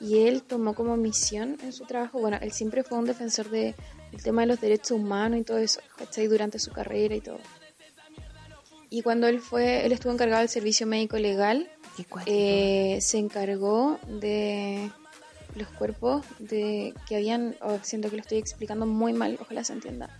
y 0.00 0.26
él 0.26 0.42
tomó 0.42 0.74
como 0.74 0.96
misión 0.96 1.56
en 1.62 1.72
su 1.72 1.84
trabajo, 1.84 2.18
bueno, 2.18 2.38
él 2.42 2.52
siempre 2.52 2.82
fue 2.82 2.98
un 2.98 3.06
defensor 3.06 3.50
de, 3.50 3.74
del 4.12 4.22
tema 4.22 4.42
de 4.42 4.48
los 4.48 4.60
derechos 4.60 4.92
humanos 4.92 5.40
y 5.40 5.44
todo 5.44 5.58
eso, 5.58 5.80
¿cachai? 5.96 6.26
Durante 6.26 6.58
su 6.58 6.72
carrera 6.72 7.14
y 7.14 7.20
todo. 7.20 7.38
Y 8.90 9.02
cuando 9.02 9.26
él 9.26 9.40
fue, 9.40 9.84
él 9.84 9.92
estuvo 9.92 10.12
encargado 10.12 10.40
del 10.40 10.48
servicio 10.48 10.86
médico 10.86 11.18
legal. 11.18 11.70
Eh, 12.26 12.98
se 13.00 13.18
encargó 13.18 13.98
de 14.06 14.90
los 15.54 15.68
cuerpos 15.68 16.24
de 16.38 16.94
que 17.08 17.16
habían, 17.16 17.56
oh, 17.62 17.78
siento 17.82 18.10
que 18.10 18.16
lo 18.16 18.22
estoy 18.22 18.38
explicando 18.38 18.86
muy 18.86 19.12
mal, 19.12 19.38
ojalá 19.40 19.64
se 19.64 19.72
entienda, 19.72 20.10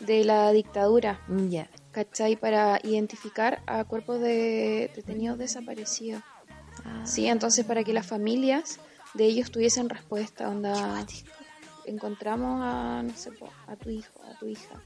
de 0.00 0.24
la 0.24 0.52
dictadura, 0.52 1.20
Mm. 1.26 1.56
¿cachai? 1.90 2.36
Para 2.36 2.78
identificar 2.82 3.62
a 3.66 3.84
cuerpos 3.84 4.20
de 4.20 4.90
detenidos 4.94 5.38
desaparecidos. 5.38 6.22
Sí, 7.04 7.26
entonces 7.26 7.64
para 7.64 7.82
que 7.84 7.92
las 7.92 8.06
familias 8.06 8.78
de 9.14 9.24
ellos 9.24 9.50
tuviesen 9.50 9.88
respuesta, 9.88 10.48
onda, 10.48 11.04
encontramos 11.86 12.60
a, 12.62 13.02
no 13.02 13.16
sé, 13.16 13.30
a 13.66 13.76
tu 13.76 13.90
hijo, 13.90 14.20
a 14.22 14.38
tu 14.38 14.46
hija. 14.46 14.82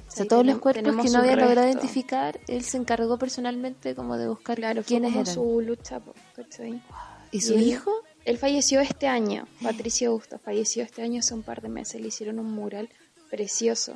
¿Cachai? 0.00 0.08
O 0.08 0.16
sea, 0.16 0.26
todos 0.26 0.46
los 0.46 0.58
cuerpos 0.58 0.96
que 1.02 1.10
no 1.10 1.18
había 1.18 1.36
logrado 1.36 1.66
identificar, 1.66 2.40
él 2.48 2.62
se 2.62 2.76
encargó 2.76 3.18
personalmente 3.18 3.94
como 3.94 4.16
de 4.16 4.28
buscar 4.28 4.56
Claro, 4.56 4.82
fue 4.82 4.88
quiénes 4.88 5.10
como 5.12 5.22
eran. 5.22 5.34
su 5.34 5.60
lucha, 5.60 6.00
¿cachai? 6.34 6.82
¿Y 7.30 7.40
su 7.40 7.54
hijo? 7.54 7.90
Él 8.24 8.38
falleció 8.38 8.80
este 8.80 9.06
año, 9.06 9.46
Patricio 9.62 10.12
Bustos, 10.12 10.40
falleció 10.40 10.82
este 10.82 11.02
año 11.02 11.20
hace 11.20 11.34
un 11.34 11.42
par 11.42 11.60
de 11.62 11.68
meses, 11.68 12.00
le 12.00 12.08
hicieron 12.08 12.38
un 12.38 12.50
mural 12.52 12.88
precioso. 13.30 13.94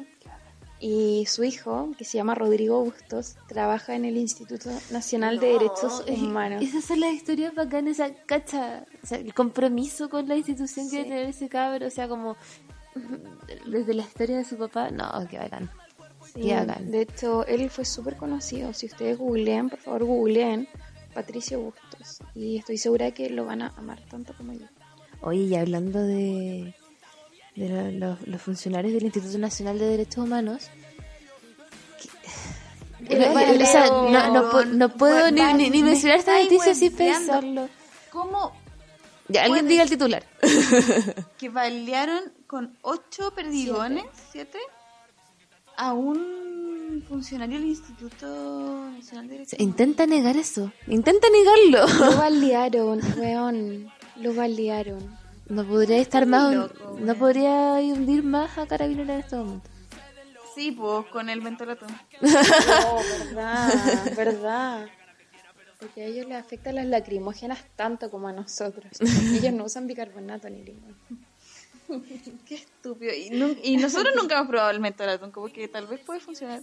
Y 0.83 1.27
su 1.27 1.45
hijo, 1.45 1.91
que 1.99 2.05
se 2.05 2.17
llama 2.17 2.35
Rodrigo 2.35 2.83
Bustos, 2.83 3.37
trabaja 3.49 3.95
en 3.97 4.07
el 4.07 4.17
Instituto 4.17 4.71
Nacional 4.91 5.39
de 5.39 5.49
Derechos 5.49 6.05
Humanos. 6.09 6.63
Esas 6.63 6.85
son 6.85 7.01
las 7.01 7.13
historias 7.13 7.55
bacanas, 7.55 7.99
esa 7.99 8.15
cacha, 8.25 8.87
o 9.03 9.07
sea, 9.07 9.19
el 9.19 9.35
compromiso 9.35 10.09
con 10.09 10.27
la 10.27 10.37
institución 10.37 10.89
que 10.89 10.97
debe 10.99 11.09
tener 11.11 11.27
ese 11.27 11.49
cabro, 11.51 11.87
o 11.87 11.91
sea, 11.91 12.09
como 12.09 12.37
desde 13.67 13.95
la 13.95 14.03
historia 14.03 14.39
de 14.39 14.45
su 14.45 14.57
papá, 14.57 14.91
no, 14.91 15.11
qué 15.29 15.39
bacán. 15.39 15.71
Sí, 16.35 16.51
de 16.91 17.01
hecho, 17.03 17.45
él 17.47 17.68
fue 17.70 17.85
súper 17.85 18.16
conocido. 18.16 18.72
Si 18.72 18.87
ustedes 18.87 19.18
googlean, 19.18 19.68
por 19.70 19.78
favor, 19.81 20.05
googleen 20.05 20.68
Patricio 21.14 21.61
Bustos. 21.61 22.18
Y 22.35 22.59
estoy 22.59 22.78
segura 22.78 23.07
de 23.07 23.12
que 23.14 23.31
lo 23.31 23.45
van 23.45 23.62
a 23.62 23.68
amar 23.76 24.01
tanto 24.09 24.33
como 24.37 24.53
yo. 24.53 24.66
Oye, 25.22 25.41
y 25.43 25.55
hablando 25.57 26.01
de, 26.01 26.74
de 27.57 27.68
lo- 27.68 27.91
los, 27.91 28.28
los 28.28 28.41
funcionarios 28.43 28.95
del 28.95 29.05
Instituto 29.05 29.37
Nacional 29.39 29.78
de 29.78 29.87
Derechos 29.87 30.24
Humanos, 30.24 30.68
o 33.11 33.66
sea, 33.66 33.87
no, 33.91 34.33
no, 34.33 34.51
pu- 34.53 34.66
no 34.68 34.89
puedo 34.97 35.31
ni, 35.31 35.41
va- 35.41 35.53
ni, 35.55 35.70
ni 35.70 35.83
me 35.83 35.91
mencionar 35.91 36.18
esta 36.18 36.41
noticia 36.43 36.74
sin 36.74 36.95
pensarlo. 36.95 37.68
¿Cómo 38.12 38.53
Ya, 39.28 39.45
alguien 39.45 39.66
diga 39.68 39.83
el 39.83 39.91
titular. 39.91 40.24
que 41.39 41.49
balearon 41.49 42.33
con 42.47 42.76
ocho 42.83 43.33
perdigones, 43.35 44.05
siete, 44.33 44.59
a 45.81 45.95
un 45.95 47.03
funcionario 47.09 47.59
del 47.59 47.68
Instituto 47.68 48.26
Nacional 48.91 49.28
de 49.28 49.33
Derechos 49.33 49.59
Intenta 49.59 50.07
negar 50.07 50.37
eso. 50.37 50.70
Intenta 50.87 51.26
negarlo. 51.31 51.87
Lo 52.05 52.16
balearon, 52.18 53.01
weón. 53.18 53.91
Lo 54.16 54.35
balearon. 54.35 55.18
No 55.49 55.64
podría 55.64 55.97
estar 55.97 56.26
más. 56.26 56.55
loco, 56.55 56.99
no 57.01 57.14
podría 57.14 57.72
hundir 57.81 58.22
más 58.22 58.59
a 58.59 58.66
Carabinera 58.66 59.14
en 59.14 59.20
este 59.20 59.37
momento. 59.37 59.70
Sí, 60.55 60.72
pues 60.72 61.07
con 61.07 61.31
el 61.31 61.41
mentolato. 61.41 61.87
No, 62.20 62.97
verdad, 63.35 64.12
verdad. 64.16 64.87
Porque 65.78 66.03
a 66.03 66.07
ellos 66.07 66.26
les 66.28 66.37
afectan 66.37 66.74
las 66.74 66.85
lacrimógenas 66.85 67.64
tanto 67.74 68.11
como 68.11 68.28
a 68.28 68.33
nosotros. 68.35 68.93
Ellos 69.01 69.55
no 69.55 69.64
usan 69.64 69.87
bicarbonato 69.87 70.51
ni 70.51 70.62
limón. 70.62 70.95
Qué 72.47 72.55
estúpido. 72.57 73.12
Y, 73.14 73.30
nun- 73.30 73.59
y 73.62 73.76
nosotros 73.76 74.14
nunca 74.16 74.36
hemos 74.36 74.49
probado 74.49 74.70
el 74.70 74.80
mentolato, 74.80 75.30
como 75.32 75.49
que 75.49 75.68
tal 75.68 75.86
vez 75.86 76.01
puede 76.01 76.20
funcionar. 76.20 76.61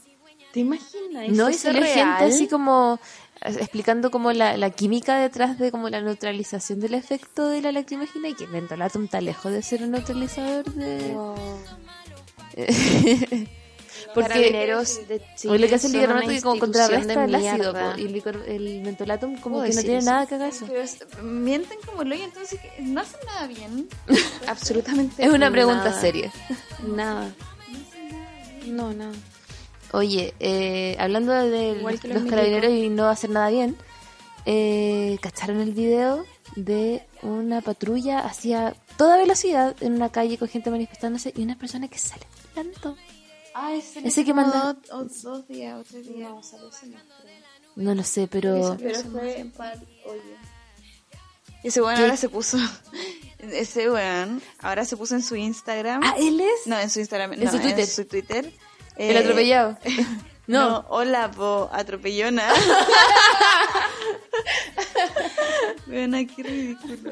¿Te 0.53 0.61
imaginas? 0.61 1.29
No, 1.29 1.49
y 1.49 1.51
¿Eso 1.53 1.55
es 1.55 1.59
salió 1.59 1.81
gente 1.83 1.93
real? 1.95 2.23
así 2.31 2.47
como 2.47 2.99
eh, 3.41 3.55
explicando 3.59 4.09
como 4.11 4.31
la, 4.31 4.55
la 4.57 4.69
química 4.69 5.17
detrás 5.19 5.59
de 5.59 5.71
como 5.71 5.89
la 5.89 6.01
neutralización 6.01 6.79
del 6.79 6.93
efecto 6.93 7.49
de 7.49 7.61
la 7.61 7.71
lacrimógena 7.71 8.29
y 8.29 8.33
que 8.33 8.45
el 8.45 8.51
mentolatum 8.51 9.03
está 9.05 9.19
lejos 9.21 9.51
de 9.51 9.61
ser 9.61 9.83
un 9.83 9.91
neutralizador 9.91 10.65
de... 10.73 11.11
Wow. 11.13 11.35
Porque 14.21 14.33
Carabineros 14.33 15.07
de 15.07 15.15
o 15.15 15.19
Chile 15.35 15.59
lo 15.59 15.67
que 15.67 15.75
hace 15.75 15.87
el 15.87 15.93
bicarbonato 15.93 16.25
una 16.25 16.35
que 16.35 16.41
como 16.41 16.59
contrarresta 16.59 17.23
el 17.25 17.31
de 17.31 17.49
ácido 17.49 17.73
po, 17.73 17.79
y 17.97 18.05
el, 18.05 18.13
licor- 18.13 18.43
el 18.47 18.81
mentolatum 18.81 19.37
como 19.39 19.55
¿Puedo 19.57 19.69
que 19.69 19.75
no 19.75 19.81
tiene 19.81 19.97
eso? 19.97 20.09
nada 20.11 20.25
que 20.25 20.35
eso. 20.47 20.65
Pero 20.67 20.81
es- 20.81 20.99
mienten 21.21 21.77
como 21.85 22.03
lo 22.03 22.15
entonces 22.15 22.59
que 22.59 22.81
no 22.83 23.01
hacen 23.01 23.19
nada 23.25 23.47
bien. 23.47 23.87
Absolutamente 24.47 25.23
Es 25.25 25.31
una 25.31 25.51
pregunta 25.51 25.85
nada. 25.85 26.01
seria. 26.01 26.31
Nada. 26.87 27.31
No, 28.65 28.93
nada. 28.93 29.13
Oye, 29.93 30.33
eh, 30.39 30.95
hablando 30.99 31.31
de 31.33 31.75
los 31.81 32.03
los 32.03 32.23
carabineros 32.25 32.71
y 32.71 32.89
no 32.89 33.07
hacer 33.07 33.29
nada 33.29 33.49
bien, 33.49 33.77
eh, 34.45 35.17
¿cacharon 35.21 35.61
el 35.61 35.71
video 35.71 36.25
de 36.55 37.03
una 37.21 37.61
patrulla 37.61 38.19
hacia 38.19 38.75
toda 38.97 39.17
velocidad 39.17 39.75
en 39.81 39.93
una 39.93 40.09
calle 40.09 40.37
con 40.37 40.47
gente 40.49 40.69
manifestándose 40.71 41.31
y 41.35 41.43
una 41.43 41.57
persona 41.57 41.87
que 41.87 41.97
sale 41.99 42.23
volando? 42.55 42.97
Ah, 43.59 43.73
ese, 43.73 44.07
Ese 44.07 44.23
que 44.23 44.35
manda- 44.35 44.77
Dos, 44.87 45.23
dos 45.23 45.47
días 45.47 45.79
o 45.79 45.83
tres 45.83 46.07
días. 46.07 46.29
No 47.75 47.95
lo 47.95 48.03
sé, 48.03 48.27
pero... 48.27 48.77
Pero 48.79 48.99
fue 49.09 49.45
par, 49.57 49.79
oye. 50.05 50.21
Ese 51.63 51.81
weón 51.81 51.97
ahora 51.99 52.17
se 52.17 52.29
puso. 52.29 52.57
Ese 53.39 53.89
weón 53.89 54.43
ahora 54.59 54.85
se 54.85 54.95
puso 54.95 55.15
en 55.15 55.23
su 55.23 55.35
Instagram. 55.35 56.01
Ah, 56.03 56.13
¿él 56.19 56.39
es? 56.39 56.67
No, 56.67 56.77
en 56.79 56.89
su 56.91 56.99
Instagram. 56.99 57.33
En 57.33 57.43
no, 57.45 57.51
su 57.51 57.57
Twitter. 57.59 57.79
En 57.79 57.87
su 57.87 58.05
Twitter. 58.05 58.53
El 58.95 59.15
Eh, 59.15 59.19
atropellado. 59.19 59.77
No. 60.47 60.69
No. 60.69 60.85
hola, 60.89 61.29
po, 61.31 61.69
atropellona. 61.73 62.47
Vean 65.87 66.15
aquí 66.15 66.41
ridículo. 66.43 67.11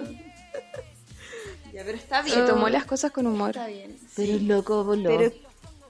Ya, 1.74 1.84
pero 1.84 1.98
está 1.98 2.22
bien. 2.22 2.36
Se 2.38 2.44
tomó 2.50 2.70
las 2.70 2.86
cosas 2.86 3.12
con 3.12 3.28
humor. 3.28 3.50
Está 3.50 3.68
bien. 3.68 3.98
Pero 4.16 4.34
es 4.36 4.42
loco, 4.44 4.86
voló. 4.86 5.10
Pero, 5.10 5.34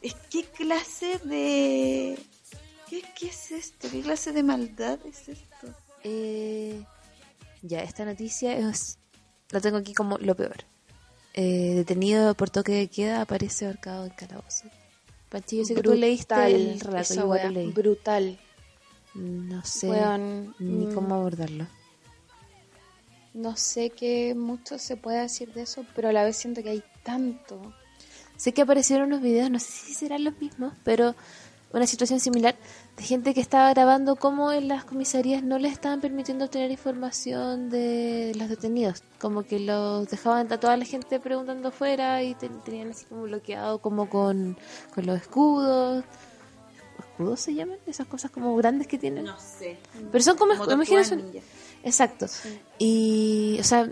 es 0.08 0.16
¿qué 0.30 0.44
clase 0.44 1.20
de. 1.24 2.18
¿Qué, 2.90 3.04
¿Qué 3.18 3.28
es 3.28 3.52
esto? 3.52 3.88
¿Qué 3.90 4.02
clase 4.02 4.32
de 4.32 4.44
maldad 4.44 5.00
es 5.06 5.28
esto? 5.30 5.68
Eh, 6.04 6.84
ya, 7.64 7.82
esta 7.82 8.06
noticia 8.06 8.56
es... 8.56 9.00
La 9.50 9.60
tengo 9.60 9.78
aquí 9.78 9.94
como 9.94 10.20
lo 10.20 10.36
peor. 10.36 10.66
Eh, 11.34 11.74
detenido 11.76 12.36
por 12.36 12.50
toque 12.50 12.74
de 12.74 12.88
queda 12.88 13.22
aparece 13.22 13.66
ahorcado 13.66 14.06
en 14.06 14.12
calabozo. 14.12 14.70
Panchi, 15.30 15.58
yo 15.58 15.66
sé 15.66 15.74
que 15.74 15.82
tú 15.82 15.96
leíste 15.96 16.36
el 16.46 16.80
relato, 16.80 17.02
esa 17.02 17.16
yo 17.16 17.22
igual 17.22 17.40
wea, 17.40 17.48
lo 17.48 17.52
leí. 17.52 17.72
brutal. 17.72 18.40
No 19.16 19.66
sé 19.66 19.88
ni 20.60 20.86
mm. 20.86 20.94
cómo 20.94 21.16
abordarlo. 21.16 21.68
No 23.34 23.58
sé 23.58 23.90
qué 23.90 24.36
mucho 24.36 24.78
se 24.78 24.96
puede 24.96 25.22
decir 25.22 25.52
de 25.54 25.64
eso, 25.64 25.86
pero 25.96 26.10
a 26.10 26.14
la 26.14 26.24
vez 26.24 26.38
siento 26.38 26.62
que 26.62 26.70
hay 26.70 26.84
tanto. 27.04 27.74
Sé 28.38 28.54
que 28.54 28.62
aparecieron 28.64 29.08
unos 29.08 29.22
videos, 29.22 29.50
no 29.50 29.60
sé 29.60 29.72
si 29.72 29.94
serán 29.94 30.24
los 30.24 30.38
mismos, 30.40 30.74
pero 30.84 31.16
una 31.74 31.88
situación 31.88 32.20
similar 32.22 32.56
de 32.96 33.04
gente 33.04 33.34
que 33.34 33.42
estaba 33.42 33.70
grabando 33.74 34.16
cómo 34.16 34.52
en 34.54 34.68
las 34.70 34.86
comisarías 34.86 35.44
no 35.44 35.60
les 35.60 35.74
estaban 35.74 36.00
permitiendo 36.00 36.46
obtener 36.46 36.72
información 36.72 37.70
de 37.70 38.32
los 38.38 38.48
detenidos. 38.48 39.04
Como 39.20 39.44
que 39.44 39.60
los 39.60 40.08
dejaban 40.10 40.52
a 40.54 40.60
toda 40.60 40.78
la 40.78 40.86
gente 40.86 41.20
preguntando 41.20 41.70
afuera 41.70 42.24
y 42.24 42.34
te- 42.36 42.48
tenían 42.64 42.92
así 42.92 43.06
como 43.06 43.24
bloqueado 43.24 43.80
como 43.80 44.10
con, 44.10 44.58
con 44.94 45.06
los 45.06 45.20
escudos. 45.22 46.06
¿Escudos 47.00 47.40
se 47.42 47.54
llaman? 47.54 47.78
Esas 47.86 48.08
cosas 48.08 48.32
como 48.32 48.56
grandes 48.56 48.88
que 48.88 48.98
tienen. 48.98 49.26
No 49.26 49.38
sé. 49.40 49.78
Pero 50.12 50.24
son 50.24 50.38
como, 50.38 50.54
Como 50.58 50.86
son-. 51.06 51.20
Exacto. 51.84 52.28
Y, 52.78 53.58
o 53.60 53.64
sea, 53.66 53.90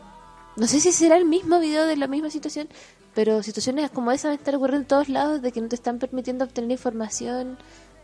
no 0.56 0.68
sé 0.68 0.80
si 0.80 0.92
será 0.94 1.18
el 1.18 1.26
mismo 1.26 1.60
video 1.60 1.86
de 1.86 1.98
la 1.98 2.08
misma 2.08 2.30
situación, 2.30 2.70
pero 3.14 3.44
situaciones 3.44 3.92
como 3.92 4.12
esa 4.12 4.30
van 4.30 4.38
a 4.38 4.40
estar 4.40 4.56
ocurriendo 4.56 4.84
en 4.84 4.88
todos 4.88 5.10
lados, 5.10 5.42
de 5.42 5.52
que 5.52 5.62
no 5.62 5.68
te 5.68 5.76
están 5.76 6.00
permitiendo 6.00 6.46
obtener 6.46 6.72
información, 6.72 7.58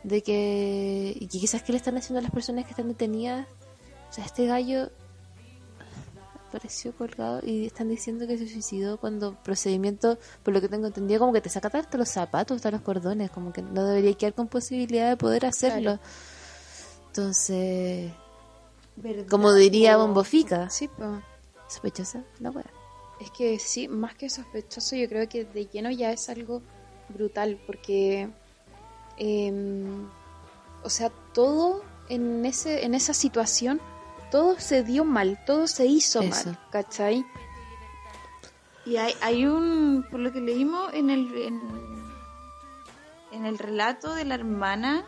de 0.03 0.21
que, 0.21 1.15
y 1.19 1.27
que 1.27 1.39
quizás 1.39 1.63
qué 1.63 1.71
le 1.71 1.77
están 1.77 1.97
haciendo 1.97 2.19
a 2.19 2.21
las 2.21 2.31
personas 2.31 2.65
que 2.65 2.71
están 2.71 2.87
detenidas. 2.87 3.47
O 4.09 4.13
sea, 4.13 4.25
este 4.25 4.45
gallo 4.45 4.89
apareció 6.47 6.93
colgado 6.93 7.41
y 7.43 7.67
están 7.67 7.89
diciendo 7.89 8.25
que 8.27 8.37
se 8.37 8.47
suicidó 8.47 8.97
cuando 8.97 9.35
procedimiento, 9.43 10.17
por 10.43 10.53
lo 10.53 10.61
que 10.61 10.67
tengo 10.67 10.87
entendido, 10.87 11.19
como 11.19 11.33
que 11.33 11.41
te 11.41 11.49
saca 11.49 11.69
hasta 11.71 11.97
los 11.97 12.09
zapatos, 12.09 12.55
hasta 12.55 12.71
los 12.71 12.81
cordones, 12.81 13.29
como 13.29 13.53
que 13.53 13.61
no 13.61 13.85
debería 13.85 14.13
quedar 14.15 14.33
con 14.33 14.47
posibilidad 14.47 15.09
de 15.09 15.17
poder 15.17 15.45
hacerlo. 15.45 15.99
Entonces, 17.07 18.11
como 19.29 19.53
diría 19.53 19.97
Bombofica, 19.97 20.69
Sí, 20.69 20.89
sospechosa 21.67 22.23
la 22.39 22.49
wea. 22.49 22.78
Es 23.19 23.31
que 23.31 23.59
sí, 23.59 23.87
más 23.87 24.15
que 24.15 24.29
sospechoso, 24.29 24.95
yo 24.95 25.07
creo 25.09 25.27
que 25.27 25.43
de 25.43 25.65
lleno 25.65 25.91
ya 25.91 26.11
es 26.11 26.29
algo 26.29 26.61
brutal, 27.09 27.59
porque, 27.65 28.29
em, 29.17 30.07
o 30.83 30.89
sea, 30.89 31.09
todo 31.33 31.83
en 32.07 32.45
ese 32.45 32.85
en 32.85 32.95
esa 32.95 33.13
situación, 33.13 33.81
todo 34.31 34.59
se 34.59 34.83
dio 34.83 35.03
mal, 35.03 35.39
todo 35.45 35.67
se 35.67 35.85
hizo 35.85 36.21
Eso. 36.21 36.49
mal, 36.49 36.59
¿cachai? 36.71 37.25
Y 38.85 38.97
hay, 38.97 39.13
hay 39.21 39.45
un, 39.45 40.05
por 40.09 40.19
lo 40.19 40.31
que 40.31 40.39
leímos 40.39 40.93
en 40.93 41.09
el, 41.09 41.35
en, 41.37 41.61
en 43.31 43.45
el 43.45 43.57
relato 43.59 44.13
de 44.15 44.25
la 44.25 44.35
hermana. 44.35 45.05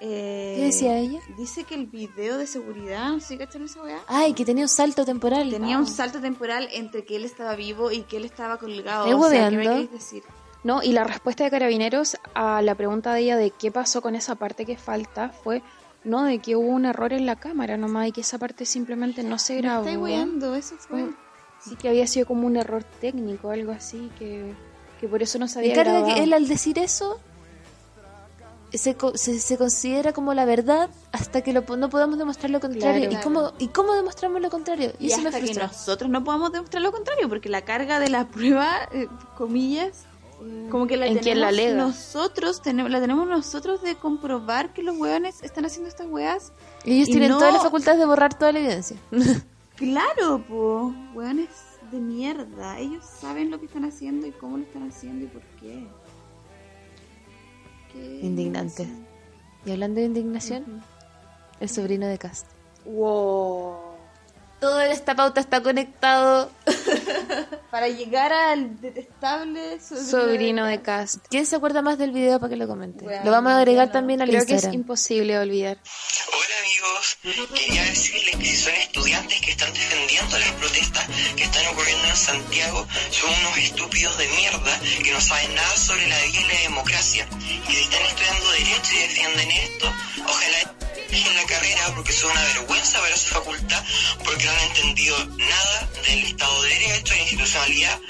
Eh, 0.00 0.54
¿Qué 0.56 0.64
decía 0.66 0.96
ella? 0.98 1.20
Dice 1.36 1.64
que 1.64 1.74
el 1.74 1.86
video 1.86 2.38
de 2.38 2.46
seguridad, 2.46 3.14
¿sí 3.20 3.36
cachan 3.36 3.62
esa 3.62 3.82
weá? 3.82 3.98
Ay, 4.06 4.32
que 4.32 4.44
tenía 4.44 4.64
un 4.64 4.68
salto 4.68 5.04
temporal. 5.04 5.50
Tenía 5.50 5.78
un 5.78 5.86
salto 5.86 6.20
temporal 6.20 6.68
entre 6.72 7.04
que 7.04 7.16
él 7.16 7.24
estaba 7.24 7.56
vivo 7.56 7.90
y 7.90 8.02
que 8.02 8.18
él 8.18 8.24
estaba 8.24 8.58
colgado. 8.58 9.06
¿Estás 9.06 9.20
O 9.20 9.30
sea, 9.30 9.50
¿qué 9.50 9.56
me 9.56 9.86
decir? 9.88 10.22
No, 10.64 10.82
y 10.82 10.92
la 10.92 11.04
respuesta 11.04 11.44
de 11.44 11.50
Carabineros 11.50 12.16
a 12.34 12.62
la 12.62 12.74
pregunta 12.74 13.12
de 13.14 13.20
ella 13.20 13.36
de 13.36 13.50
qué 13.50 13.70
pasó 13.70 14.02
con 14.02 14.14
esa 14.14 14.34
parte 14.34 14.66
que 14.66 14.76
falta 14.76 15.30
fue, 15.30 15.62
no, 16.04 16.24
de 16.24 16.38
que 16.38 16.56
hubo 16.56 16.68
un 16.68 16.84
error 16.84 17.12
en 17.12 17.26
la 17.26 17.36
cámara 17.36 17.76
nomás 17.76 18.08
y 18.08 18.12
que 18.12 18.22
esa 18.22 18.38
parte 18.38 18.66
simplemente 18.66 19.22
no 19.22 19.38
se 19.38 19.54
Me 19.54 19.62
grabó. 19.62 19.80
estáis 19.82 19.98
weando, 19.98 20.54
eso 20.54 20.76
fue. 20.78 21.06
Sí 21.60 21.76
que 21.76 21.88
había 21.88 22.06
sido 22.06 22.26
como 22.26 22.46
un 22.46 22.56
error 22.56 22.84
técnico, 22.84 23.50
algo 23.50 23.72
así, 23.72 24.10
que, 24.18 24.52
que 25.00 25.08
por 25.08 25.22
eso 25.22 25.38
no 25.38 25.46
Me 25.46 25.60
había 25.60 25.74
carga 25.74 26.04
que 26.04 26.22
él 26.22 26.32
al 26.32 26.46
decir 26.48 26.78
eso 26.78 27.20
se, 28.72 28.94
co- 28.96 29.16
se, 29.16 29.38
se 29.40 29.56
considera 29.56 30.12
como 30.12 30.34
la 30.34 30.44
verdad 30.44 30.90
hasta 31.12 31.40
que 31.42 31.52
lo, 31.52 31.62
no 31.76 31.88
podamos 31.88 32.18
demostrar 32.18 32.50
lo 32.50 32.60
contrario. 32.60 33.08
Claro. 33.08 33.20
¿Y, 33.20 33.24
cómo, 33.24 33.52
¿Y 33.58 33.68
cómo 33.68 33.94
demostramos 33.94 34.40
lo 34.42 34.50
contrario? 34.50 34.92
Y, 34.98 35.06
Y 35.06 35.12
eso 35.12 35.20
me 35.22 35.28
hasta 35.28 35.40
que 35.40 35.46
frustra. 35.46 35.66
nosotros 35.68 36.10
no 36.10 36.22
podamos 36.24 36.52
demostrar 36.52 36.82
lo 36.82 36.92
contrario, 36.92 37.28
porque 37.28 37.48
la 37.48 37.62
carga 37.62 37.98
de 38.00 38.10
la 38.10 38.26
prueba, 38.28 38.88
eh, 38.92 39.08
comillas, 39.36 40.04
como 40.70 40.86
que 40.86 40.96
la 40.96 41.06
¿En 41.06 41.18
tenemos 41.18 41.52
quién 41.54 41.76
la 41.76 41.84
nosotros, 41.86 42.62
tenemos, 42.62 42.90
la 42.92 43.00
tenemos 43.00 43.26
nosotros 43.26 43.82
de 43.82 43.96
comprobar 43.96 44.72
que 44.72 44.82
los 44.84 44.96
hueones 44.96 45.42
están 45.42 45.64
haciendo 45.64 45.88
estas 45.88 46.06
weas. 46.06 46.52
Y 46.84 46.94
ellos 46.96 47.08
y 47.08 47.12
tienen 47.12 47.30
no- 47.30 47.38
todas 47.38 47.54
las 47.54 47.62
facultades 47.62 47.98
de 47.98 48.06
borrar 48.06 48.34
toda 48.38 48.52
la 48.52 48.58
evidencia. 48.60 48.96
Claro, 49.76 50.44
po, 50.48 50.92
hueones 51.14 51.48
de 51.92 52.00
mierda. 52.00 52.78
Ellos 52.80 53.04
saben 53.20 53.48
lo 53.50 53.60
que 53.60 53.66
están 53.66 53.84
haciendo 53.84 54.26
y 54.26 54.32
cómo 54.32 54.56
lo 54.58 54.64
están 54.64 54.88
haciendo 54.88 55.24
y 55.26 55.28
por 55.28 55.42
qué. 55.60 55.86
¿Qué 58.20 58.26
Indignante. 58.26 58.88
Y 59.64 59.70
hablando 59.70 60.00
de 60.00 60.06
indignación, 60.06 60.82
el 61.60 61.68
sobrino 61.68 62.06
de 62.06 62.18
Cast. 62.18 62.46
Wow. 62.84 63.87
Todo 64.60 64.80
en 64.82 64.90
esta 64.90 65.14
pauta 65.14 65.40
está 65.40 65.62
conectado. 65.62 66.50
Para 67.70 67.88
llegar 67.88 68.32
al 68.32 68.80
detestable 68.80 69.78
sobrino, 69.80 70.10
Sobrino 70.10 70.66
de 70.66 70.82
Cast. 70.82 71.24
¿Quién 71.28 71.46
se 71.46 71.56
acuerda 71.56 71.80
más 71.82 71.98
del 71.98 72.10
video 72.12 72.40
para 72.40 72.50
que 72.50 72.56
lo 72.56 72.66
comente? 72.66 73.04
Bueno, 73.04 73.24
lo 73.24 73.30
vamos 73.30 73.52
a 73.52 73.58
agregar 73.58 73.86
no. 73.88 73.92
también 73.92 74.22
al 74.22 74.28
Creo 74.28 74.40
que 74.40 74.54
es 74.54 74.64
Instagram. 74.64 74.80
imposible 74.80 75.38
olvidar. 75.38 75.78
Hola 76.28 76.56
amigos, 76.60 77.18
quería 77.54 77.82
decirles 77.84 78.36
que 78.36 78.44
si 78.46 78.56
son 78.56 78.74
estudiantes 78.74 79.40
que 79.42 79.50
están 79.52 79.72
defendiendo 79.72 80.38
las 80.38 80.50
protestas 80.52 81.06
que 81.36 81.44
están 81.44 81.66
ocurriendo 81.66 82.08
en 82.08 82.16
Santiago, 82.16 82.86
son 83.10 83.30
unos 83.30 83.58
estúpidos 83.58 84.16
de 84.18 84.28
mierda 84.28 84.80
que 85.04 85.12
no 85.12 85.20
saben 85.20 85.54
nada 85.54 85.76
sobre 85.76 86.08
la 86.08 86.18
vida 86.24 86.40
y 86.40 86.52
la 86.54 86.60
democracia. 86.62 87.28
Y 87.68 87.72
si 87.72 87.82
están 87.82 88.02
estudiando 88.02 88.50
derecho 88.52 88.92
y 88.94 88.98
defienden 88.98 89.50
esto, 89.50 89.92
ojalá 90.26 90.74
dejen 91.10 91.34
la 91.34 91.44
carrera 91.44 91.92
porque 91.94 92.12
son 92.12 92.30
una 92.30 92.42
vergüenza 92.42 93.00
para 93.00 93.16
su 93.16 93.28
facultad, 93.28 93.84
porque 94.24 94.44
no 94.44 94.52
han 94.52 94.60
entendido 94.68 95.24
nada 95.26 95.88
del 96.06 96.24
Estado 96.24 96.62
de 96.62 96.68
Derecho, 96.70 97.14
la 97.14 97.20
institucionalidad 97.20 98.00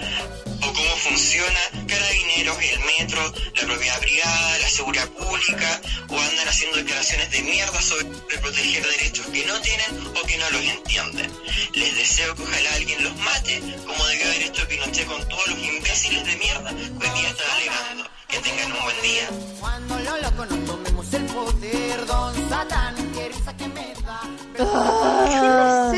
o 0.61 0.73
cómo 0.73 0.97
funciona 0.97 1.61
carabineros, 1.87 2.59
el 2.61 2.81
metro, 2.81 3.33
la 3.55 3.67
propiedad 3.67 4.01
privada, 4.01 4.59
la 4.59 4.69
seguridad 4.69 5.09
pública, 5.11 5.81
o 6.09 6.19
andan 6.19 6.49
haciendo 6.49 6.79
declaraciones 6.79 7.31
de 7.31 7.43
mierda 7.43 7.81
sobre 7.81 8.07
proteger 8.41 8.87
derechos 8.87 9.27
que 9.27 9.45
no 9.47 9.61
tienen 9.61 10.07
o 10.17 10.27
que 10.27 10.37
no 10.37 10.51
los 10.51 10.63
entienden. 10.63 11.33
Les 11.75 11.95
deseo 11.97 12.35
que 12.35 12.43
ojalá 12.43 12.75
alguien 12.75 13.05
los 13.05 13.17
mate, 13.17 13.61
como 13.87 14.07
debe 14.07 14.25
haber 14.25 14.43
hecho 14.43 14.69
Pinochet 14.69 15.07
con 15.07 15.29
todos 15.29 15.47
los 15.49 15.59
imbéciles 15.59 16.25
de 16.25 16.37
mierda 16.37 16.71
que 16.71 17.07
hoy 17.07 17.21
día 17.21 17.29
están 17.29 17.51
alegando. 17.51 18.18
Que 18.29 18.39
tengan 18.41 18.73
un 18.73 18.83
buen 18.83 19.03
día. 19.03 19.29
Cuando 19.61 19.99
lo 20.01 20.17
loco 20.23 20.47
nos 20.47 20.65
tomemos 20.67 21.15
el 21.15 21.25
poder, 21.27 22.07
don 22.07 22.49
Satán, 22.49 22.95
risa 23.15 23.57
que 23.57 23.69
me 23.69 23.95
da. 24.05 24.21
Ah. 24.61 25.93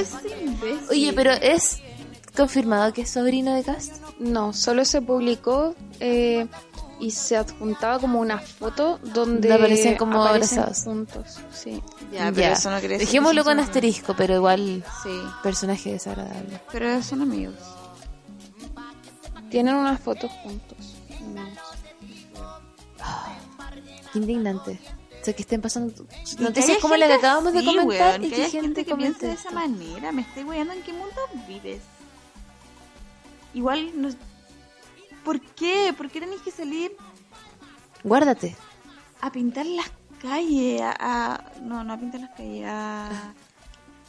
Oye, 0.90 1.12
pero 1.12 1.32
es 1.32 1.80
confirmado 2.36 2.92
que 2.92 3.02
es 3.02 3.10
sobrino 3.10 3.54
de 3.54 3.64
Cast. 3.64 3.96
No, 4.18 4.52
solo 4.52 4.84
se 4.84 5.02
publicó 5.02 5.74
eh, 5.98 6.46
y 7.00 7.10
se 7.10 7.36
adjuntaba 7.36 7.98
como 7.98 8.20
una 8.20 8.38
foto 8.38 9.00
donde 9.02 9.52
aparecen 9.52 9.96
como 9.96 10.22
aparecen 10.24 10.60
abrazados. 10.60 10.84
juntos. 10.84 11.38
Sí. 11.52 11.82
Ya, 12.12 12.30
pero 12.32 12.52
eso 12.52 12.70
no 12.70 12.78
quiere 12.78 12.98
que 12.98 13.06
Dejémoslo 13.06 13.42
con 13.44 13.58
asterisco, 13.58 14.14
pero 14.16 14.34
igual 14.34 14.84
Sí, 15.02 15.20
personaje 15.42 15.92
desagradable. 15.92 16.60
pero 16.70 17.02
son 17.02 17.22
amigos. 17.22 17.54
Tienen 19.50 19.74
unas 19.74 20.00
fotos 20.00 20.30
juntos. 20.42 20.76
Indignante. 24.14 24.78
O 25.20 25.24
sea, 25.24 25.34
que 25.34 25.42
estén 25.42 25.60
pasando 25.60 25.92
noticias 26.38 26.78
como 26.78 26.96
la 26.96 27.06
que 27.06 27.12
acabamos 27.14 27.52
de 27.52 27.62
comentar 27.64 28.20
weón, 28.20 28.24
y 28.24 28.30
que 28.30 28.36
haya 28.44 28.48
gente, 28.62 28.84
que 28.86 28.96
piense 28.96 29.26
de 29.26 29.32
esa 29.34 29.50
manera. 29.50 30.12
Me 30.12 30.22
estoy 30.22 30.44
weando 30.44 30.72
en 30.72 30.82
qué 30.82 30.92
mundo 30.94 31.20
vives. 31.46 31.82
Igual, 33.52 33.90
no... 34.00 34.08
¿por 35.24 35.40
qué? 35.40 35.92
¿Por 35.96 36.08
qué 36.10 36.20
tenéis 36.20 36.40
que 36.42 36.50
salir 36.50 36.96
Guárdate. 38.04 38.56
a 39.20 39.30
pintar 39.30 39.66
las 39.66 39.90
calles? 40.22 40.80
A, 40.80 40.94
a- 40.98 41.52
No, 41.60 41.84
no 41.84 41.92
a 41.92 41.98
pintar 41.98 42.20
las 42.22 42.30
calles, 42.30 42.64
a, 42.66 43.34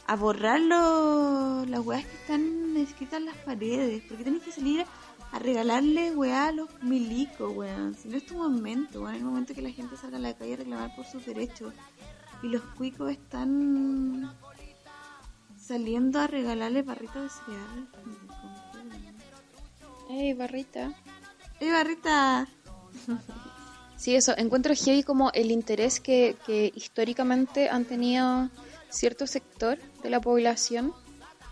a 0.06 0.16
borrar 0.16 0.60
lo- 0.60 1.64
las 1.66 1.80
weas 1.84 2.06
que 2.06 2.14
están 2.16 2.76
escritas 2.78 3.18
en 3.20 3.26
las 3.26 3.36
paredes. 3.38 4.02
¿Por 4.04 4.16
qué 4.16 4.24
tenéis 4.24 4.44
que 4.44 4.52
salir 4.52 4.86
a 5.32 5.38
regalarle 5.38 6.14
weá 6.14 6.48
a 6.48 6.52
los 6.52 6.68
milicos, 6.82 7.56
weón? 7.56 7.94
Si 7.94 8.08
no 8.08 8.18
es 8.18 8.26
tu 8.26 8.34
momento, 8.36 9.00
weón. 9.00 9.14
Es 9.14 9.20
el 9.20 9.26
momento 9.26 9.54
que 9.54 9.62
la 9.62 9.70
gente 9.70 9.96
salga 9.96 10.18
a 10.18 10.20
la 10.20 10.34
calle 10.34 10.54
a 10.54 10.56
reclamar 10.58 10.94
por 10.94 11.06
sus 11.06 11.24
derechos. 11.24 11.72
Y 12.42 12.48
los 12.48 12.62
cuicos 12.76 13.10
están 13.10 14.34
saliendo 15.58 16.20
a 16.20 16.26
regalarle 16.26 16.82
barritas 16.82 17.22
de 17.22 17.28
cereal. 17.30 17.88
Ey, 20.10 20.34
barrita. 20.34 20.92
¡Eh, 21.60 21.72
barrita! 21.72 22.46
Sí, 23.96 24.14
eso, 24.16 24.34
encuentro 24.36 24.74
heavy 24.74 25.04
como 25.04 25.30
el 25.32 25.50
interés 25.50 26.00
que, 26.00 26.36
que 26.44 26.72
históricamente 26.74 27.68
han 27.68 27.84
tenido 27.84 28.50
cierto 28.90 29.26
sector 29.26 29.78
de 30.02 30.10
la 30.10 30.20
población, 30.20 30.92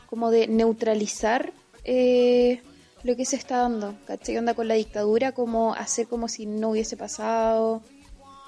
como 0.07 0.31
de 0.31 0.49
neutralizar 0.49 1.53
eh, 1.85 2.61
lo 3.03 3.17
que 3.17 3.25
se 3.25 3.37
está 3.37 3.59
dando, 3.59 3.95
¿cachai? 4.07 4.37
Onda 4.37 4.55
con 4.55 4.69
la 4.69 4.75
dictadura, 4.75 5.33
como 5.33 5.75
hacer 5.75 6.07
como 6.07 6.29
si 6.29 6.47
no 6.47 6.71
hubiese 6.71 6.97
pasado, 6.97 7.83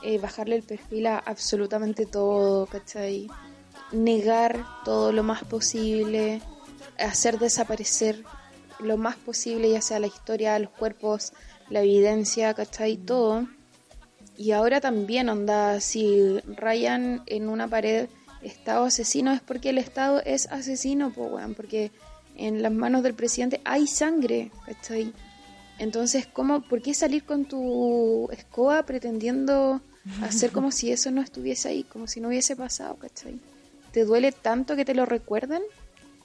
eh, 0.03 0.19
bajarle 0.19 0.57
el 0.57 0.63
perfil 0.63 1.07
a 1.07 1.19
absolutamente 1.19 2.07
todo, 2.07 2.67
¿cachai? 2.67 3.29
Negar 3.93 4.65
todo 4.85 5.13
lo 5.13 5.23
más 5.23 5.45
posible, 5.45 6.43
hacer 6.99 7.39
desaparecer 7.39 8.23
lo 8.79 8.97
más 8.97 9.17
posible, 9.17 9.71
ya 9.71 9.81
sea 9.81 10.01
la 10.01 10.07
historia, 10.07 10.59
los 10.59 10.71
cuerpos, 10.71 11.33
la 11.71 11.83
evidencia, 11.83 12.53
¿cachai? 12.55 12.97
Todo. 12.97 13.47
Y 14.37 14.53
ahora 14.53 14.81
también, 14.81 15.29
onda, 15.29 15.81
si 15.81 16.41
rayan 16.47 17.23
en 17.27 17.49
una 17.49 17.69
pared 17.69 18.09
Estado 18.43 18.87
asesino 18.87 19.33
es 19.33 19.41
porque 19.41 19.71
el 19.71 19.79
Estado 19.79 20.21
es 20.25 20.49
asesino, 20.51 21.13
pues, 21.13 21.31
weón, 21.31 21.55
porque 21.55 21.93
en 22.37 22.63
las 22.63 22.73
manos 22.73 23.03
del 23.03 23.15
presidente 23.15 23.61
hay 23.65 23.87
sangre, 23.87 24.51
¿cachai? 24.67 25.13
Entonces, 25.79 26.27
¿cómo, 26.27 26.61
¿por 26.63 26.83
qué 26.83 26.95
salir 26.95 27.25
con 27.25 27.45
tu 27.45 28.29
escoba 28.31 28.85
pretendiendo 28.85 29.81
hacer 30.23 30.53
como 30.53 30.71
si 30.71 30.91
eso 30.91 31.11
no 31.11 31.23
estuviese 31.23 31.69
ahí, 31.69 31.85
como 31.85 32.07
si 32.07 32.21
no 32.21 32.29
hubiese 32.29 32.57
pasado, 32.57 32.97
¿cachai? 32.97 33.39
¿Te 33.93 34.05
duele 34.05 34.33
tanto 34.33 34.77
que 34.77 34.85
te 34.85 34.95
lo 34.95 35.07
recuerden 35.07 35.63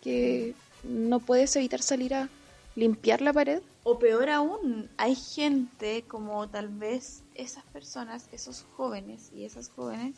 que 0.02 0.54
no 0.84 1.20
puedes 1.20 1.56
evitar 1.56 1.82
salir 1.82 2.14
a 2.14 2.30
limpiar 2.76 3.22
la 3.22 3.34
pared? 3.34 3.62
O 3.84 4.00
peor 4.00 4.30
aún, 4.30 4.90
hay 4.98 5.16
gente 5.16 6.04
como 6.08 6.48
tal 6.50 6.70
vez 6.70 7.24
esas 7.36 7.64
personas, 7.66 8.28
esos 8.32 8.66
jóvenes 8.76 9.32
y 9.34 9.46
esas 9.46 9.70
jóvenes 9.70 10.16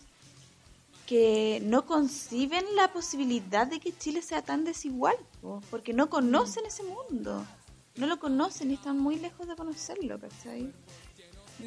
que 1.10 1.60
no 1.64 1.88
conciben 1.88 2.64
la 2.76 2.94
posibilidad 2.94 3.66
de 3.66 3.80
que 3.80 3.98
Chile 3.98 4.22
sea 4.22 4.44
tan 4.44 4.64
desigual, 4.64 5.16
po, 5.42 5.60
porque 5.72 5.92
no 5.92 6.08
conocen 6.08 6.68
ese 6.68 6.84
mundo, 6.84 7.44
no 7.96 8.06
lo 8.06 8.20
conocen 8.20 8.70
y 8.70 8.76
están 8.76 9.00
muy 9.00 9.16
lejos 9.16 9.48
de 9.48 9.56
conocerlo, 9.56 10.20
¿cachai? 10.20 10.72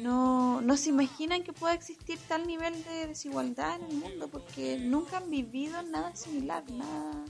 No, 0.01 0.61
no 0.61 0.77
se 0.77 0.91
imaginan 0.91 1.43
que 1.43 1.51
pueda 1.51 1.73
existir 1.73 2.17
tal 2.29 2.47
nivel 2.47 2.85
de 2.85 3.07
desigualdad 3.07 3.81
en 3.81 3.83
el 3.91 3.97
mundo 3.97 4.29
porque 4.29 4.77
nunca 4.79 5.17
han 5.17 5.29
vivido 5.29 5.81
nada 5.83 6.15
similar, 6.15 6.63
nada, 6.71 7.25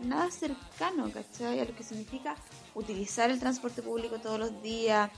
nada 0.00 0.30
cercano, 0.30 1.10
¿cachai? 1.10 1.58
A 1.60 1.64
lo 1.64 1.74
que 1.74 1.84
significa 1.84 2.36
utilizar 2.74 3.30
el 3.30 3.40
transporte 3.40 3.80
público 3.80 4.18
todos 4.18 4.38
los 4.38 4.62
días, 4.62 5.10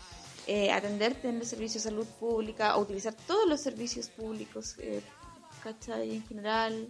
eh, 0.46 0.70
atenderte 0.70 1.28
en 1.28 1.36
el 1.36 1.46
servicio 1.46 1.80
de 1.80 1.88
salud 1.88 2.06
pública, 2.20 2.76
o 2.76 2.82
utilizar 2.82 3.14
todos 3.26 3.48
los 3.48 3.60
servicios 3.60 4.08
públicos, 4.08 4.76
eh, 4.78 5.02
¿cachai? 5.62 6.14
En 6.14 6.26
general, 6.26 6.88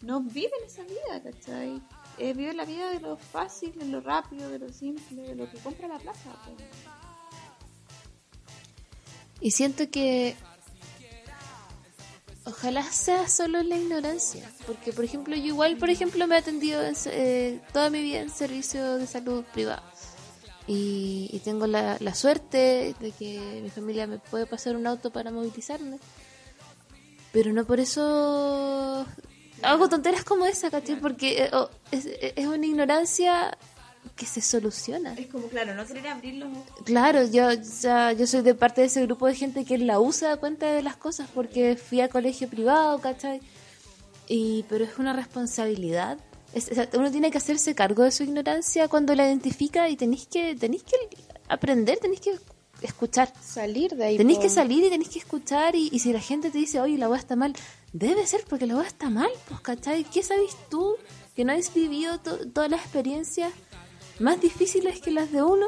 no 0.00 0.20
viven 0.20 0.58
esa 0.66 0.82
vida, 0.82 1.22
¿cachai? 1.22 1.80
Eh, 2.18 2.34
viven 2.34 2.56
la 2.56 2.64
vida 2.64 2.90
de 2.90 3.00
lo 3.00 3.16
fácil, 3.16 3.78
de 3.78 3.84
lo 3.84 4.00
rápido, 4.00 4.48
de 4.50 4.58
lo 4.58 4.72
simple, 4.72 5.22
de 5.22 5.34
lo 5.36 5.48
que 5.48 5.58
compra 5.58 5.86
la 5.86 5.98
plaza. 5.98 6.30
pues. 6.44 6.68
Y 9.40 9.52
siento 9.52 9.88
que 9.88 10.34
ojalá 12.44 12.82
sea 12.82 13.28
solo 13.28 13.62
la 13.62 13.76
ignorancia, 13.76 14.50
porque 14.66 14.92
por 14.92 15.04
ejemplo 15.04 15.36
yo 15.36 15.44
igual, 15.44 15.76
por 15.78 15.90
ejemplo, 15.90 16.26
me 16.26 16.34
he 16.34 16.38
atendido 16.38 16.82
en 16.82 16.94
eh, 17.06 17.60
toda 17.72 17.88
mi 17.88 18.02
vida 18.02 18.20
en 18.20 18.30
servicio 18.30 18.96
de 18.96 19.06
salud 19.06 19.44
privado 19.52 19.82
y, 20.66 21.28
y 21.32 21.38
tengo 21.40 21.66
la, 21.66 21.96
la 22.00 22.14
suerte 22.14 22.94
de 23.00 23.12
que 23.12 23.60
mi 23.62 23.70
familia 23.70 24.06
me 24.06 24.18
puede 24.18 24.46
pasar 24.46 24.76
un 24.76 24.86
auto 24.86 25.10
para 25.10 25.30
movilizarme, 25.30 25.98
pero 27.32 27.52
no 27.52 27.64
por 27.64 27.80
eso 27.80 29.06
hago 29.62 29.88
tonteras 29.88 30.24
como 30.24 30.46
esa, 30.46 30.70
¿cachai? 30.70 31.00
Porque 31.00 31.44
eh, 31.44 31.50
oh, 31.52 31.68
es, 31.90 32.06
es 32.06 32.46
una 32.46 32.66
ignorancia 32.66 33.56
que 34.16 34.26
se 34.26 34.40
soluciona. 34.40 35.14
Es 35.14 35.26
como, 35.26 35.46
claro, 35.48 35.74
no 35.74 35.86
querer 35.86 36.08
abrir 36.08 36.34
los 36.34 36.50
ojos. 36.50 36.82
Claro, 36.84 37.24
yo 37.24 37.52
ya, 37.52 38.12
yo 38.12 38.26
soy 38.26 38.42
de 38.42 38.54
parte 38.54 38.82
de 38.82 38.86
ese 38.86 39.02
grupo 39.02 39.26
de 39.26 39.34
gente 39.34 39.64
que 39.64 39.78
la 39.78 40.00
usa 40.00 40.36
cuenta 40.36 40.72
de 40.72 40.82
las 40.82 40.96
cosas 40.96 41.28
porque 41.34 41.76
fui 41.76 42.00
a 42.00 42.08
colegio 42.08 42.48
privado, 42.48 42.98
¿cachai? 43.00 43.40
Y, 44.28 44.64
pero 44.68 44.84
es 44.84 44.98
una 44.98 45.12
responsabilidad. 45.12 46.18
Es- 46.52 46.70
uno 46.94 47.10
tiene 47.10 47.30
que 47.30 47.38
hacerse 47.38 47.74
cargo 47.74 48.02
de 48.02 48.10
su 48.10 48.22
ignorancia 48.24 48.88
cuando 48.88 49.14
la 49.14 49.26
identifica 49.26 49.88
y 49.88 49.96
tenéis 49.96 50.26
que, 50.26 50.54
tenéis 50.56 50.82
que 50.82 50.96
aprender, 51.48 51.98
tenéis 51.98 52.20
que 52.20 52.38
escuchar. 52.82 53.32
Salir 53.42 53.94
de 53.94 54.04
ahí. 54.04 54.16
Tenéis 54.16 54.38
po. 54.38 54.42
que 54.44 54.50
salir 54.50 54.84
y 54.84 54.90
tenéis 54.90 55.10
que 55.10 55.18
escuchar 55.20 55.76
y, 55.76 55.88
y 55.92 55.98
si 56.00 56.12
la 56.12 56.20
gente 56.20 56.50
te 56.50 56.58
dice, 56.58 56.80
oye, 56.80 56.98
la 56.98 57.08
voz 57.08 57.18
está 57.20 57.36
mal, 57.36 57.52
debe 57.92 58.26
ser 58.26 58.44
porque 58.48 58.66
la 58.66 58.74
voz 58.74 58.86
está 58.86 59.10
mal, 59.10 59.30
pues, 59.48 59.60
¿cachai? 59.60 60.04
¿Qué 60.04 60.22
sabes 60.22 60.56
tú 60.70 60.96
que 61.36 61.44
no 61.44 61.52
has 61.52 61.72
vivido 61.72 62.18
to- 62.18 62.48
todas 62.50 62.70
las 62.70 62.80
experiencias 62.80 63.52
más 64.18 64.40
difíciles 64.40 65.00
que 65.00 65.10
las 65.12 65.30
de 65.30 65.42
uno? 65.42 65.66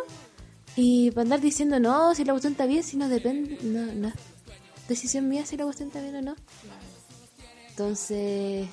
Y 0.75 1.11
para 1.11 1.23
andar 1.23 1.41
diciendo, 1.43 1.79
no, 1.79 2.15
si 2.15 2.25
la 2.25 2.33
cuestión 2.33 2.55
está 2.55 2.67
bien, 2.67 2.83
si 2.83 2.97
no 2.97 3.09
depende, 3.09 3.59
no, 3.63 3.93
no 3.93 4.13
decisión 4.89 5.29
mía 5.29 5.47
si 5.47 5.57
la 5.57 5.65
cuestión 5.65 5.89
está 5.89 6.01
bien 6.03 6.17
o 6.17 6.23
no. 6.23 6.35
Entonces, 7.71 8.67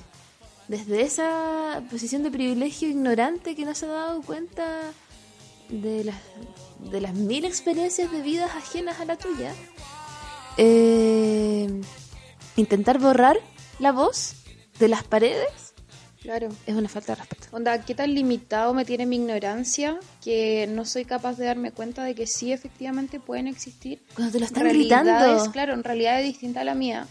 desde 0.70 1.02
esa 1.02 1.82
posición 1.90 2.22
de 2.22 2.30
privilegio 2.30 2.88
ignorante 2.88 3.56
que 3.56 3.64
no 3.64 3.74
se 3.74 3.86
ha 3.86 3.88
dado 3.88 4.22
cuenta 4.22 4.92
de 5.68 6.04
las, 6.04 6.14
de 6.92 7.00
las 7.00 7.12
mil 7.14 7.44
experiencias 7.44 8.12
de 8.12 8.22
vidas 8.22 8.52
ajenas 8.54 9.00
a 9.00 9.04
la 9.04 9.16
tuya, 9.16 9.52
eh, 10.56 11.68
intentar 12.56 13.00
borrar 13.00 13.36
la 13.80 13.90
voz 13.92 14.34
de 14.78 14.88
las 14.88 15.02
paredes 15.02 15.74
Claro. 16.22 16.50
es 16.66 16.74
una 16.76 16.88
falta 16.88 17.14
de 17.14 17.20
respeto. 17.22 17.46
Onda, 17.50 17.82
¿qué 17.84 17.94
tan 17.94 18.14
limitado 18.14 18.72
me 18.74 18.84
tiene 18.84 19.06
mi 19.06 19.16
ignorancia 19.16 19.98
que 20.22 20.68
no 20.70 20.84
soy 20.84 21.04
capaz 21.04 21.36
de 21.38 21.46
darme 21.46 21.72
cuenta 21.72 22.04
de 22.04 22.14
que 22.14 22.26
sí 22.28 22.52
efectivamente 22.52 23.18
pueden 23.18 23.48
existir 23.48 24.02
Cuando 24.14 24.30
te 24.32 24.38
lo 24.38 24.44
están 24.44 24.62
realidades, 24.64 25.06
gritando. 25.06 25.50
claro, 25.50 25.74
en 25.74 25.82
realidad 25.82 26.20
es 26.20 26.26
distinta 26.26 26.60
a 26.60 26.64
la 26.64 26.74
mía, 26.76 27.08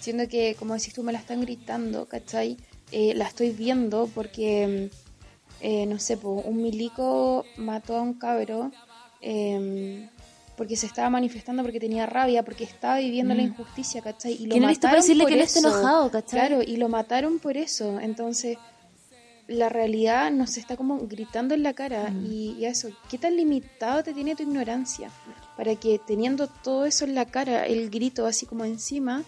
siendo 0.00 0.26
que, 0.28 0.54
como 0.58 0.72
decís 0.74 0.94
tú, 0.94 1.02
me 1.02 1.12
la 1.12 1.18
están 1.18 1.40
gritando, 1.42 2.06
¿cachai? 2.06 2.56
Eh, 2.96 3.12
la 3.16 3.24
estoy 3.26 3.50
viendo 3.50 4.08
porque, 4.14 4.88
mm, 4.90 5.64
eh, 5.66 5.86
no 5.86 5.98
sé, 5.98 6.16
po, 6.16 6.30
un 6.30 6.62
milico 6.62 7.44
mató 7.56 7.96
a 7.96 8.02
un 8.02 8.14
cabro 8.14 8.70
eh, 9.20 10.06
porque 10.56 10.76
se 10.76 10.86
estaba 10.86 11.10
manifestando, 11.10 11.62
porque 11.64 11.80
tenía 11.80 12.06
rabia, 12.06 12.44
porque 12.44 12.62
estaba 12.62 12.98
viviendo 12.98 13.34
la 13.34 13.42
injusticia, 13.42 14.00
¿cachai? 14.00 14.34
Y 14.34 14.46
lo 14.46 14.56
Mm. 14.56 14.68
Listo 14.68 14.82
para 14.82 14.98
mataron 14.98 15.00
decirle 15.02 15.24
por 15.24 15.32
que 15.32 15.40
eso. 15.42 15.58
enojado, 15.58 16.10
¿cachai? 16.12 16.38
Claro, 16.38 16.62
y 16.62 16.76
lo 16.76 16.88
mataron 16.88 17.38
por 17.40 17.56
eso, 17.56 17.98
entonces 17.98 18.58
la 19.48 19.68
realidad 19.68 20.30
nos 20.30 20.56
está 20.56 20.76
como 20.76 20.98
gritando 21.08 21.54
en 21.54 21.62
la 21.64 21.72
cara 21.74 22.10
Mm. 22.10 22.26
y, 22.32 22.52
y 22.60 22.64
eso, 22.66 22.88
¿qué 23.10 23.18
tan 23.18 23.34
limitado 23.36 24.04
te 24.04 24.12
tiene 24.14 24.36
tu 24.36 24.44
ignorancia? 24.44 25.10
Para 25.56 25.74
que 25.74 25.98
teniendo 25.98 26.46
todo 26.46 26.86
eso 26.86 27.04
en 27.04 27.14
la 27.16 27.24
cara, 27.26 27.66
el 27.66 27.90
grito 27.90 28.24
así 28.26 28.46
como 28.46 28.64
encima, 28.64 29.24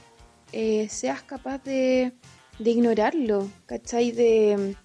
eh, 0.53 0.89
seas 0.89 1.23
capaz 1.23 1.59
de, 1.65 2.13
de 2.59 2.71
ignorarlo, 2.71 3.49
¿cachai? 3.67 4.13
De, 4.13 4.77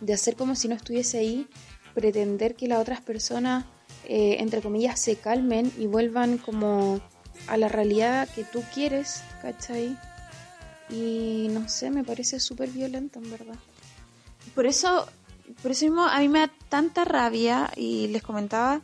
de 0.00 0.12
hacer 0.12 0.36
como 0.36 0.54
si 0.54 0.68
no 0.68 0.74
estuviese 0.74 1.18
ahí, 1.18 1.46
pretender 1.94 2.54
que 2.54 2.68
las 2.68 2.80
otras 2.80 3.00
personas, 3.00 3.64
eh, 4.04 4.36
entre 4.40 4.62
comillas, 4.62 4.98
se 5.00 5.16
calmen 5.16 5.72
y 5.78 5.86
vuelvan 5.86 6.38
como 6.38 7.00
a 7.46 7.56
la 7.56 7.68
realidad 7.68 8.28
que 8.34 8.44
tú 8.44 8.62
quieres, 8.74 9.22
¿cachai? 9.42 9.96
Y 10.88 11.48
no 11.50 11.68
sé, 11.68 11.90
me 11.90 12.04
parece 12.04 12.40
súper 12.40 12.70
violento 12.70 13.18
en 13.18 13.30
verdad. 13.30 13.56
Por 14.54 14.66
eso, 14.66 15.06
por 15.62 15.70
eso 15.70 15.84
mismo 15.84 16.06
a 16.06 16.18
mí 16.18 16.28
me 16.28 16.40
da 16.40 16.52
tanta 16.68 17.04
rabia 17.04 17.70
y 17.76 18.08
les 18.08 18.22
comentaba 18.22 18.80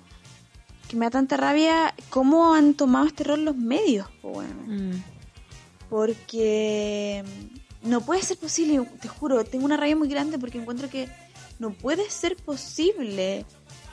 que 0.89 0.97
me 0.97 1.07
da 1.07 1.11
tanta 1.11 1.37
rabia 1.37 1.95
cómo 2.11 2.55
han 2.55 2.75
tomado 2.75 3.07
este 3.07 3.25
rol 3.25 3.45
los 3.45 3.57
medios, 3.57 4.07
weón. 4.23 4.93
Mm. 4.93 5.03
porque 5.89 7.25
no 7.87 8.01
puede 8.01 8.23
ser 8.23 8.37
posible, 8.37 8.85
te 9.01 9.09
juro, 9.09 9.45
tengo 9.45 9.65
una 9.65 9.77
rabia 9.77 9.97
muy 9.97 10.09
grande 10.09 10.39
porque 10.39 10.59
encuentro 10.59 10.91
que 10.91 11.09
no 11.59 11.71
puede 11.71 12.11
ser 12.11 12.37
posible 12.37 13.47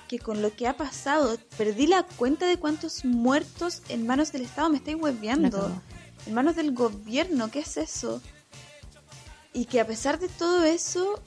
que 0.08 0.20
con 0.20 0.42
lo 0.42 0.54
que 0.56 0.68
ha 0.68 0.76
pasado, 0.76 1.38
perdí 1.58 1.88
la 1.88 2.04
cuenta 2.04 2.46
de 2.46 2.58
cuántos 2.58 3.06
muertos 3.06 3.82
en 3.90 4.06
manos 4.06 4.32
del 4.32 4.44
Estado, 4.44 4.70
me 4.70 4.82
La 4.86 4.96
hueveando, 4.96 5.82
en 6.26 6.34
manos 6.34 6.56
del 6.56 6.74
gobierno, 6.74 7.50
¿qué 7.50 7.60
es 7.60 7.78
eso? 7.78 8.22
Y 9.54 9.66
que 9.66 9.80
a 9.80 9.88
pesar 9.88 10.20
de 10.20 10.28
todo 10.28 10.64
eso, 10.64 11.22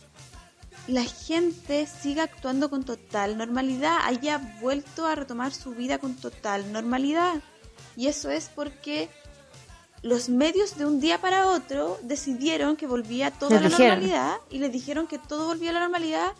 la 0.88 1.04
gente 1.04 1.86
siga 1.86 2.24
actuando 2.24 2.70
con 2.70 2.84
total 2.84 3.38
normalidad, 3.38 3.98
haya 4.04 4.38
vuelto 4.60 5.06
a 5.06 5.14
retomar 5.14 5.52
su 5.52 5.70
vida 5.70 5.98
con 5.98 6.14
total 6.14 6.72
normalidad. 6.72 7.40
Y 7.96 8.08
eso 8.08 8.30
es 8.30 8.50
porque 8.54 9.08
los 10.06 10.28
medios 10.28 10.76
de 10.78 10.86
un 10.86 11.00
día 11.00 11.20
para 11.20 11.48
otro 11.48 11.98
decidieron 12.02 12.76
que 12.76 12.86
volvía 12.86 13.30
todo 13.30 13.50
a 13.50 13.60
la 13.60 13.68
dijeron. 13.68 13.88
normalidad 14.00 14.36
y 14.50 14.58
les 14.58 14.70
dijeron 14.72 15.06
que 15.06 15.18
todo 15.18 15.46
volvía 15.46 15.70
a 15.70 15.72
la 15.74 15.80
normalidad 15.80 16.32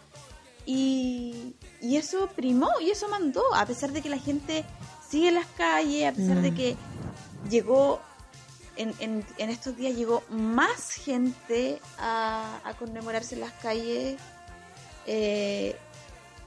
y, 0.64 1.54
y 1.80 1.96
eso 1.96 2.28
primó 2.34 2.70
y 2.80 2.90
eso 2.90 3.08
mandó, 3.08 3.42
a 3.54 3.66
pesar 3.66 3.90
de 3.92 4.02
que 4.02 4.08
la 4.08 4.18
gente 4.18 4.64
sigue 5.10 5.28
en 5.28 5.34
las 5.34 5.46
calles, 5.56 6.08
a 6.08 6.12
pesar 6.12 6.40
de 6.42 6.50
Mm. 6.50 6.54
que 6.54 6.76
llegó 7.50 8.00
en, 8.76 8.92
en, 9.00 9.24
en 9.38 9.50
estos 9.50 9.76
días 9.76 9.96
llegó 9.96 10.22
más 10.28 10.90
gente 10.92 11.80
a, 11.98 12.60
a 12.64 12.74
conmemorarse 12.74 13.34
en 13.36 13.40
las 13.40 13.52
calles 13.54 14.16
eh, 15.06 15.76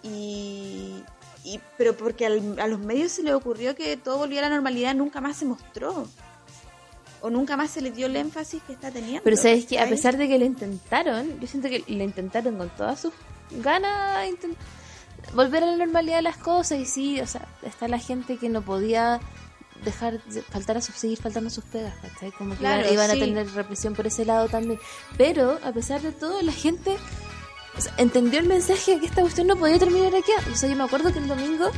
y, 0.03 1.03
y- 1.43 1.59
pero 1.77 1.95
porque 1.97 2.25
al- 2.25 2.59
a 2.59 2.67
los 2.67 2.79
medios 2.79 3.11
se 3.11 3.23
les 3.23 3.33
ocurrió 3.33 3.75
que 3.75 3.97
todo 3.97 4.17
volvía 4.17 4.39
a 4.39 4.43
la 4.43 4.49
normalidad 4.55 4.93
nunca 4.95 5.21
más 5.21 5.37
se 5.37 5.45
mostró 5.45 6.07
o 7.21 7.29
nunca 7.29 7.57
más 7.57 7.71
se 7.71 7.81
le 7.81 7.91
dio 7.91 8.07
el 8.07 8.15
énfasis 8.15 8.61
que 8.63 8.73
está 8.73 8.91
teniendo 8.91 9.21
Pero 9.23 9.37
sabes 9.37 9.65
que 9.65 9.79
a 9.79 9.87
pesar 9.87 10.17
de 10.17 10.27
que 10.27 10.39
lo 10.39 10.45
intentaron, 10.45 11.39
yo 11.39 11.47
siento 11.47 11.69
que 11.69 11.83
lo 11.87 12.03
intentaron 12.03 12.57
con 12.57 12.69
todas 12.69 12.99
sus 12.99 13.13
ganas 13.51 14.29
volver 15.33 15.63
a 15.63 15.67
la 15.67 15.77
normalidad 15.77 16.17
de 16.17 16.23
las 16.23 16.37
cosas 16.37 16.79
y 16.79 16.85
sí, 16.85 17.21
o 17.21 17.27
sea, 17.27 17.47
está 17.61 17.87
la 17.87 17.99
gente 17.99 18.37
que 18.37 18.49
no 18.49 18.61
podía 18.61 19.19
dejar 19.83 20.21
de 20.23 20.41
faltar 20.41 20.77
a 20.77 20.81
sus, 20.81 20.95
seguir 20.95 21.17
faltando 21.17 21.47
a 21.47 21.51
sus 21.51 21.63
pegas, 21.65 21.93
¿cachai? 22.01 22.31
Como 22.31 22.51
que 22.51 22.57
Claro, 22.57 22.81
iban, 22.81 22.93
iban 22.93 23.11
sí. 23.11 23.17
a 23.17 23.25
tener 23.25 23.51
represión 23.53 23.93
por 23.93 24.07
ese 24.07 24.25
lado 24.25 24.47
también. 24.49 24.79
Pero 25.17 25.59
a 25.63 25.71
pesar 25.71 26.01
de 26.01 26.11
todo, 26.11 26.41
la 26.41 26.51
gente 26.51 26.97
o 27.77 27.81
sea, 27.81 27.93
entendió 27.97 28.39
el 28.39 28.47
mensaje 28.47 28.95
de 28.95 28.99
que 28.99 29.05
esta 29.05 29.21
cuestión 29.21 29.47
no 29.47 29.55
podía 29.55 29.79
terminar 29.79 30.13
aquí. 30.15 30.31
O 30.51 30.55
sea, 30.55 30.69
yo 30.69 30.75
me 30.75 30.83
acuerdo 30.83 31.13
que 31.13 31.19
el 31.19 31.27
domingo 31.27 31.71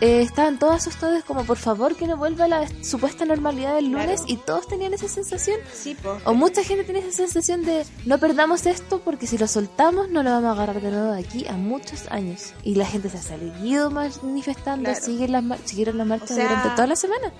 eh, 0.00 0.22
estaban 0.22 0.58
todos 0.58 0.74
asustados 0.76 1.24
como 1.24 1.44
por 1.44 1.56
favor 1.56 1.96
que 1.96 2.06
no 2.06 2.16
vuelva 2.16 2.46
la 2.48 2.66
supuesta 2.84 3.24
normalidad 3.24 3.74
del 3.74 3.86
lunes 3.90 4.20
Claro. 4.22 4.32
y 4.32 4.36
todos 4.36 4.68
tenían 4.68 4.94
esa 4.94 5.08
sensación. 5.08 5.58
sí 5.72 5.94
po. 5.94 6.18
O 6.24 6.34
mucha 6.34 6.62
gente 6.62 6.84
tiene 6.84 7.00
esa 7.00 7.10
sensación 7.12 7.64
de 7.64 7.84
no 8.06 8.18
perdamos 8.18 8.66
esto 8.66 9.00
porque 9.04 9.26
si 9.26 9.38
lo 9.38 9.46
soltamos 9.48 10.08
no 10.08 10.22
lo 10.22 10.30
vamos 10.30 10.50
a 10.50 10.52
agarrar 10.52 10.80
de 10.80 10.90
nuevo 10.90 11.12
de 11.12 11.20
aquí 11.20 11.46
a 11.48 11.54
muchos 11.54 12.06
años. 12.10 12.52
Y 12.62 12.74
la 12.76 12.86
gente 12.86 13.08
se 13.10 13.18
ha 13.18 13.22
seguido 13.22 13.90
manifestando, 13.90 14.84
Claro. 14.90 15.04
sigue 15.04 15.28
las 15.28 15.44
siguieron 15.64 15.98
las 15.98 16.06
marchas 16.06 16.30
O 16.30 16.34
sea, 16.34 16.44
durante 16.48 16.70
toda 16.70 16.86
la 16.86 16.96
semana. 16.96 17.32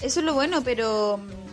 Eso 0.00 0.20
es 0.20 0.26
lo 0.26 0.34
bueno, 0.34 0.62
pero 0.64 1.18
mm, 1.18 1.49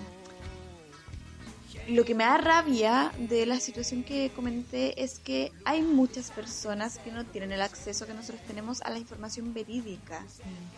lo 1.88 2.04
que 2.06 2.16
me 2.16 2.24
da 2.26 2.38
rabia 2.38 3.12
de 3.18 3.46
la 3.46 3.60
situación 3.60 4.04
que 4.04 4.32
comenté 4.36 5.02
es 5.04 5.20
que 5.20 5.52
hay 5.66 5.82
muchas 5.82 6.32
personas 6.32 6.98
que 7.00 7.12
no 7.12 7.26
tienen 7.26 7.52
el 7.52 7.62
acceso 7.62 8.06
que 8.06 8.14
nosotros 8.14 8.42
tenemos 8.46 8.82
a 8.82 8.90
la 8.90 9.00
información 9.00 9.54
verídica, 9.54 10.26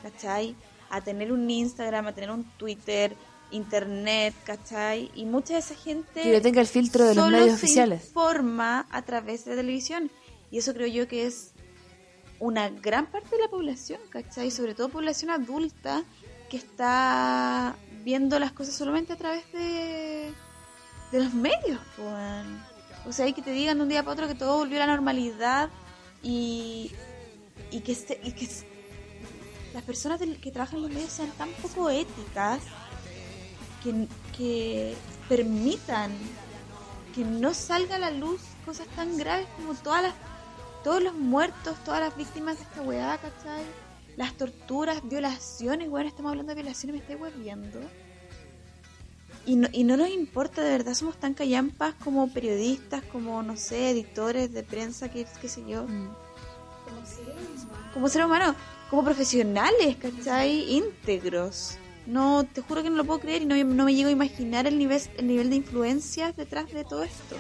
¿cachai? 0.04 0.56
A 0.90 1.02
tener 1.02 1.32
un 1.32 1.50
Instagram, 1.50 2.08
a 2.08 2.14
tener 2.14 2.32
un 2.32 2.44
Twitter, 2.58 3.16
internet, 3.52 4.36
¿cachai? 4.44 5.12
Y 5.16 5.26
mucha 5.26 5.54
de 5.54 5.60
esa 5.60 5.76
gente 5.76 6.22
Que 6.22 6.42
tenga 6.42 6.62
el 6.62 6.68
filtro 6.68 7.06
de 7.06 7.16
los 7.16 7.26
solo 7.26 7.38
medios 7.38 7.60
se 7.60 7.66
oficiales. 7.66 8.06
informa 8.06 8.88
a 8.92 9.02
través 9.02 9.46
de 9.46 9.56
televisión. 9.56 10.12
Y 10.52 10.60
eso 10.60 10.74
creo 10.74 10.88
yo 10.88 11.08
que 11.08 11.26
es 11.26 11.52
una 12.40 12.70
gran 12.70 13.08
parte 13.08 13.36
de 13.36 13.42
la 13.44 13.50
población, 13.50 14.00
¿cachai? 14.10 14.52
Sobre 14.52 14.76
todo 14.76 14.90
población 14.90 15.32
adulta 15.32 16.04
que 16.50 16.58
está 16.58 17.76
viendo 18.04 18.40
las 18.40 18.52
cosas 18.52 18.76
solamente 18.76 19.14
a 19.14 19.18
través 19.18 19.52
de, 19.52 20.34
de 21.12 21.24
los 21.24 21.34
medios, 21.34 21.80
weón. 21.98 22.64
O 23.08 23.12
sea, 23.12 23.26
hay 23.26 23.34
que 23.34 23.42
te 23.42 23.52
digan 23.52 23.78
de 23.78 23.84
un 23.84 23.90
día 23.90 24.04
para 24.04 24.14
otro 24.14 24.28
que 24.28 24.36
todo 24.36 24.58
volvió 24.58 24.78
a 24.82 24.86
la 24.86 24.94
normalidad 24.94 25.70
y, 26.22 26.92
y 27.72 27.80
que, 27.82 27.96
se- 27.96 28.20
y 28.24 28.32
que 28.34 28.48
las 29.74 29.84
personas 29.84 30.20
del- 30.20 30.40
que 30.40 30.52
trabajan 30.52 30.78
en 30.78 30.82
los 30.84 30.92
medios 30.92 31.12
sean 31.12 31.32
tan 31.32 31.50
poco 31.62 31.90
éticas 31.90 32.62
que, 33.84 34.08
que 34.38 34.96
permitan 35.28 36.12
que 37.16 37.24
no 37.24 37.54
salga 37.54 37.96
a 37.96 38.00
la 38.00 38.12
luz 38.12 38.42
cosas 38.66 38.88
tan 38.90 39.18
graves 39.18 39.48
como 39.58 39.74
todas 39.76 40.04
las 40.04 40.14
todos 40.84 41.04
los 41.04 41.14
muertos, 41.14 41.76
todas 41.84 42.00
las 42.00 42.16
víctimas 42.16 42.58
de 42.58 42.64
esta 42.64 42.82
weá, 42.82 43.18
¿cachai? 43.18 43.66
Las 44.16 44.34
torturas, 44.38 45.02
violaciones, 45.04 45.90
weón, 45.90 46.08
estamos 46.08 46.30
hablando 46.32 46.52
de 46.56 46.62
violaciones, 46.62 46.96
me 46.96 47.02
estoy 47.02 47.16
hueviendo. 47.16 47.80
Y 49.46 49.56
no, 49.56 49.68
y 49.72 49.84
no 49.84 49.98
nos 49.98 50.10
importa, 50.10 50.62
de 50.62 50.70
verdad, 50.70 50.94
somos 50.94 51.18
tan 51.20 51.34
callampas 51.34 51.96
como 52.04 52.32
periodistas, 52.32 53.04
como, 53.12 53.42
no 53.42 53.58
sé, 53.58 53.92
editores 53.92 54.54
de 54.54 54.64
prensa, 54.64 55.10
qué, 55.10 55.26
qué 55.42 55.48
sé 55.48 55.64
yo. 55.68 55.86
Como 57.94 58.08
seres 58.08 58.28
humanos, 58.28 58.56
como 58.90 59.04
profesionales, 59.04 59.98
¿cachai? 59.98 60.72
Íntegros. 60.74 61.78
No, 62.06 62.44
te 62.44 62.62
juro 62.62 62.84
que 62.84 62.90
no 62.90 62.98
lo 62.98 63.06
puedo 63.06 63.20
creer 63.20 63.44
y 63.44 63.46
no, 63.46 63.56
no 63.64 63.86
me 63.86 63.94
llego 63.94 64.10
a 64.10 64.12
imaginar 64.12 64.68
el 64.68 64.78
nivel, 64.78 65.02
el 65.18 65.28
nivel 65.28 65.50
de 65.50 65.58
influencias 65.58 66.36
detrás 66.36 66.72
de 66.72 66.84
todo 66.84 67.04
esto. 67.04 67.36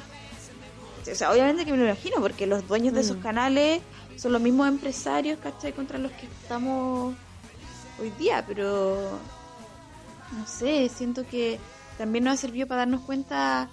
O 1.11 1.15
sea, 1.15 1.31
obviamente 1.31 1.65
que 1.65 1.71
me 1.71 1.77
lo 1.77 1.85
imagino, 1.85 2.21
porque 2.21 2.45
los 2.45 2.67
dueños 2.67 2.93
de 2.93 3.01
esos 3.01 3.17
canales 3.17 3.81
son 4.15 4.33
los 4.33 4.41
mismos 4.41 4.67
empresarios, 4.67 5.39
¿cachai? 5.39 5.73
Contra 5.73 5.97
los 5.97 6.11
que 6.11 6.25
estamos 6.25 7.15
hoy 7.99 8.11
día, 8.11 8.43
pero 8.45 9.19
no 10.37 10.45
sé, 10.45 10.89
siento 10.89 11.25
que 11.25 11.59
también 11.99 12.23
nos 12.23 12.35
ha 12.35 12.37
servido 12.37 12.65
para 12.65 12.79
darnos 12.79 13.01
cuenta 13.01 13.69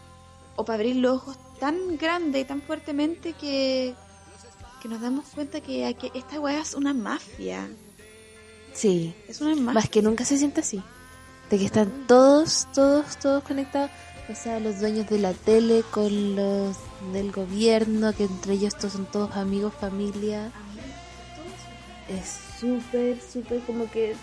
o 0.56 0.64
para 0.64 0.74
abrir 0.74 0.96
los 0.96 1.18
ojos 1.18 1.38
tan 1.60 1.96
grande 1.96 2.40
y 2.40 2.44
tan 2.44 2.60
fuertemente 2.60 3.34
que, 3.34 3.94
que 4.82 4.88
nos 4.88 5.00
damos 5.00 5.26
cuenta 5.26 5.60
que, 5.60 5.96
que 5.98 6.10
esta 6.12 6.40
weá 6.40 6.60
es 6.60 6.74
una 6.74 6.92
mafia. 6.92 7.68
Sí, 8.74 9.14
Es 9.28 9.40
una 9.40 9.54
mafia. 9.54 9.72
más 9.74 9.88
que 9.88 10.02
nunca 10.02 10.24
se 10.24 10.38
siente 10.38 10.60
así. 10.60 10.82
De 11.50 11.56
que 11.56 11.66
están 11.66 12.06
todos, 12.08 12.66
todos, 12.74 13.16
todos 13.18 13.44
conectados. 13.44 13.92
O 14.28 14.34
sea, 14.34 14.58
los 14.58 14.80
dueños 14.80 15.08
de 15.08 15.18
la 15.18 15.32
tele 15.32 15.84
con 15.92 16.34
los 16.34 16.76
del 17.12 17.30
gobierno, 17.30 18.12
que 18.12 18.24
entre 18.24 18.54
ellos 18.54 18.74
todos 18.74 18.94
son 18.94 19.06
todos 19.06 19.36
amigos, 19.36 19.72
familia. 19.80 20.50
Es 22.08 22.40
súper, 22.58 23.20
súper 23.20 23.60
como 23.60 23.88
que 23.88 24.16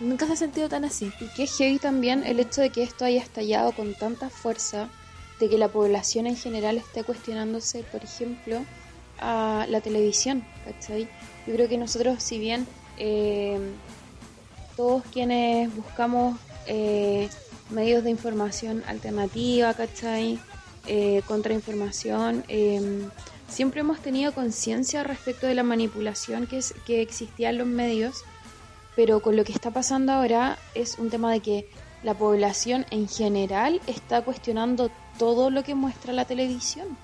nunca 0.00 0.26
se 0.26 0.32
ha 0.34 0.36
sentido 0.36 0.68
tan 0.68 0.84
así. 0.84 1.12
Y 1.20 1.26
que 1.34 1.44
es 1.44 1.56
heavy 1.56 1.78
también 1.78 2.24
el 2.24 2.40
hecho 2.40 2.60
de 2.60 2.70
que 2.70 2.82
esto 2.82 3.04
haya 3.04 3.20
estallado 3.20 3.72
con 3.72 3.94
tanta 3.94 4.30
fuerza, 4.30 4.88
de 5.40 5.48
que 5.48 5.58
la 5.58 5.68
población 5.68 6.26
en 6.26 6.36
general 6.36 6.76
esté 6.76 7.04
cuestionándose, 7.04 7.82
por 7.84 8.04
ejemplo, 8.04 8.64
a 9.20 9.66
la 9.68 9.80
televisión, 9.80 10.44
¿cachai? 10.64 11.08
Yo 11.46 11.54
creo 11.54 11.68
que 11.68 11.78
nosotros, 11.78 12.22
si 12.22 12.38
bien 12.38 12.66
eh, 12.98 13.58
todos 14.76 15.02
quienes 15.12 15.74
buscamos 15.74 16.38
eh, 16.66 17.28
medios 17.70 18.04
de 18.04 18.10
información 18.10 18.82
alternativa, 18.86 19.74
¿cachai? 19.74 20.38
Eh, 20.86 21.22
contrainformación, 21.26 22.44
eh, 22.48 23.08
siempre 23.48 23.80
hemos 23.80 24.00
tenido 24.00 24.32
conciencia 24.32 25.02
respecto 25.02 25.46
de 25.46 25.54
la 25.54 25.62
manipulación 25.62 26.46
que, 26.46 26.58
es, 26.58 26.74
que 26.86 27.00
existía 27.00 27.50
en 27.50 27.58
los 27.58 27.66
medios 27.66 28.24
pero 28.96 29.20
con 29.20 29.36
lo 29.36 29.44
que 29.44 29.52
está 29.52 29.70
pasando 29.70 30.12
ahora 30.12 30.58
es 30.74 30.98
un 30.98 31.10
tema 31.10 31.32
de 31.32 31.40
que 31.40 31.68
la 32.02 32.14
población 32.14 32.86
en 32.90 33.08
general 33.08 33.80
está 33.86 34.22
cuestionando 34.22 34.90
todo 35.18 35.50
lo 35.50 35.62
que 35.64 35.74
muestra 35.74 36.12
la 36.12 36.24
televisión. 36.24 36.96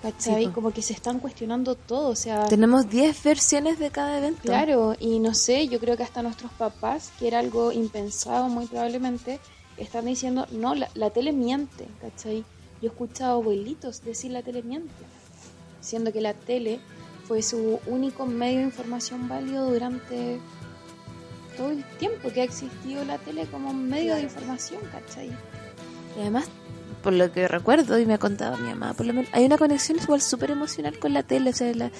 ¿Cachai? 0.00 0.46
Sí. 0.46 0.50
Como 0.50 0.72
que 0.72 0.82
se 0.82 0.94
están 0.94 1.20
cuestionando 1.20 1.76
todo, 1.76 2.08
o 2.08 2.16
sea, 2.16 2.46
Tenemos 2.46 2.90
10 2.90 3.22
versiones 3.22 3.78
de 3.78 3.90
cada 3.90 4.18
evento. 4.18 4.40
claro, 4.42 4.96
y 4.98 5.20
no 5.20 5.32
sé, 5.32 5.68
yo 5.68 5.78
creo 5.78 5.96
que 5.96 6.02
hasta 6.02 6.22
nuestros 6.22 6.50
papás, 6.52 7.12
que 7.20 7.28
era 7.28 7.38
algo 7.38 7.70
impensado 7.70 8.48
muy 8.48 8.66
probablemente, 8.66 9.38
están 9.76 10.06
diciendo, 10.06 10.46
no, 10.50 10.74
la, 10.74 10.88
la 10.94 11.10
tele 11.10 11.32
miente, 11.32 11.86
¿cachai? 12.00 12.44
Yo 12.80 12.88
he 12.88 12.92
escuchado 12.92 13.34
abuelitos 13.34 14.02
decir 14.02 14.32
la 14.32 14.42
tele 14.42 14.64
miente, 14.64 14.92
siendo 15.80 16.12
que 16.12 16.20
la 16.20 16.34
tele 16.34 16.80
fue 17.28 17.40
su 17.42 17.78
único 17.86 18.26
medio 18.26 18.58
de 18.58 18.64
información 18.64 19.28
válido 19.28 19.70
durante 19.70 20.40
todo 21.56 21.70
el 21.70 21.84
tiempo 21.98 22.30
que 22.32 22.40
ha 22.40 22.44
existido 22.44 23.04
la 23.04 23.18
tele 23.18 23.46
como 23.46 23.72
medio 23.72 24.14
de 24.14 24.22
información, 24.22 24.80
¿cachai? 24.90 25.28
Y 26.16 26.20
además, 26.20 26.44
por 27.02 27.12
lo 27.12 27.32
que 27.32 27.48
recuerdo 27.48 27.98
y 27.98 28.06
me 28.06 28.14
ha 28.14 28.18
contado 28.18 28.56
mi 28.58 28.68
mamá, 28.68 28.94
por 28.94 29.06
lo 29.06 29.12
menos, 29.14 29.30
hay 29.32 29.44
una 29.44 29.58
conexión 29.58 29.98
igual 30.02 30.20
súper 30.20 30.50
emocional 30.52 30.98
con 30.98 31.12
la 31.14 31.22
tele. 31.22 31.50
O 31.50 31.52
sea, 31.52 31.72
la- 31.74 31.90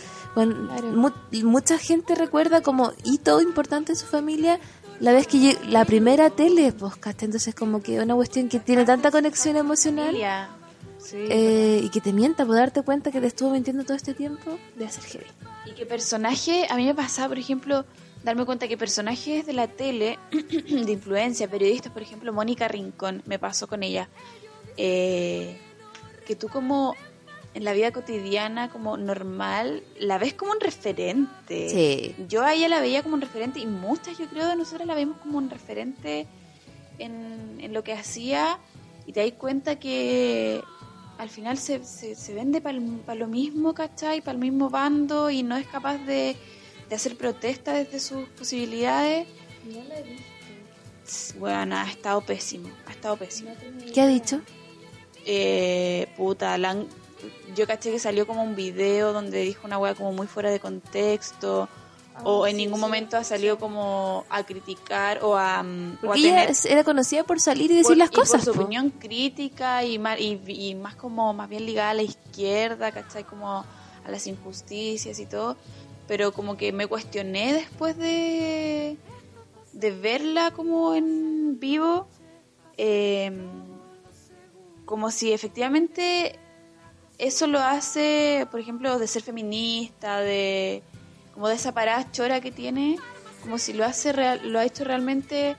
mu- 0.94 1.10
mucha 1.44 1.78
gente 1.78 2.14
recuerda 2.14 2.60
como 2.62 2.92
hito 3.04 3.40
importante 3.40 3.92
en 3.92 3.96
su 3.98 4.06
familia 4.06 4.58
la 5.00 5.12
vez 5.12 5.26
que 5.26 5.58
la 5.68 5.84
primera 5.84 6.30
tele, 6.30 6.72
pues, 6.72 6.94
¿cachai? 6.96 7.26
Entonces, 7.26 7.54
como 7.54 7.82
que 7.82 7.98
una 8.00 8.14
cuestión 8.14 8.48
que 8.48 8.60
tiene 8.60 8.84
tanta 8.84 9.10
conexión 9.10 9.56
emocional. 9.56 10.14
Sí. 10.98 11.16
eh, 11.18 11.80
y 11.82 11.88
que 11.90 12.00
te 12.00 12.12
mienta, 12.12 12.46
por 12.46 12.54
darte 12.54 12.82
cuenta 12.82 13.10
que 13.10 13.20
te 13.20 13.26
estuvo 13.26 13.50
mintiendo 13.50 13.82
todo 13.82 13.96
este 13.96 14.14
tiempo, 14.14 14.56
de 14.76 14.86
hacer 14.86 15.02
heavy. 15.02 15.26
Y 15.66 15.72
que 15.74 15.84
personaje, 15.84 16.64
a 16.70 16.76
mí 16.76 16.84
me 16.86 16.94
pasaba, 16.94 17.26
por 17.30 17.38
ejemplo, 17.40 17.84
darme 18.24 18.44
cuenta 18.44 18.68
que 18.68 18.76
personajes 18.76 19.46
de 19.46 19.52
la 19.52 19.66
tele, 19.66 20.18
de 20.30 20.92
influencia, 20.92 21.48
periodistas, 21.48 21.92
por 21.92 22.02
ejemplo, 22.02 22.32
Mónica 22.32 22.68
Rincón, 22.68 23.22
me 23.26 23.38
pasó 23.38 23.66
con 23.66 23.82
ella, 23.82 24.08
eh, 24.76 25.58
que 26.26 26.36
tú 26.36 26.48
como 26.48 26.94
en 27.54 27.64
la 27.64 27.72
vida 27.72 27.92
cotidiana, 27.92 28.70
como 28.70 28.96
normal, 28.96 29.82
la 29.98 30.18
ves 30.18 30.34
como 30.34 30.52
un 30.52 30.60
referente. 30.60 31.68
Sí. 31.68 32.14
Yo 32.26 32.42
a 32.42 32.54
ella 32.54 32.68
la 32.68 32.80
veía 32.80 33.02
como 33.02 33.14
un 33.14 33.20
referente 33.20 33.60
y 33.60 33.66
muchas, 33.66 34.16
yo 34.18 34.26
creo, 34.28 34.48
de 34.48 34.56
nosotras 34.56 34.86
la 34.86 34.94
vemos 34.94 35.18
como 35.18 35.36
un 35.36 35.50
referente 35.50 36.26
en, 36.98 37.58
en 37.60 37.72
lo 37.74 37.84
que 37.84 37.92
hacía 37.92 38.58
y 39.06 39.12
te 39.12 39.20
das 39.20 39.32
cuenta 39.32 39.78
que 39.78 40.62
al 41.18 41.28
final 41.28 41.58
se, 41.58 41.84
se, 41.84 42.14
se 42.14 42.34
vende 42.34 42.60
para 42.60 42.78
lo 43.14 43.26
mismo, 43.26 43.74
¿cachai? 43.74 44.22
Para 44.22 44.32
el 44.32 44.38
mismo 44.38 44.70
bando 44.70 45.28
y 45.28 45.42
no 45.42 45.56
es 45.56 45.66
capaz 45.66 45.98
de, 45.98 46.36
de 46.88 46.94
hacer 46.96 47.16
protesta 47.16 47.72
desde 47.74 48.00
sus 48.00 48.28
posibilidades. 48.30 49.26
Bueno, 51.38 51.76
ha 51.76 51.88
estado 51.90 52.20
pésimo, 52.20 52.68
ha 52.86 52.92
estado 52.92 53.16
pésimo. 53.16 53.50
¿Qué 53.92 54.00
ha 54.00 54.06
dicho? 54.06 54.40
Eh, 55.26 56.08
puta, 56.16 56.56
la 56.58 56.70
han- 56.70 56.86
yo 57.54 57.66
caché 57.66 57.90
que 57.90 57.98
salió 57.98 58.26
como 58.26 58.42
un 58.42 58.56
video 58.56 59.12
donde 59.12 59.42
dijo 59.42 59.66
una 59.66 59.78
wea 59.78 59.94
como 59.94 60.12
muy 60.12 60.26
fuera 60.26 60.50
de 60.50 60.60
contexto. 60.60 61.68
o 62.24 62.46
en 62.46 62.58
ningún 62.58 62.78
momento 62.78 63.16
ha 63.16 63.24
salido 63.24 63.58
como 63.58 64.26
a 64.28 64.44
criticar 64.44 65.20
o 65.24 65.34
a, 65.34 65.62
mm, 65.62 65.92
o 65.92 65.96
a 65.96 66.00
Porque 66.08 66.18
ella 66.20 66.30
tener 66.34 66.50
es- 66.50 66.66
era 66.66 66.84
conocida 66.84 67.24
por 67.24 67.40
salir 67.40 67.70
y 67.70 67.74
decir 67.76 67.84
por- 67.86 67.96
las 67.96 68.10
y 68.10 68.14
por 68.14 68.20
cosas. 68.20 68.44
su 68.44 68.52
po. 68.52 68.60
opinión 68.60 68.90
crítica 68.90 69.82
y 69.82 69.98
más, 69.98 70.20
y, 70.20 70.38
y 70.46 70.74
más 70.74 70.94
como 70.94 71.32
más 71.32 71.48
bien 71.48 71.64
ligada 71.64 71.88
a 71.90 71.94
la 71.94 72.02
izquierda, 72.02 72.92
¿cachai? 72.92 73.24
Como 73.24 73.48
a 73.50 73.64
las 74.10 74.26
injusticias 74.26 75.18
y 75.20 75.24
todo. 75.26 75.56
Pero 76.06 76.32
como 76.32 76.56
que 76.56 76.72
me 76.72 76.86
cuestioné 76.86 77.52
después 77.54 77.96
de, 77.96 78.96
de 79.72 79.90
verla 79.90 80.50
como 80.50 80.94
en 80.94 81.58
vivo, 81.60 82.06
eh, 82.76 83.30
como 84.84 85.10
si 85.10 85.32
efectivamente 85.32 86.38
eso 87.18 87.46
lo 87.46 87.60
hace, 87.60 88.46
por 88.50 88.60
ejemplo, 88.60 88.98
de 88.98 89.06
ser 89.06 89.22
feminista, 89.22 90.20
de 90.20 90.82
como 91.34 91.48
de 91.48 91.54
esa 91.54 91.72
parada 91.72 92.10
chora 92.10 92.40
que 92.40 92.50
tiene, 92.50 92.98
como 93.42 93.58
si 93.58 93.72
lo 93.72 93.84
hace 93.84 94.12
real, 94.12 94.40
lo 94.44 94.58
ha 94.58 94.64
hecho 94.64 94.84
realmente 94.84 95.56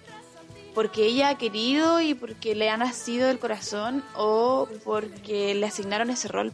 porque 0.74 1.06
ella 1.06 1.30
ha 1.30 1.38
querido 1.38 2.02
y 2.02 2.14
porque 2.14 2.56
le 2.56 2.70
ha 2.70 2.78
nacido 2.78 3.28
del 3.28 3.39
corazón 3.39 4.04
o 4.16 4.68
porque 4.84 5.54
le 5.56 5.66
asignaron 5.66 6.10
ese 6.10 6.28
rol. 6.28 6.52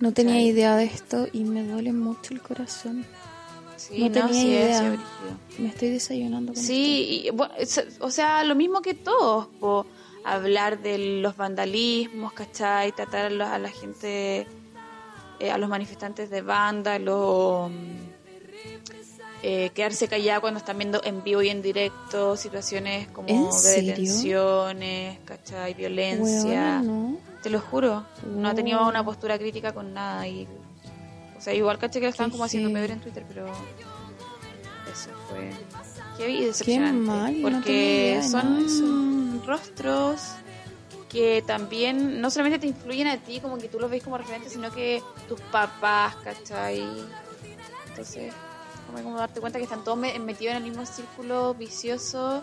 No 0.00 0.12
tenía 0.12 0.40
idea 0.40 0.76
de 0.76 0.84
esto 0.84 1.28
y 1.32 1.44
me 1.44 1.62
duele 1.64 1.92
mucho 1.92 2.32
el 2.34 2.40
corazón. 2.40 3.04
Sí, 3.76 3.98
No 3.98 4.10
tenía 4.10 4.32
sí, 4.34 4.48
idea. 4.48 4.96
sí. 5.56 5.62
Me 5.62 5.68
estoy 5.68 5.90
desayunando 5.90 6.52
con 6.54 6.62
Sí, 6.62 7.22
y, 7.26 7.30
bueno, 7.30 7.54
es- 7.58 7.84
o 8.00 8.10
sea, 8.10 8.42
lo 8.44 8.54
mismo 8.54 8.80
que 8.82 8.94
todos, 8.94 9.46
po, 9.58 9.86
hablar 10.24 10.80
de 10.82 10.98
los 11.20 11.36
vandalismos, 11.36 12.32
¿cachai? 12.32 12.92
Tratar 12.92 13.26
a 13.26 13.30
la, 13.30 13.54
a 13.54 13.58
la 13.58 13.70
gente, 13.70 14.46
eh, 15.38 15.50
a 15.50 15.58
los 15.58 15.68
manifestantes 15.68 16.30
de 16.30 16.42
banda, 16.42 16.98
los, 16.98 17.70
eh, 19.42 19.70
quedarse 19.74 20.06
callada 20.06 20.40
cuando 20.40 20.58
están 20.58 20.76
viendo 20.78 21.00
en 21.02 21.22
vivo 21.22 21.40
y 21.42 21.48
en 21.48 21.62
directo 21.62 22.36
situaciones 22.36 23.08
como 23.08 23.28
¿En 23.28 23.46
de 23.46 23.52
serio? 23.52 23.90
detenciones, 23.90 25.18
¿cachai? 25.24 25.74
Violencia. 25.74 26.82
Te 27.42 27.48
lo 27.48 27.58
juro, 27.60 28.04
no 28.26 28.48
ha 28.48 28.54
tenido 28.54 28.86
una 28.86 29.02
postura 29.04 29.38
crítica 29.38 29.72
con 29.72 29.94
nada. 29.94 30.26
Y, 30.28 30.46
o 31.38 31.40
sea, 31.40 31.54
igual 31.54 31.78
caché 31.78 32.00
que 32.00 32.06
lo 32.06 32.10
estaban 32.10 32.30
como 32.30 32.44
haciendo 32.44 32.68
heavy. 32.68 32.86
peor 32.86 32.90
en 32.98 33.00
Twitter, 33.02 33.24
pero 33.26 33.46
eso 34.92 35.10
fue 35.28 35.50
heavy 36.18 36.38
y 36.38 36.44
decepcionante. 36.44 37.00
mal, 37.10 37.38
porque 37.40 38.20
son 38.22 39.42
rostros 39.46 40.20
que 41.08 41.42
también 41.46 42.20
no 42.20 42.30
solamente 42.30 42.58
te 42.58 42.66
influyen 42.66 43.08
a 43.08 43.16
ti, 43.16 43.40
como 43.40 43.56
que 43.58 43.68
tú 43.68 43.80
los 43.80 43.90
ves 43.90 44.02
como 44.02 44.18
referentes, 44.18 44.52
sino 44.52 44.70
que 44.70 45.02
tus 45.28 45.40
papás, 45.40 46.14
¿cachai? 46.16 46.84
Entonces, 47.88 48.32
como, 48.90 49.02
como 49.02 49.16
darte 49.18 49.40
cuenta 49.40 49.58
que 49.58 49.64
están 49.64 49.84
todos 49.84 49.96
me- 49.98 50.18
metidos 50.18 50.52
en 50.56 50.62
el 50.62 50.68
mismo 50.70 50.84
círculo 50.86 51.54
vicioso 51.54 52.42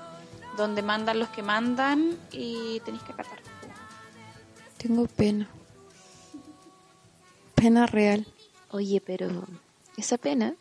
donde 0.57 0.81
mandan 0.81 1.19
los 1.19 1.29
que 1.29 1.43
mandan 1.43 2.17
y 2.31 2.79
tenéis 2.81 3.03
que 3.03 3.11
acatar. 3.13 3.39
Tengo 4.77 5.05
pena. 5.07 5.47
Pena 7.55 7.85
real. 7.85 8.25
Oye, 8.71 9.01
pero 9.01 9.45
esa 9.97 10.17
pena, 10.17 10.55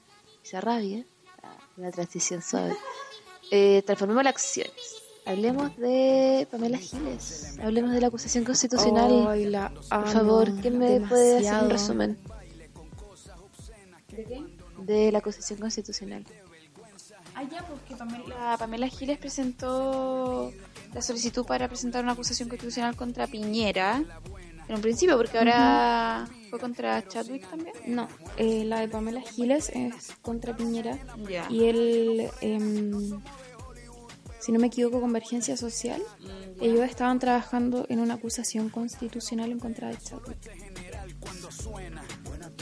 esa 0.45 0.61
rabia, 0.61 1.05
la 1.77 1.91
transición 1.91 2.41
suave, 2.43 2.77
eh, 3.51 3.83
transformemos 3.85 4.23
en 4.23 4.27
acciones. 4.29 5.03
Hablemos 5.27 5.77
de 5.77 6.47
Pamela 6.51 6.79
Giles, 6.79 7.59
hablemos 7.61 7.91
de 7.91 8.01
la 8.01 8.07
acusación 8.07 8.45
constitucional. 8.45 9.27
Ay, 9.29 9.47
la 9.47 9.71
Por 9.71 10.07
favor, 10.09 10.51
¿quién 10.63 10.79
me 10.79 11.01
puede 11.01 11.39
hacer 11.39 11.63
un 11.63 11.69
demasiado. 11.69 11.69
resumen? 11.69 12.19
De 14.87 15.11
la 15.13 15.19
acusación 15.19 15.59
constitucional. 15.59 16.25
Ah, 17.35 17.43
ya, 17.43 17.63
porque 17.67 17.95
Pamela, 17.97 18.57
Pamela 18.59 18.89
Giles 18.89 19.19
presentó 19.19 20.53
la 20.95 21.03
solicitud 21.03 21.45
para 21.45 21.69
presentar 21.69 22.03
una 22.03 22.13
acusación 22.13 22.49
constitucional 22.49 22.97
contra 22.97 23.27
Piñera 23.27 24.03
en 24.69 24.75
un 24.75 24.81
principio, 24.81 25.17
porque 25.17 25.39
ahora 25.39 26.29
fue 26.51 26.59
contra 26.59 27.07
Chadwick 27.07 27.49
también. 27.49 27.75
No, 27.87 28.09
eh, 28.37 28.65
la 28.65 28.81
de 28.81 28.89
Pamela 28.89 29.21
Giles 29.21 29.71
es 29.75 30.13
contra 30.23 30.57
Piñera. 30.57 30.99
Y 31.51 31.65
él, 31.65 32.31
em, 32.41 33.21
si 34.41 34.53
no 34.53 34.59
me 34.59 34.69
equivoco, 34.69 35.01
Convergencia 35.01 35.57
Social, 35.57 36.03
ellos 36.61 36.85
estaban 36.85 37.19
trabajando 37.19 37.87
en 37.89 38.01
una 38.01 38.15
acusación 38.15 38.71
constitucional 38.71 39.53
en 39.53 39.61
contra 39.61 39.89
de 39.89 39.99
Chadwick. 39.99 40.39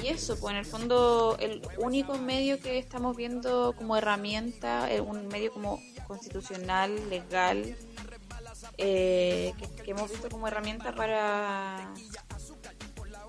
Y 0.02 0.08
eso, 0.08 0.38
pues 0.38 0.52
en 0.52 0.58
el 0.58 0.66
fondo 0.66 1.36
el 1.40 1.62
único 1.78 2.18
medio 2.18 2.60
que 2.60 2.78
estamos 2.78 3.16
viendo 3.16 3.74
como 3.76 3.96
herramienta, 3.96 4.92
eh, 4.92 5.00
un 5.00 5.28
medio 5.28 5.52
como 5.52 5.80
constitucional, 6.06 7.08
legal, 7.08 7.76
eh, 8.78 9.52
que, 9.82 9.90
hemos 9.90 10.10
visto 10.10 10.28
como 10.28 10.48
herramienta 10.48 10.94
para 10.94 11.92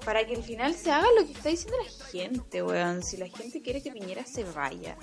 para 0.06 0.26
que 0.26 0.36
al 0.36 0.44
final 0.44 0.76
se 0.76 0.92
haga 0.92 1.08
lo 1.20 1.26
que 1.26 1.34
está 1.34 1.50
diciendo 1.50 1.78
la 1.84 2.08
gente, 2.08 2.62
weón. 2.62 3.02
Si 3.02 3.18
la 3.18 3.28
gente 3.28 3.62
quiere 3.62 3.82
que 3.82 3.92
Piñera 3.92 4.24
se 4.26 4.44
vaya 4.44 4.98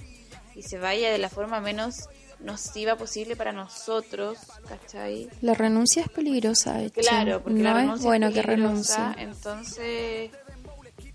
y 0.55 0.63
se 0.63 0.79
vaya 0.79 1.11
de 1.11 1.19
la 1.19 1.29
forma 1.29 1.61
menos 1.61 2.09
nociva 2.43 2.97
posible 2.97 3.37
para 3.37 3.53
nosotros, 3.53 4.39
¿cachai? 4.69 5.29
La 5.41 5.55
renuncia 5.55 6.03
es 6.03 6.09
peligrosa, 6.09 6.75
de 6.75 6.87
hecho. 6.87 7.01
Claro, 7.01 7.43
porque 7.43 7.59
no 7.59 7.65
la 7.65 7.71
es 7.71 7.77
renuncia 7.77 8.07
bueno 8.07 8.27
es 8.29 8.35
que 8.35 8.43
renuncie. 8.43 9.05
Entonces, 9.19 10.31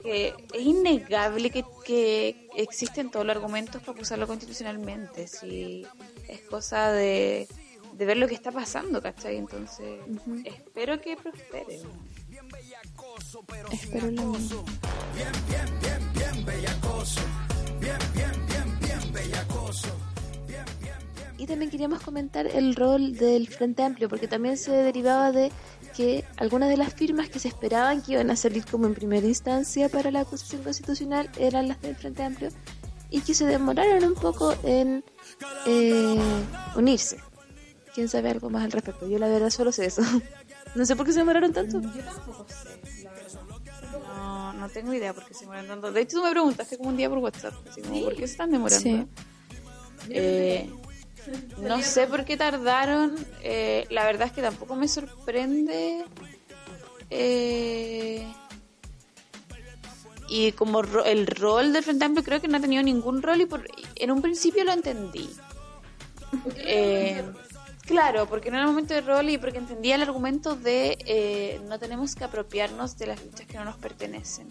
es 0.04 0.34
innegable 0.58 1.50
que, 1.50 1.66
que 1.86 2.50
existen 2.56 3.12
todos 3.12 3.26
los 3.26 3.36
argumentos 3.36 3.82
para 3.82 3.94
acusarlo 3.94 4.28
constitucionalmente. 4.28 5.28
Si 5.28 5.86
es 6.28 6.42
cosa 6.42 6.92
de, 6.92 7.48
de 7.94 8.06
ver 8.06 8.18
lo 8.18 8.28
que 8.28 8.36
está 8.36 8.52
pasando, 8.52 9.02
¿cachai? 9.02 9.38
Entonces, 9.38 10.00
espero 10.46 11.02
que 11.02 11.18
prospere. 11.18 11.82
Espero 13.72 14.12
lo 14.12 14.24
mismo. 14.24 14.66
Y 21.38 21.46
también 21.46 21.70
queríamos 21.70 22.02
comentar 22.02 22.48
el 22.48 22.76
rol 22.76 23.16
del 23.16 23.48
Frente 23.48 23.84
Amplio, 23.84 24.10
porque 24.10 24.28
también 24.28 24.58
se 24.58 24.72
derivaba 24.72 25.32
de 25.32 25.52
que 25.96 26.24
algunas 26.38 26.70
de 26.70 26.78
las 26.78 26.94
firmas 26.94 27.30
que 27.30 27.40
se 27.40 27.48
esperaban 27.48 28.02
que 28.02 28.14
iban 28.14 28.32
a 28.32 28.36
salir 28.36 28.66
como 28.66 28.88
en 28.88 28.96
primera 28.96 29.26
instancia 29.26 29.88
para 29.90 30.10
la 30.10 30.22
acusación 30.22 30.64
constitucional 30.64 31.30
eran 31.38 31.68
las 31.68 31.82
del 31.82 31.96
Frente 31.96 32.24
Amplio 32.24 32.50
y 33.10 33.22
que 33.22 33.34
se 33.34 33.46
demoraron 33.46 34.04
un 34.04 34.16
poco 34.16 34.54
en 34.64 35.04
eh, 35.66 36.20
unirse. 36.76 37.18
¿Quién 37.94 38.10
sabe 38.10 38.30
algo 38.30 38.50
más 38.50 38.64
al 38.64 38.72
respecto? 38.72 39.08
Yo 39.08 39.18
la 39.18 39.28
verdad 39.28 39.50
solo 39.50 39.72
sé 39.72 39.86
eso. 39.86 40.02
No 40.76 40.86
sé 40.86 40.96
por 40.96 41.06
qué 41.08 41.14
se 41.14 41.20
demoraron 41.20 41.54
tanto. 41.54 41.82
No, 43.92 44.54
no 44.54 44.70
tengo 44.70 44.94
idea 44.94 45.14
por 45.14 45.26
qué 45.26 45.34
se 45.34 45.40
demoran 45.40 45.66
tanto. 45.66 45.92
De 45.92 46.02
hecho, 46.02 46.18
tú 46.18 46.24
me 46.24 46.30
preguntaste 46.30 46.78
como 46.78 46.90
un 46.90 46.98
día 46.98 47.10
por 47.10 47.18
WhatsApp, 47.20 47.54
así 47.68 47.82
como, 47.82 48.04
¿por 48.04 48.14
qué 48.14 48.28
se 48.28 48.34
están 48.34 48.52
demorando? 48.52 48.84
Sí. 48.84 49.08
Eh, 50.10 50.70
no 51.58 51.82
sé 51.84 52.08
por 52.08 52.26
qué 52.26 52.38
tardaron. 52.38 53.16
eh, 53.42 53.86
la 53.90 54.06
verdad 54.06 54.28
es 54.28 54.34
que 54.34 54.42
tampoco 54.42 54.76
me 54.76 54.88
sorprende 54.88 56.06
eh, 57.10 58.28
y 60.30 60.52
como 60.54 60.82
ro- 60.82 61.06
el 61.06 61.26
rol 61.28 61.72
del 61.74 61.84
Frente 61.84 62.06
Amplio 62.06 62.24
creo 62.24 62.42
que 62.42 62.48
no 62.48 62.58
ha 62.58 62.62
tenido 62.62 62.84
ningún 62.84 63.22
rol 63.22 63.42
y 63.42 63.46
por, 63.46 63.66
en 63.96 64.12
un 64.12 64.22
principio 64.22 64.64
lo 64.66 64.74
entendí. 64.74 65.30
Eh, 66.58 67.24
claro, 67.86 68.28
porque 68.28 68.52
no 68.52 68.58
era 68.58 68.66
el 68.66 68.72
momento 68.72 68.94
de 68.94 69.00
rol 69.02 69.30
y 69.30 69.38
porque 69.38 69.58
entendía 69.60 69.96
el 69.96 70.02
argumento 70.02 70.56
de 70.58 70.98
eh, 71.06 71.62
no 71.70 71.80
tenemos 71.80 72.14
que 72.16 72.26
apropiarnos 72.26 72.98
de 72.98 73.08
las 73.08 73.24
luchas 73.24 73.48
que 73.48 73.58
no 73.58 73.64
nos 73.64 73.78
pertenecen. 73.78 74.48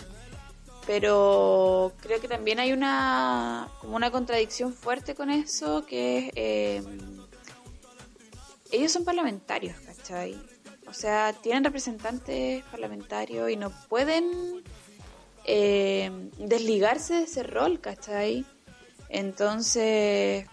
Pero 0.87 1.93
creo 2.01 2.21
que 2.21 2.29
también 2.29 2.61
hay 2.61 2.73
una 2.73 3.69
como 3.81 3.97
una 3.97 4.11
contradicción 4.11 4.73
fuerte 4.73 5.15
con 5.15 5.31
eso 5.31 5.85
que 5.85 6.29
es 6.29 6.33
eh, 6.37 6.83
ellos 8.71 8.93
son 8.93 9.05
parlamentarios, 9.05 9.77
¿cachai? 9.81 10.37
O 10.89 10.93
sea, 10.93 11.33
tienen 11.33 11.65
representantes 11.65 12.63
parlamentarios 12.65 13.51
y 13.51 13.57
no 13.57 13.71
pueden 13.89 14.63
eh, 15.45 16.11
desligarse 16.39 17.15
de 17.15 17.23
ese 17.25 17.43
rol, 17.43 17.81
¿cachai? 17.81 18.45
Entonces, 19.09 20.47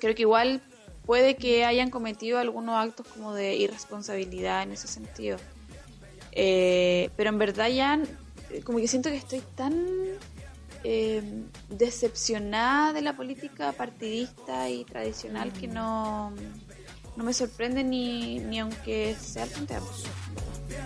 creo 0.00 0.14
que 0.14 0.22
igual 0.22 0.62
puede 1.06 1.36
que 1.36 1.64
hayan 1.64 1.90
cometido 1.90 2.38
algunos 2.38 2.76
actos 2.76 3.06
como 3.08 3.34
de 3.34 3.56
irresponsabilidad 3.56 4.62
en 4.62 4.72
ese 4.72 4.88
sentido. 4.88 5.38
Eh, 6.32 7.10
pero 7.16 7.30
en 7.30 7.38
verdad 7.38 7.68
ya, 7.68 8.00
como 8.64 8.78
que 8.78 8.88
siento 8.88 9.10
que 9.10 9.16
estoy 9.16 9.42
tan 9.54 9.86
eh, 10.84 11.22
decepcionada 11.68 12.92
de 12.92 13.02
la 13.02 13.16
política 13.16 13.72
partidista 13.72 14.68
y 14.70 14.84
tradicional 14.84 15.52
que 15.52 15.68
no, 15.68 16.32
no 17.16 17.24
me 17.24 17.32
sorprende 17.32 17.84
ni, 17.84 18.38
ni 18.38 18.60
aunque 18.60 19.14
sea 19.20 19.44
el 19.44 19.50
Frente 19.50 19.74
Amplio. 19.74 20.10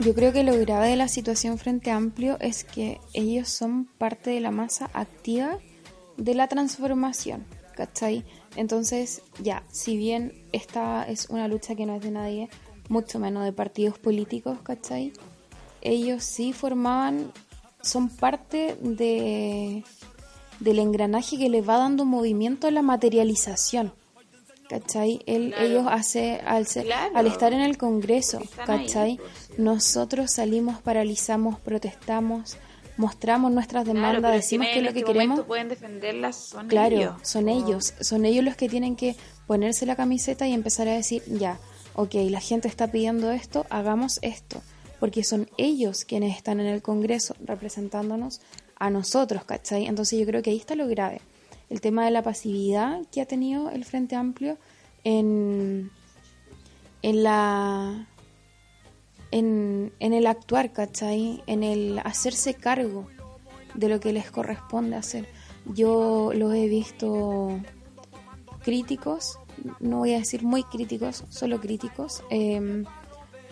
Yo 0.00 0.14
creo 0.14 0.32
que 0.32 0.42
lo 0.42 0.56
grave 0.58 0.88
de 0.88 0.96
la 0.96 1.08
situación 1.08 1.58
Frente 1.58 1.90
Amplio 1.90 2.36
es 2.40 2.64
que 2.64 3.00
ellos 3.12 3.48
son 3.48 3.84
parte 3.84 4.30
de 4.30 4.40
la 4.40 4.50
masa 4.50 4.90
activa 4.94 5.58
de 6.16 6.34
la 6.34 6.48
transformación, 6.48 7.44
¿cachai? 7.76 8.24
Entonces, 8.56 9.22
ya, 9.40 9.64
si 9.70 9.96
bien 9.96 10.32
esta 10.52 11.04
es 11.04 11.28
una 11.30 11.48
lucha 11.48 11.74
que 11.74 11.86
no 11.86 11.94
es 11.94 12.02
de 12.02 12.10
nadie, 12.10 12.48
mucho 12.88 13.18
menos 13.18 13.44
de 13.44 13.52
partidos 13.52 13.98
políticos, 13.98 14.58
¿cachai? 14.62 15.12
Ellos 15.80 16.24
sí 16.24 16.52
formaban, 16.52 17.32
son 17.82 18.08
parte 18.08 18.76
de 18.80 19.84
del 20.60 20.78
engranaje 20.78 21.38
que 21.38 21.48
les 21.48 21.68
va 21.68 21.76
dando 21.78 22.04
movimiento 22.04 22.68
a 22.68 22.70
la 22.70 22.82
materialización. 22.82 23.92
¿Cachai? 24.68 25.20
Él, 25.26 25.54
Ellos 25.58 25.84
hace, 25.90 26.40
al, 26.46 26.66
ser- 26.66 26.84
Claro. 26.86 27.16
al 27.16 27.26
estar 27.26 27.52
en 27.52 27.60
el 27.60 27.76
Congreso, 27.76 28.38
ahí, 28.38 28.48
¿cachai? 28.66 29.16
pues. 29.18 29.58
Nosotros 29.58 30.30
salimos, 30.32 30.80
paralizamos, 30.80 31.58
protestamos, 31.60 32.56
mostramos 32.96 33.50
nuestras 33.52 33.84
demandas, 33.84 34.20
Claro, 34.20 34.34
decimos 34.36 34.66
si 34.68 34.72
que 34.72 34.78
en 34.78 34.84
lo 34.86 34.92
que 34.92 35.00
este 35.00 35.12
queremos. 35.12 35.40
pueden 35.40 35.68
defenderlas 35.68 36.36
son 36.36 36.68
Claro, 36.68 36.96
ellos. 36.96 37.14
son 37.22 37.48
ellos, 37.48 37.92
son 38.00 38.24
ellos 38.24 38.44
los 38.44 38.56
que 38.56 38.68
tienen 38.68 38.96
que 38.96 39.16
ponerse 39.46 39.84
la 39.84 39.96
camiseta 39.96 40.46
y 40.46 40.52
empezar 40.54 40.88
a 40.88 40.92
decir, 40.94 41.22
ya, 41.26 41.58
ok, 41.94 42.14
la 42.30 42.40
gente 42.40 42.68
está 42.68 42.86
pidiendo 42.86 43.30
esto, 43.32 43.66
hagamos 43.68 44.20
esto, 44.22 44.62
porque 45.02 45.24
son 45.24 45.50
ellos 45.58 46.04
quienes 46.04 46.36
están 46.36 46.60
en 46.60 46.66
el 46.66 46.80
Congreso 46.80 47.34
representándonos 47.44 48.40
a 48.76 48.88
nosotros, 48.88 49.42
¿cachai? 49.42 49.86
Entonces 49.86 50.16
yo 50.16 50.24
creo 50.26 50.42
que 50.42 50.50
ahí 50.50 50.58
está 50.58 50.76
lo 50.76 50.86
grave, 50.86 51.20
el 51.70 51.80
tema 51.80 52.04
de 52.04 52.12
la 52.12 52.22
pasividad 52.22 53.00
que 53.10 53.20
ha 53.20 53.26
tenido 53.26 53.68
el 53.70 53.84
Frente 53.84 54.14
Amplio 54.14 54.58
en, 55.02 55.90
en 57.02 57.22
la... 57.24 58.06
En, 59.32 59.92
en 59.98 60.12
el 60.12 60.28
actuar, 60.28 60.72
¿cachai? 60.72 61.42
En 61.48 61.64
el 61.64 61.98
hacerse 62.04 62.54
cargo 62.54 63.08
de 63.74 63.88
lo 63.88 63.98
que 63.98 64.12
les 64.12 64.30
corresponde 64.30 64.94
hacer. 64.94 65.26
Yo 65.66 66.30
los 66.32 66.54
he 66.54 66.68
visto 66.68 67.58
críticos, 68.62 69.40
no 69.80 69.98
voy 69.98 70.14
a 70.14 70.18
decir 70.18 70.44
muy 70.44 70.62
críticos, 70.62 71.24
solo 71.28 71.60
críticos, 71.60 72.22
eh, 72.30 72.84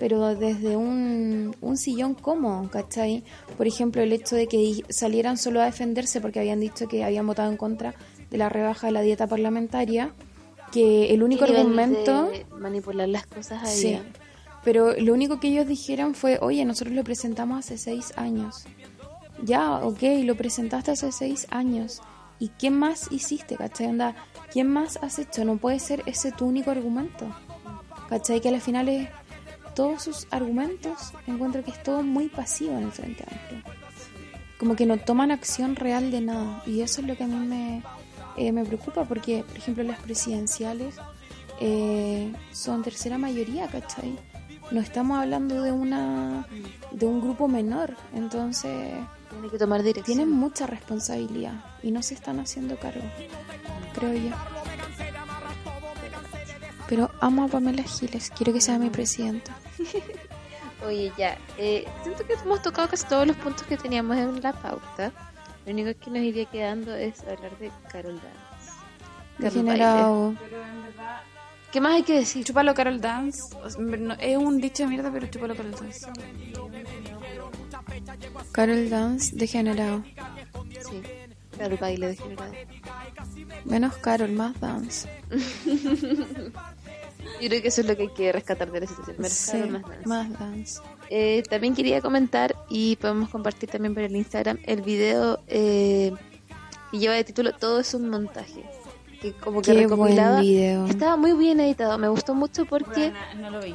pero 0.00 0.34
desde 0.34 0.76
un, 0.76 1.54
un 1.60 1.76
sillón 1.76 2.14
cómodo, 2.14 2.70
¿cachai? 2.70 3.22
Por 3.58 3.66
ejemplo, 3.68 4.00
el 4.00 4.14
hecho 4.14 4.34
de 4.34 4.48
que 4.48 4.82
salieran 4.88 5.36
solo 5.36 5.60
a 5.60 5.66
defenderse 5.66 6.22
porque 6.22 6.40
habían 6.40 6.58
dicho 6.58 6.88
que 6.88 7.04
habían 7.04 7.26
votado 7.26 7.50
en 7.50 7.58
contra 7.58 7.94
de 8.30 8.38
la 8.38 8.48
rebaja 8.48 8.86
de 8.86 8.94
la 8.94 9.02
dieta 9.02 9.26
parlamentaria, 9.26 10.12
que 10.72 11.12
el 11.12 11.22
único 11.22 11.44
¿Qué 11.44 11.52
nivel 11.52 11.66
argumento... 11.66 12.30
de 12.30 12.46
manipular 12.58 13.08
las 13.08 13.26
cosas 13.26 13.62
ahí. 13.62 13.76
Sí, 13.76 13.98
pero 14.64 14.94
lo 14.96 15.12
único 15.12 15.38
que 15.38 15.48
ellos 15.48 15.66
dijeron 15.66 16.14
fue, 16.14 16.38
oye, 16.40 16.64
nosotros 16.64 16.94
lo 16.94 17.04
presentamos 17.04 17.58
hace 17.58 17.76
seis 17.76 18.14
años. 18.16 18.64
Ya, 19.44 19.76
ok, 19.84 20.02
lo 20.24 20.34
presentaste 20.34 20.92
hace 20.92 21.12
seis 21.12 21.46
años. 21.50 22.00
¿Y 22.38 22.48
qué 22.58 22.70
más 22.70 23.12
hiciste, 23.12 23.56
cachai? 23.56 23.88
Onda, 23.88 24.16
¿quién 24.50 24.66
más 24.66 24.98
has 25.02 25.18
hecho? 25.18 25.44
No 25.44 25.58
puede 25.58 25.78
ser 25.78 26.02
ese 26.06 26.32
tu 26.32 26.46
único 26.46 26.70
argumento. 26.70 27.26
¿Cachai? 28.08 28.40
Que 28.40 28.48
al 28.48 28.60
final 28.60 28.88
es 28.88 29.08
todos 29.80 30.02
sus 30.02 30.26
argumentos, 30.30 31.14
encuentro 31.26 31.64
que 31.64 31.70
es 31.70 31.82
todo 31.82 32.02
muy 32.02 32.28
pasivo 32.28 32.76
en 32.76 32.82
el 32.84 32.92
Frente 32.92 33.24
Amplio. 33.24 33.62
Como 34.58 34.76
que 34.76 34.84
no 34.84 34.98
toman 34.98 35.30
acción 35.30 35.74
real 35.74 36.10
de 36.10 36.20
nada. 36.20 36.62
Y 36.66 36.82
eso 36.82 37.00
es 37.00 37.06
lo 37.06 37.16
que 37.16 37.24
a 37.24 37.26
mí 37.26 37.46
me, 37.46 37.82
eh, 38.36 38.52
me 38.52 38.62
preocupa, 38.62 39.04
porque, 39.06 39.42
por 39.42 39.56
ejemplo, 39.56 39.82
las 39.82 39.98
presidenciales 40.00 40.96
eh, 41.60 42.30
son 42.52 42.82
tercera 42.82 43.16
mayoría, 43.16 43.68
¿cachai? 43.68 44.18
No 44.70 44.82
estamos 44.82 45.18
hablando 45.18 45.62
de 45.62 45.72
una 45.72 46.46
de 46.90 47.06
un 47.06 47.22
grupo 47.22 47.48
menor, 47.48 47.96
entonces 48.14 48.92
Tiene 49.30 49.48
que 49.50 49.56
tomar 49.56 49.82
dirección. 49.82 50.18
tienen 50.18 50.30
mucha 50.30 50.66
responsabilidad 50.66 51.64
y 51.82 51.90
no 51.90 52.02
se 52.02 52.12
están 52.12 52.38
haciendo 52.38 52.78
cargo, 52.78 53.04
creo 53.94 54.12
yo. 54.12 54.36
Pero 56.86 57.10
amo 57.20 57.44
a 57.44 57.48
Pamela 57.48 57.82
Giles, 57.84 58.30
quiero 58.36 58.52
que 58.52 58.60
sea 58.60 58.78
mi 58.78 58.90
presidenta. 58.90 59.56
Oye, 60.86 61.12
ya. 61.18 61.36
Eh, 61.58 61.86
siento 62.02 62.26
que 62.26 62.32
hemos 62.34 62.62
tocado 62.62 62.88
casi 62.88 63.04
todos 63.06 63.26
los 63.26 63.36
puntos 63.36 63.66
que 63.66 63.76
teníamos 63.76 64.16
en 64.16 64.40
la 64.42 64.52
pauta. 64.52 65.12
Lo 65.66 65.72
único 65.72 65.90
que 66.00 66.10
nos 66.10 66.20
iría 66.20 66.46
quedando 66.46 66.94
es 66.94 67.20
hablar 67.20 67.56
de 67.58 67.70
Carol 67.92 68.14
Dance. 68.16 68.72
Carol 69.38 69.52
Degenerado. 69.64 70.34
¿Qué 71.70 71.80
más 71.80 71.92
hay 71.94 72.02
que 72.02 72.14
decir? 72.14 72.44
Chúpalo 72.44 72.74
Carol 72.74 73.00
Dance. 73.00 73.42
No- 73.78 74.14
es 74.14 74.36
un 74.36 74.60
dicho 74.60 74.82
de 74.84 74.88
mierda, 74.88 75.10
pero 75.12 75.26
chúpalo 75.28 75.54
Carol 75.54 75.72
Dance. 75.72 76.06
Carol 78.52 78.88
Dance, 78.90 79.36
degenerado. 79.36 80.02
Sí. 80.90 81.02
Carol 81.58 81.78
Baile 81.78 82.06
degenerado. 82.08 82.52
Menos 83.66 83.96
Carol, 83.98 84.32
más 84.32 84.58
Dance. 84.60 85.08
Yo 87.40 87.48
creo 87.48 87.62
que 87.62 87.68
eso 87.68 87.80
es 87.80 87.86
lo 87.86 87.96
que 87.96 88.02
hay 88.02 88.08
que 88.14 88.32
rescatar 88.32 88.70
de 88.70 88.80
la 88.80 88.86
situación. 88.86 89.16
Menos 89.18 89.32
Sí, 89.32 89.56
más 89.58 89.82
Dance. 89.82 90.06
más 90.08 90.38
Dance. 90.38 90.80
Eh, 91.08 91.42
también 91.48 91.74
quería 91.74 92.00
comentar 92.00 92.54
y 92.68 92.96
podemos 92.96 93.28
compartir 93.30 93.68
también 93.70 93.94
por 93.94 94.02
el 94.02 94.14
Instagram 94.14 94.58
el 94.64 94.82
video 94.82 95.40
eh, 95.48 96.12
que 96.90 96.98
lleva 96.98 97.14
de 97.14 97.24
título 97.24 97.52
Todo 97.52 97.80
es 97.80 97.94
un 97.94 98.08
montaje. 98.08 98.64
Que 99.20 99.32
como 99.34 99.60
que 99.60 99.66
Qué 99.72 99.86
buen 99.86 99.90
recopilaba. 99.90 100.40
video. 100.40 100.86
Estaba 100.86 101.16
muy 101.16 101.32
bien 101.34 101.60
editado. 101.60 101.98
Me 101.98 102.08
gustó 102.08 102.34
mucho 102.34 102.64
porque. 102.64 103.12
no 103.38 103.50
lo 103.50 103.60
vi. 103.60 103.74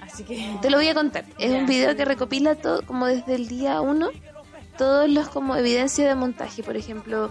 Así 0.00 0.24
que. 0.24 0.56
Te 0.62 0.70
lo 0.70 0.78
voy 0.78 0.88
a 0.88 0.94
contar. 0.94 1.24
Es 1.38 1.52
un 1.52 1.66
video 1.66 1.94
que 1.96 2.04
recopila 2.04 2.54
todo, 2.54 2.82
como 2.86 3.06
desde 3.06 3.34
el 3.34 3.46
día 3.46 3.80
uno, 3.82 4.08
todos 4.78 5.08
los 5.10 5.28
como 5.28 5.54
evidencia 5.56 6.08
de 6.08 6.14
montaje. 6.14 6.62
Por 6.62 6.76
ejemplo, 6.78 7.30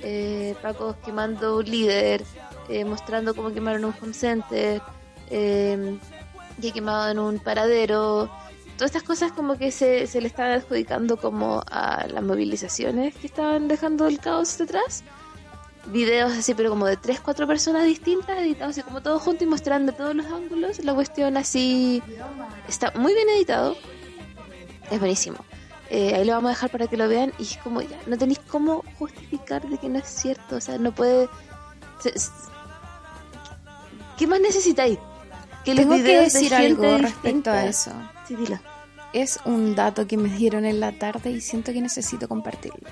eh, 0.00 0.54
Paco 0.62 0.96
quemando 1.04 1.58
un 1.58 1.64
líder, 1.70 2.24
eh, 2.68 2.84
mostrando 2.84 3.34
cómo 3.34 3.50
quemaron 3.52 3.84
un 3.84 3.94
home 4.00 4.14
center, 4.14 4.80
que 5.28 6.72
quemaban 6.72 7.18
un 7.18 7.38
paradero. 7.38 8.30
Todas 8.76 8.90
estas 8.90 9.02
cosas 9.02 9.32
como 9.32 9.58
que 9.58 9.70
se, 9.72 10.06
se 10.06 10.20
le 10.20 10.28
estaban 10.28 10.52
adjudicando 10.52 11.16
como 11.16 11.62
a 11.68 12.06
las 12.06 12.22
movilizaciones 12.22 13.14
que 13.16 13.26
estaban 13.26 13.66
dejando 13.68 14.06
el 14.06 14.18
caos 14.20 14.56
detrás. 14.56 15.02
Videos 15.86 16.32
así, 16.32 16.54
pero 16.54 16.70
como 16.70 16.86
de 16.86 16.96
tres, 16.96 17.18
cuatro 17.20 17.46
personas 17.46 17.84
distintas, 17.86 18.38
editados 18.38 18.72
así 18.72 18.82
como 18.82 19.00
todos 19.02 19.22
juntos 19.22 19.42
y 19.42 19.46
mostrando 19.46 19.92
todos 19.92 20.14
los 20.14 20.26
ángulos. 20.26 20.84
La 20.84 20.94
cuestión 20.94 21.36
así 21.36 22.02
está 22.68 22.92
muy 22.94 23.14
bien 23.14 23.28
editado. 23.30 23.76
Es 24.90 24.98
buenísimo. 25.00 25.38
Eh, 25.90 26.14
ahí 26.14 26.24
lo 26.24 26.34
vamos 26.34 26.50
a 26.50 26.54
dejar 26.54 26.70
para 26.70 26.86
que 26.86 26.96
lo 26.96 27.08
vean. 27.08 27.32
Y 27.38 27.44
es 27.44 27.56
como, 27.58 27.80
ya, 27.80 27.98
no 28.06 28.16
tenéis 28.18 28.38
cómo 28.48 28.84
justificar 28.98 29.66
de 29.68 29.78
que 29.78 29.88
no 29.88 29.98
es 29.98 30.06
cierto. 30.06 30.56
O 30.56 30.60
sea, 30.60 30.78
no 30.78 30.92
puede. 30.94 31.28
se- 32.00 32.12
¿Qué 34.18 34.26
más 34.26 34.40
necesitáis? 34.40 34.98
Que 35.64 35.74
los 35.74 35.84
Tengo 35.84 35.96
que 35.96 36.02
de 36.02 36.20
decir 36.22 36.54
algo 36.54 36.82
respecto 36.98 37.22
distinta. 37.22 37.52
a 37.54 37.66
eso. 37.66 37.90
Sí, 38.26 38.34
dilo. 38.36 38.58
Es 39.12 39.38
un 39.44 39.74
dato 39.74 40.06
que 40.06 40.16
me 40.16 40.28
dieron 40.28 40.64
en 40.66 40.80
la 40.80 40.92
tarde 40.92 41.30
y 41.30 41.40
siento 41.40 41.72
que 41.72 41.80
necesito 41.80 42.28
compartirlo. 42.28 42.88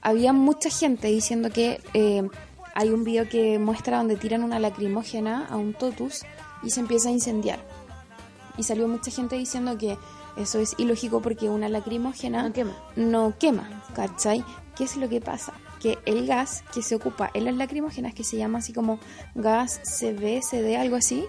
Había 0.00 0.32
mucha 0.32 0.70
gente 0.70 1.08
diciendo 1.08 1.50
que 1.50 1.80
eh, 1.94 2.22
hay 2.74 2.88
un 2.90 3.04
video 3.04 3.28
que 3.28 3.58
muestra 3.58 3.98
donde 3.98 4.16
tiran 4.16 4.42
una 4.42 4.58
lacrimógena 4.58 5.46
a 5.50 5.56
un 5.56 5.74
totus 5.74 6.22
y 6.62 6.70
se 6.70 6.80
empieza 6.80 7.08
a 7.08 7.12
incendiar. 7.12 7.58
Y 8.56 8.62
salió 8.62 8.86
mucha 8.88 9.10
gente 9.10 9.36
diciendo 9.36 9.76
que 9.78 9.96
Eso 10.36 10.58
es 10.58 10.74
ilógico 10.78 11.20
porque 11.22 11.48
una 11.48 11.68
lacrimógena 11.68 12.42
No 12.42 12.52
quema. 12.52 12.72
no 12.96 13.34
quema, 13.38 13.82
¿cachai? 13.94 14.44
¿Qué 14.76 14.84
es 14.84 14.96
lo 14.96 15.08
que 15.08 15.20
pasa? 15.20 15.52
Que 15.84 15.98
el 16.06 16.26
gas 16.26 16.64
que 16.72 16.80
se 16.80 16.94
ocupa 16.94 17.30
en 17.34 17.44
las 17.44 17.56
lacrimógenas, 17.56 18.14
que 18.14 18.24
se 18.24 18.38
llama 18.38 18.60
así 18.60 18.72
como 18.72 18.98
gas 19.34 19.82
CB, 19.84 20.40
CD, 20.40 20.78
algo 20.78 20.96
así, 20.96 21.26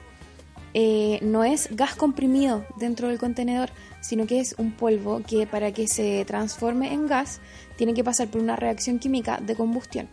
eh, 0.73 1.19
no 1.21 1.43
es 1.43 1.67
gas 1.75 1.95
comprimido 1.95 2.65
dentro 2.77 3.09
del 3.09 3.19
contenedor, 3.19 3.69
sino 3.99 4.25
que 4.25 4.39
es 4.39 4.55
un 4.57 4.71
polvo 4.71 5.21
que 5.27 5.45
para 5.45 5.73
que 5.73 5.89
se 5.89 6.23
transforme 6.23 6.93
en 6.93 7.05
gas 7.05 7.41
tiene 7.75 7.93
que 7.93 8.05
pasar 8.05 8.29
por 8.29 8.41
una 8.41 8.55
reacción 8.55 8.97
química 8.97 9.41
de 9.41 9.57
combustión. 9.57 10.07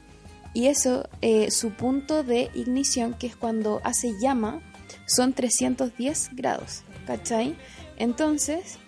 Y 0.55 0.67
eso, 0.67 1.09
eh, 1.21 1.53
su 1.53 1.71
punto 1.71 2.25
de 2.25 2.51
ignición, 2.55 3.15
que 3.15 3.29
es 3.29 3.37
cuando 3.37 3.81
hace 3.85 4.13
llama, 4.21 4.61
son 5.07 5.35
310 5.35 6.31
grados, 6.33 6.83
¿cachai? 7.07 7.57
Entonces, 7.97 8.79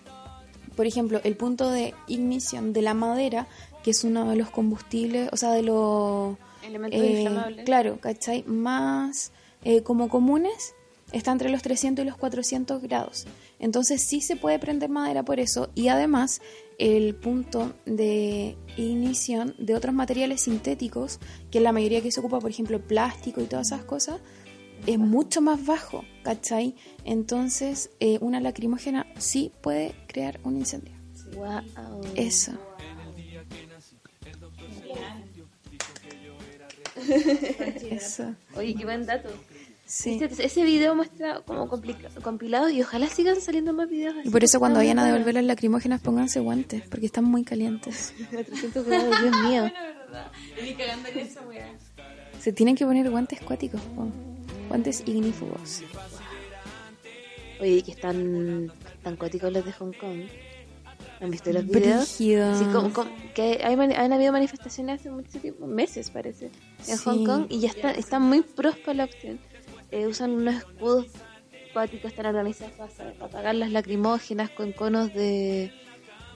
por 0.75 0.85
ejemplo, 0.85 1.21
el 1.23 1.37
punto 1.37 1.71
de 1.71 1.93
ignición 2.07 2.73
de 2.73 2.81
la 2.81 2.93
madera, 2.93 3.47
que 3.85 3.91
es 3.91 4.03
uno 4.03 4.27
de 4.27 4.35
los 4.35 4.49
combustibles, 4.49 5.29
o 5.31 5.37
sea, 5.37 5.51
de 5.51 5.61
los... 5.61 6.35
Elementos 6.63 6.99
eh, 6.99 7.21
inflamables. 7.21 7.65
Claro, 7.65 7.99
¿cachai? 8.01 8.43
Más 8.47 9.31
eh, 9.63 9.83
como 9.83 10.09
comunes, 10.09 10.73
está 11.11 11.31
entre 11.31 11.49
los 11.49 11.61
300 11.61 12.03
y 12.03 12.07
los 12.07 12.17
400 12.17 12.81
grados. 12.81 13.27
Entonces 13.59 14.01
sí 14.01 14.21
se 14.21 14.37
puede 14.37 14.57
prender 14.57 14.89
madera 14.89 15.21
por 15.21 15.39
eso 15.39 15.69
y 15.75 15.89
además 15.89 16.41
el 16.79 17.13
punto 17.13 17.75
de 17.85 18.57
ignición 18.75 19.53
de 19.59 19.75
otros 19.75 19.93
materiales 19.93 20.41
sintéticos, 20.41 21.19
que 21.51 21.59
la 21.59 21.71
mayoría 21.71 22.01
que 22.01 22.11
se 22.11 22.21
ocupa, 22.21 22.39
por 22.39 22.49
ejemplo, 22.49 22.81
plástico 22.81 23.39
y 23.39 23.45
todas 23.45 23.67
esas 23.67 23.83
cosas, 23.83 24.19
es 24.87 24.97
mucho 24.97 25.41
más 25.41 25.63
bajo, 25.63 26.03
¿cachai? 26.23 26.73
Entonces 27.03 27.91
eh, 27.99 28.17
una 28.19 28.39
lacrimógena 28.39 29.05
sí 29.19 29.51
puede 29.61 29.93
crear 30.07 30.39
un 30.43 30.57
incendio. 30.57 30.95
Wow. 31.35 32.01
Eso. 32.15 32.53
Eso. 37.91 38.35
Oye, 38.55 38.75
qué 38.75 38.83
buen 38.85 39.05
dato. 39.05 39.29
Sí. 39.85 40.17
¿Viste? 40.19 40.45
Ese 40.45 40.63
video 40.63 40.95
muestra 40.95 41.41
como 41.41 41.69
compilado 41.69 42.69
y 42.69 42.81
ojalá 42.81 43.07
sigan 43.07 43.39
saliendo 43.39 43.71
más 43.71 43.87
videos 43.89 44.15
así. 44.17 44.27
Y 44.27 44.31
por 44.31 44.43
eso 44.43 44.59
cuando 44.59 44.79
vayan 44.79 44.97
a 44.97 45.05
devolver 45.05 45.35
las 45.35 45.43
lacrimógenas 45.43 46.01
pónganse 46.01 46.39
guantes, 46.39 46.83
porque 46.89 47.05
están 47.05 47.25
muy 47.25 47.43
calientes. 47.43 48.13
bueno. 48.31 48.45
300 48.47 48.85
grados, 48.85 49.21
Dios 49.21 49.41
mío. 49.43 49.71
Se 52.39 52.51
tienen 52.51 52.75
que 52.75 52.85
poner 52.85 53.09
guantes 53.09 53.39
cuáticos, 53.41 53.81
po. 53.95 54.07
guantes 54.69 55.03
ignífugos. 55.05 55.83
Oye, 57.61 57.83
que 57.83 57.91
están 57.91 58.71
tan 59.03 59.15
cuáticos 59.15 59.53
los 59.53 59.63
de 59.63 59.71
Hong 59.73 59.93
Kong. 59.93 60.21
¿Han 61.21 61.31
visto 61.31 61.51
los 61.53 61.65
videos? 61.65 62.17
Como, 62.73 62.91
como 62.93 63.11
que 63.33 63.61
hay, 63.63 63.73
han 63.75 64.13
habido 64.13 64.31
manifestaciones 64.31 64.99
hace 64.99 65.09
mucho 65.09 65.39
tiempo, 65.39 65.65
meses 65.65 66.09
parece, 66.09 66.51
en 66.87 66.97
Sí. 66.97 67.03
Hong 67.05 67.25
Kong 67.25 67.45
y 67.49 67.59
ya 67.59 67.69
está, 67.69 67.91
están 67.91 68.21
muy 68.23 68.41
pros 68.41 68.75
para 68.79 68.93
la 68.95 69.03
opción. 69.05 69.39
Eh, 69.91 70.07
usan 70.07 70.31
unos 70.31 70.55
escudos 70.55 71.07
cuáticos 71.73 72.13
tan 72.13 72.25
organizados 72.25 72.73
para, 72.73 73.13
para 73.13 73.25
apagar 73.25 73.55
las 73.55 73.71
lacrimógenas 73.71 74.49
con 74.49 74.71
conos 74.73 75.13
de... 75.13 75.71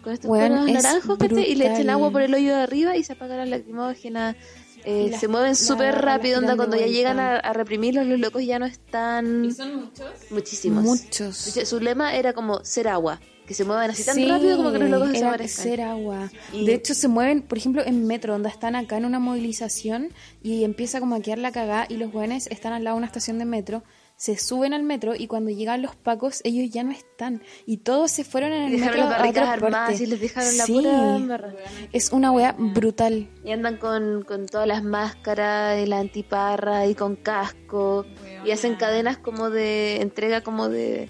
Con 0.03 0.13
estos 0.13 0.29
conos 0.29 0.67
es 0.69 0.73
naranjos, 0.75 1.17
¿cachai? 1.17 1.51
Y 1.51 1.55
le 1.55 1.73
echan 1.73 1.89
agua 1.89 2.09
por 2.09 2.21
el 2.21 2.33
hoyo 2.33 2.55
de 2.55 2.61
arriba 2.61 2.95
y 2.95 3.03
se 3.03 3.13
apagan 3.13 3.37
las 3.39 3.49
lacrimógenas. 3.49 4.37
Eh, 4.85 5.09
las- 5.11 5.19
se 5.19 5.27
mueven 5.27 5.57
súper 5.57 5.93
rápido, 5.95 6.39
onda, 6.39 6.55
cuando 6.55 6.77
ya 6.77 6.87
llegan 6.87 7.19
a, 7.19 7.35
a 7.35 7.51
reprimirlos, 7.51 8.05
los 8.07 8.17
locos 8.17 8.45
ya 8.45 8.59
no 8.59 8.65
están... 8.65 9.43
¿Y 9.43 9.51
son 9.51 9.75
muchos? 9.75 10.07
Muchísimos. 10.29 10.85
Muchos. 10.85 11.35
Su 11.35 11.81
lema 11.81 12.15
era 12.15 12.31
como 12.31 12.63
ser 12.63 12.87
agua, 12.87 13.19
que 13.49 13.55
se 13.55 13.65
muevan 13.65 13.89
así 13.89 14.03
tan 14.05 14.13
Sí, 14.13 14.25
rápido 14.27 14.57
como 14.57 14.71
que 14.71 14.77
los 14.77 14.89
locos 14.91 15.07
era 15.09 15.17
desaparezcan. 15.31 15.63
ser 15.65 15.81
agua. 15.81 16.29
Y- 16.53 16.65
De 16.67 16.75
hecho, 16.75 16.93
se 16.93 17.07
mueven, 17.07 17.41
por 17.41 17.57
ejemplo, 17.57 17.81
en 17.83 18.05
metro, 18.05 18.31
donde 18.33 18.47
están 18.47 18.75
acá 18.75 18.95
en 18.97 19.05
una 19.05 19.17
movilización 19.19 20.09
y 20.43 20.63
empieza 20.63 20.99
como 20.99 21.15
a 21.15 21.19
quedar 21.19 21.39
la 21.39 21.51
cagada 21.51 21.87
y 21.89 21.95
los 21.97 22.11
jóvenes 22.11 22.45
están 22.51 22.73
al 22.73 22.83
lado 22.83 22.95
de 22.95 22.99
una 22.99 23.07
estación 23.07 23.39
de 23.39 23.45
metro, 23.45 23.83
se 24.17 24.37
suben 24.37 24.73
al 24.73 24.83
metro 24.83 25.15
y 25.15 25.27
cuando 25.27 25.49
llegan 25.49 25.81
los 25.81 25.95
pacos, 25.95 26.41
ellos 26.43 26.69
ya 26.71 26.83
no 26.83 26.91
están. 26.91 27.41
Y 27.65 27.77
todos 27.77 28.11
se 28.11 28.23
fueron 28.23 28.51
en 28.51 28.63
el 28.65 28.71
dejaron 28.73 28.95
metro 28.97 29.03
las 29.09 29.13
a 29.13 29.17
barricadas 29.17 29.49
otra 29.57 29.65
armadas 29.67 29.89
parte. 29.89 30.03
y 30.03 30.05
les 30.07 30.19
dejaron 30.21 30.57
la 30.57 30.65
Sí. 30.65 30.73
pura. 30.73 31.55
Es 31.93 32.11
una 32.11 32.31
wea 32.31 32.53
brutal. 32.57 33.29
Y 33.43 33.51
andan 33.51 33.77
con, 33.77 34.23
con 34.27 34.45
todas 34.45 34.67
las 34.67 34.83
máscaras, 34.83 35.81
y 35.81 35.87
la 35.87 35.99
antiparra 35.99 36.85
y 36.85 36.93
con 36.93 37.15
casco. 37.15 38.05
Y 38.45 38.51
hacen 38.51 38.75
cadenas 38.75 39.17
como 39.17 39.49
de 39.49 40.01
entrega, 40.01 40.41
como 40.41 40.69
de. 40.69 41.09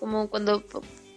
Como 0.00 0.28
cuando 0.28 0.64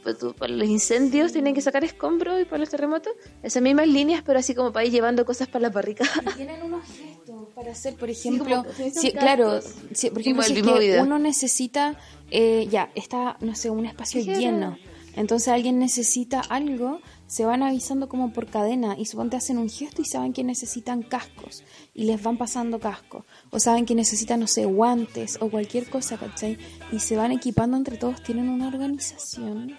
p- 0.04 0.12
p- 0.12 0.14
tú- 0.16 0.34
para 0.34 0.54
los 0.54 0.68
incendios 0.68 1.32
tienen 1.32 1.54
que 1.54 1.62
sacar 1.62 1.84
escombros 1.84 2.42
y 2.42 2.46
para 2.46 2.60
los 2.60 2.70
terremotos. 2.70 3.14
Esas 3.42 3.62
mismas 3.62 3.88
líneas, 3.88 4.22
pero 4.26 4.40
así 4.40 4.54
como 4.56 4.72
para 4.72 4.86
ir 4.86 4.92
llevando 4.92 5.26
cosas 5.26 5.48
para 5.48 5.64
la 5.64 5.70
barrica. 5.70 6.06
Tienen 6.36 6.62
unos 6.64 6.86
gestos 6.86 7.48
para 7.56 7.72
hacer, 7.72 7.96
por 7.96 8.10
ejemplo, 8.10 8.64
se 8.76 8.92
si- 8.92 9.12
claro, 9.12 9.62
si- 9.94 10.10
por 10.10 10.20
ejemplo, 10.22 10.44
si 10.44 10.54
es 10.54 10.62
que 10.62 10.62
uno 11.02 11.20
necesita, 11.20 11.98
eh, 12.32 12.68
ya, 12.70 12.92
está, 12.96 13.38
no 13.42 13.56
sé, 13.56 13.70
un 13.70 13.86
espacio 13.86 14.22
lleno, 14.40 14.78
entonces 15.16 15.50
alguien 15.50 15.78
necesita 15.78 16.42
algo, 16.42 17.00
se 17.28 17.46
van 17.46 17.62
avisando 17.64 18.10
como 18.10 18.34
por 18.34 18.48
cadena 18.48 18.96
y 18.98 19.06
suponte 19.06 19.38
hacen 19.38 19.58
un 19.60 19.70
gesto 19.70 20.02
y 20.02 20.06
saben 20.06 20.34
que 20.34 20.44
necesitan 20.44 21.04
cascos 21.04 21.64
y 21.94 22.06
les 22.06 22.22
van 22.22 22.38
pasando 22.38 22.80
cascos, 22.80 23.24
o 23.52 23.60
saben 23.60 23.86
que 23.86 23.94
necesitan, 23.96 24.40
no 24.40 24.48
sé, 24.48 24.66
guantes 24.66 25.38
o 25.40 25.50
cualquier 25.50 25.88
cosa, 25.90 26.18
¿cachai? 26.18 26.58
Y 26.92 27.00
se 27.00 27.16
van 27.16 27.32
equipando 27.32 27.78
entre 27.78 27.98
todos, 27.98 28.22
tienen 28.24 28.50
una 28.50 28.68
organización 28.68 29.78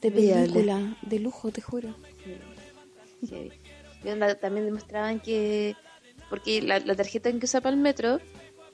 de 0.00 0.10
película, 0.10 0.96
de 1.02 1.18
lujo, 1.18 1.50
te 1.50 1.60
juro. 1.60 1.94
Heavy. 3.28 3.52
Y 4.04 4.08
onda, 4.08 4.34
también 4.34 4.66
demostraban 4.66 5.20
que. 5.20 5.74
Porque 6.28 6.60
la, 6.60 6.80
la 6.80 6.94
tarjeta 6.94 7.28
en 7.28 7.38
que 7.38 7.46
usa 7.46 7.60
para 7.60 7.74
el 7.74 7.80
metro 7.80 8.20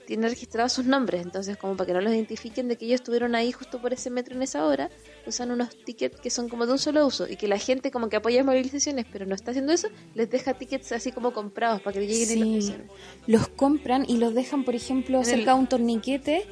tiene 0.06 0.28
registrados 0.28 0.72
sus 0.72 0.84
nombres, 0.84 1.22
entonces, 1.22 1.56
como 1.56 1.76
para 1.76 1.86
que 1.86 1.92
no 1.92 2.00
los 2.00 2.12
identifiquen 2.12 2.68
de 2.68 2.76
que 2.76 2.86
ellos 2.86 2.96
estuvieron 2.96 3.34
ahí 3.34 3.52
justo 3.52 3.80
por 3.80 3.92
ese 3.92 4.10
metro 4.10 4.34
en 4.34 4.42
esa 4.42 4.66
hora, 4.66 4.90
usan 5.26 5.50
unos 5.50 5.76
tickets 5.84 6.20
que 6.20 6.30
son 6.30 6.48
como 6.48 6.66
de 6.66 6.72
un 6.72 6.78
solo 6.78 7.06
uso 7.06 7.28
y 7.28 7.36
que 7.36 7.48
la 7.48 7.58
gente, 7.58 7.90
como 7.90 8.08
que 8.08 8.16
apoya 8.16 8.42
movilizaciones, 8.44 9.06
pero 9.10 9.26
no 9.26 9.34
está 9.34 9.52
haciendo 9.52 9.72
eso, 9.72 9.88
les 10.14 10.28
deja 10.30 10.54
tickets 10.54 10.92
así 10.92 11.12
como 11.12 11.32
comprados 11.32 11.80
para 11.82 11.94
que 11.94 12.06
lleguen 12.06 12.46
y 12.46 12.54
los 12.56 12.64
usen. 12.64 12.88
los 13.26 13.48
compran 13.48 14.04
y 14.08 14.18
los 14.18 14.34
dejan, 14.34 14.64
por 14.64 14.74
ejemplo, 14.74 15.18
En 15.18 15.24
cerca 15.24 15.54
de 15.54 15.60
un 15.60 15.66
torniquete 15.68 16.46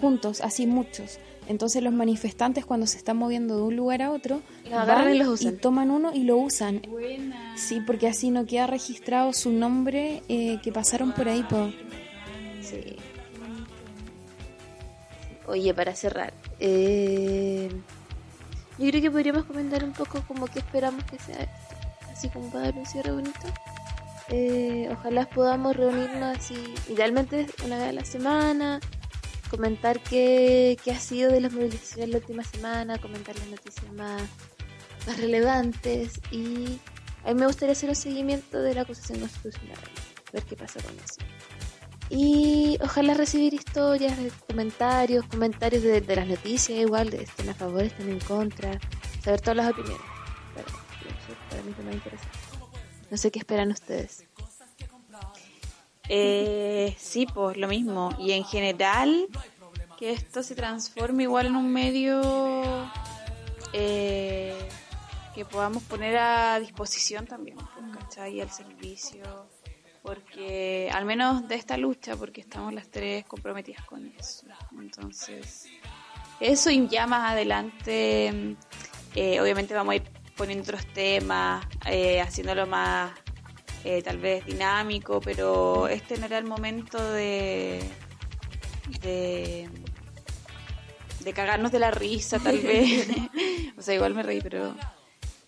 juntos, 0.00 0.40
así 0.40 0.66
muchos. 0.66 1.18
Entonces 1.50 1.82
los 1.82 1.92
manifestantes 1.92 2.64
cuando 2.64 2.86
se 2.86 2.96
están 2.96 3.16
moviendo 3.16 3.56
de 3.56 3.62
un 3.62 3.74
lugar 3.74 4.02
a 4.02 4.12
otro, 4.12 4.40
Los 4.62 4.72
agarran 4.72 5.06
van 5.06 5.14
y 5.16 5.18
los 5.18 5.28
usan. 5.28 5.56
toman 5.58 5.90
uno 5.90 6.12
y 6.14 6.22
lo 6.22 6.36
usan. 6.36 6.80
Buena. 6.88 7.56
Sí, 7.56 7.80
porque 7.84 8.06
así 8.06 8.30
no 8.30 8.46
queda 8.46 8.68
registrado 8.68 9.32
su 9.32 9.50
nombre 9.50 10.22
eh, 10.28 10.60
que 10.62 10.70
pasaron 10.70 11.10
por 11.10 11.28
ahí. 11.28 11.42
Po. 11.42 11.72
Sí. 12.62 12.94
Oye, 15.48 15.74
para 15.74 15.92
cerrar, 15.96 16.32
eh, 16.60 17.68
yo 18.78 18.86
creo 18.88 19.02
que 19.02 19.10
podríamos 19.10 19.44
comentar 19.44 19.82
un 19.82 19.92
poco 19.92 20.22
como 20.28 20.46
que 20.46 20.60
esperamos 20.60 21.02
que 21.02 21.18
sea 21.18 21.34
esto, 21.34 21.76
así 22.12 22.28
como 22.28 22.48
para 22.50 22.66
dar 22.66 22.74
un 22.78 22.86
cierre 22.86 23.10
bonito. 23.10 23.40
Eh, 24.28 24.88
ojalá 24.92 25.28
podamos 25.28 25.76
reunirnos 25.76 26.38
así, 26.38 26.54
idealmente 26.88 27.48
una 27.66 27.76
vez 27.78 27.88
a 27.88 27.92
la 27.92 28.04
semana, 28.04 28.78
comentar 29.50 30.00
qué, 30.00 30.78
qué 30.82 30.92
ha 30.92 30.98
sido 30.98 31.30
de 31.32 31.40
las 31.40 31.52
movilizaciones 31.52 32.10
la 32.10 32.18
última 32.18 32.44
semana, 32.44 32.98
comentar 32.98 33.36
las 33.38 33.48
noticias 33.48 33.92
más, 33.92 34.22
más 35.06 35.18
relevantes 35.18 36.20
y 36.30 36.78
a 37.24 37.34
mí 37.34 37.40
me 37.40 37.46
gustaría 37.46 37.72
hacer 37.72 37.90
un 37.90 37.96
seguimiento 37.96 38.62
de 38.62 38.74
la 38.74 38.82
acusación 38.82 39.20
constitucional, 39.20 39.78
ver 40.32 40.44
qué 40.44 40.56
pasa 40.56 40.80
con 40.80 40.94
eso. 40.94 41.20
Y 42.08 42.78
ojalá 42.82 43.14
recibir 43.14 43.54
historias, 43.54 44.18
comentarios, 44.48 45.24
comentarios 45.26 45.82
de, 45.82 46.00
de 46.00 46.16
las 46.16 46.26
noticias, 46.26 46.78
igual, 46.78 47.12
estén 47.14 47.48
a 47.48 47.54
favor, 47.54 47.82
estén 47.82 48.08
en 48.08 48.20
contra, 48.20 48.80
saber 49.22 49.40
todas 49.40 49.58
las 49.58 49.70
opiniones. 49.70 50.00
Para, 50.54 50.66
para 51.50 51.62
mí 51.62 51.74
es 51.78 51.84
más 51.84 51.94
interesante. 51.94 52.38
No 53.10 53.16
sé 53.16 53.30
qué 53.30 53.38
esperan 53.40 53.70
ustedes. 53.70 54.24
Eh, 56.12 56.96
sí, 56.98 57.24
pues 57.32 57.56
lo 57.56 57.68
mismo. 57.68 58.10
Y 58.18 58.32
en 58.32 58.44
general, 58.44 59.28
que 59.96 60.10
esto 60.10 60.42
se 60.42 60.56
transforme 60.56 61.22
igual 61.22 61.46
en 61.46 61.56
un 61.56 61.72
medio 61.72 62.20
eh, 63.72 64.58
que 65.36 65.44
podamos 65.44 65.84
poner 65.84 66.16
a 66.16 66.58
disposición 66.58 67.26
también, 67.26 67.56
pues, 67.56 67.96
¿cachai? 67.96 68.40
Al 68.40 68.50
servicio. 68.50 69.22
Porque, 70.02 70.90
al 70.92 71.04
menos 71.04 71.46
de 71.46 71.54
esta 71.54 71.76
lucha, 71.76 72.16
porque 72.16 72.40
estamos 72.40 72.74
las 72.74 72.88
tres 72.88 73.24
comprometidas 73.26 73.84
con 73.84 74.12
eso. 74.18 74.46
Entonces, 74.80 75.68
eso 76.40 76.70
y 76.70 76.88
ya 76.88 77.06
más 77.06 77.30
adelante, 77.30 78.56
eh, 79.14 79.40
obviamente 79.40 79.74
vamos 79.74 79.92
a 79.92 79.96
ir 79.96 80.02
poniendo 80.36 80.64
otros 80.64 80.86
temas, 80.92 81.64
eh, 81.86 82.20
haciéndolo 82.20 82.66
más 82.66 83.12
eh, 83.84 84.02
tal 84.02 84.18
vez 84.18 84.44
dinámico, 84.46 85.20
pero 85.20 85.88
este 85.88 86.18
no 86.18 86.26
era 86.26 86.38
el 86.38 86.44
momento 86.44 87.02
de, 87.12 87.80
de 89.02 89.68
de 91.20 91.32
cagarnos 91.32 91.70
de 91.70 91.78
la 91.78 91.90
risa 91.90 92.38
tal 92.38 92.58
vez. 92.62 93.08
o 93.78 93.82
sea, 93.82 93.94
igual 93.94 94.14
me 94.14 94.22
reí, 94.22 94.40
pero 94.40 94.74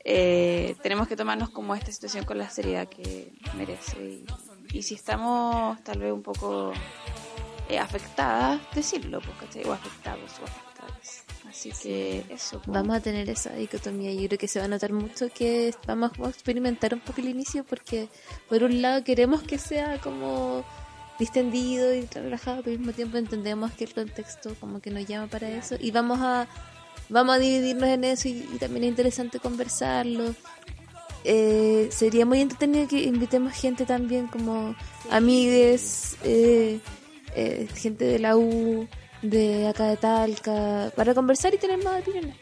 eh, 0.05 0.77
tenemos 0.83 1.09
que 1.09 1.17
tomarnos 1.17 1.51
como 1.51 1.75
esta 1.75 1.91
situación 1.93 2.25
con 2.25 2.39
la 2.39 2.51
seriedad 2.51 2.89
que 2.89 3.33
merece. 3.57 4.03
Y, 4.03 4.27
y 4.73 4.83
si 4.83 4.95
estamos 4.95 5.83
tal 5.83 5.99
vez 5.99 6.13
un 6.13 6.23
poco 6.23 6.73
eh, 7.69 7.79
afectadas, 7.79 8.61
decirlo, 8.75 9.21
pues, 9.21 9.37
¿cachai? 9.39 9.65
O 9.65 9.73
afectados 9.73 10.33
o. 10.41 10.72
Así 11.53 11.71
que 11.83 12.25
eso. 12.31 12.63
pues. 12.65 12.75
Vamos 12.75 12.97
a 12.97 13.01
tener 13.01 13.29
esa 13.29 13.53
dicotomía. 13.53 14.11
Yo 14.15 14.27
creo 14.27 14.39
que 14.39 14.49
se 14.49 14.59
va 14.59 14.65
a 14.65 14.69
notar 14.69 14.93
mucho 14.93 15.29
que 15.29 15.75
vamos 15.87 16.13
a 16.19 16.29
experimentar 16.31 16.95
un 16.95 17.01
poco 17.01 17.21
el 17.21 17.29
inicio 17.29 17.63
porque, 17.65 18.09
por 18.49 18.63
un 18.63 18.81
lado, 18.81 19.05
queremos 19.05 19.43
que 19.43 19.59
sea 19.59 20.01
como 20.01 20.65
distendido 21.19 21.95
y 21.95 22.07
relajado, 22.07 22.63
pero 22.63 22.73
al 22.73 22.79
mismo 22.79 22.95
tiempo 22.95 23.19
entendemos 23.19 23.71
que 23.73 23.85
el 23.85 23.93
contexto 23.93 24.55
como 24.59 24.81
que 24.81 24.91
nos 24.91 25.07
llama 25.07 25.27
para 25.27 25.51
eso 25.51 25.77
y 25.79 25.91
vamos 25.91 26.19
a 26.21 26.49
vamos 27.11 27.37
a 27.37 27.39
dividirnos 27.39 27.89
en 27.91 28.05
eso 28.05 28.29
y, 28.29 28.49
y 28.53 28.57
también 28.59 28.85
es 28.85 28.91
interesante 28.91 29.39
conversarlo. 29.39 30.35
Eh, 31.25 31.89
sería 31.93 32.27
muy 32.27 32.41
entretenido 32.41 32.89
que 32.89 33.03
invitemos 33.03 33.53
gente 33.53 33.85
también 33.85 34.27
como 34.27 34.75
amigues, 35.11 36.17
eh, 36.25 36.81
eh, 37.37 37.69
gente 37.75 38.07
de 38.07 38.19
la 38.19 38.37
U, 38.37 38.89
de 39.23 39.69
acá 39.69 39.85
de 39.87 39.97
Talca, 39.97 40.93
para 40.97 41.15
conversar 41.15 41.55
y 41.55 41.59
tener 41.59 41.83
más 41.83 42.01
opiniones. 42.01 42.37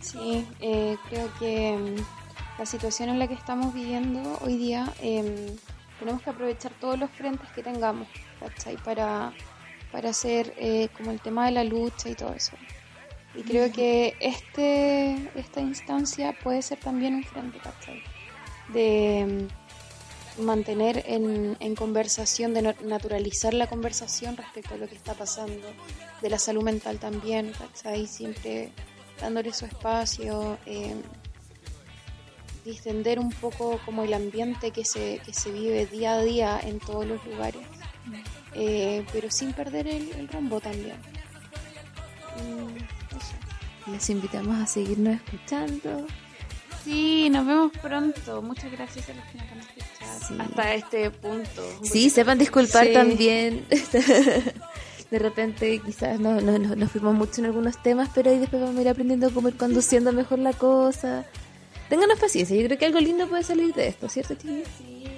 Sí, 0.00 0.46
eh, 0.60 0.96
creo 1.08 1.28
que 1.38 1.76
mm, 1.76 2.58
la 2.58 2.66
situación 2.66 3.08
en 3.08 3.18
la 3.18 3.26
que 3.26 3.34
estamos 3.34 3.74
viviendo 3.74 4.38
hoy 4.42 4.56
día 4.56 4.92
em, 5.00 5.56
tenemos 5.98 6.22
que 6.22 6.30
aprovechar 6.30 6.72
todos 6.80 6.98
los 6.98 7.10
frentes 7.10 7.48
que 7.50 7.62
tengamos, 7.62 8.06
¿cachai? 8.38 8.76
Para, 8.76 9.32
para 9.90 10.10
hacer 10.10 10.54
eh, 10.56 10.88
como 10.96 11.10
el 11.10 11.20
tema 11.20 11.46
de 11.46 11.52
la 11.52 11.64
lucha 11.64 12.08
y 12.08 12.14
todo 12.14 12.32
eso. 12.34 12.56
Y 13.34 13.42
creo 13.42 13.70
que 13.72 14.16
este, 14.20 15.30
esta 15.34 15.60
instancia 15.60 16.34
puede 16.42 16.62
ser 16.62 16.78
también 16.78 17.16
un 17.16 17.24
frente, 17.24 17.58
¿cachai? 17.58 18.02
De 18.68 19.48
mm, 19.50 19.65
mantener 20.38 21.04
en, 21.06 21.56
en 21.60 21.74
conversación, 21.74 22.54
de 22.54 22.74
naturalizar 22.82 23.54
la 23.54 23.66
conversación 23.66 24.36
respecto 24.36 24.74
a 24.74 24.76
lo 24.76 24.88
que 24.88 24.94
está 24.94 25.14
pasando, 25.14 25.66
de 26.22 26.30
la 26.30 26.38
salud 26.38 26.62
mental 26.62 26.98
también, 26.98 27.52
¿cachai? 27.58 28.06
Siempre 28.06 28.72
dándole 29.20 29.52
su 29.52 29.64
espacio, 29.64 30.58
eh, 30.66 30.94
distender 32.64 33.18
un 33.18 33.30
poco 33.30 33.80
como 33.84 34.02
el 34.02 34.12
ambiente 34.12 34.70
que 34.70 34.84
se, 34.84 35.20
que 35.24 35.32
se 35.32 35.50
vive 35.50 35.86
día 35.86 36.14
a 36.14 36.22
día 36.22 36.60
en 36.62 36.80
todos 36.80 37.06
los 37.06 37.24
lugares, 37.26 37.62
eh, 38.54 39.04
pero 39.12 39.30
sin 39.30 39.52
perder 39.52 39.86
el, 39.86 40.10
el 40.12 40.28
rumbo 40.28 40.60
también. 40.60 40.96
Mm. 42.42 43.92
Les 43.92 44.10
invitamos 44.10 44.56
a 44.56 44.66
seguirnos 44.66 45.14
escuchando. 45.14 46.06
Sí, 46.86 47.28
nos 47.30 47.44
vemos 47.46 47.72
pronto. 47.82 48.42
Muchas 48.42 48.70
gracias 48.70 49.08
a 49.10 49.14
los 49.14 49.24
que 49.24 49.38
nos 49.38 49.50
han 49.52 49.58
escuchado 49.58 50.20
Sí. 50.28 50.36
hasta 50.38 50.74
este 50.74 51.10
punto. 51.10 51.62
Sí, 51.82 52.10
sepan 52.10 52.38
disculpar 52.38 52.86
Sí. 52.86 52.92
también. 52.92 53.66
De 55.10 55.18
repente 55.20 55.80
quizás 55.84 56.18
no, 56.20 56.40
no, 56.40 56.58
no- 56.58 56.74
nos 56.76 56.90
fuimos 56.92 57.14
mucho 57.14 57.40
en 57.40 57.46
algunos 57.46 57.80
temas, 57.82 58.08
pero 58.14 58.30
ahí 58.30 58.38
después 58.38 58.62
vamos 58.62 58.76
a 58.78 58.80
ir 58.82 58.88
aprendiendo 58.88 59.32
cómo 59.34 59.48
ir 59.48 59.56
conduciendo 59.56 60.12
mejor 60.12 60.38
la 60.38 60.52
cosa. 60.52 61.24
Ténganos 61.88 62.18
paciencia, 62.18 62.56
yo 62.56 62.66
creo 62.66 62.78
que 62.78 62.86
algo 62.86 62.98
lindo 63.00 63.28
puede 63.28 63.42
salir 63.44 63.72
de 63.74 63.88
esto, 63.88 64.08
¿cierto, 64.08 64.34
chiquillos? 64.34 64.68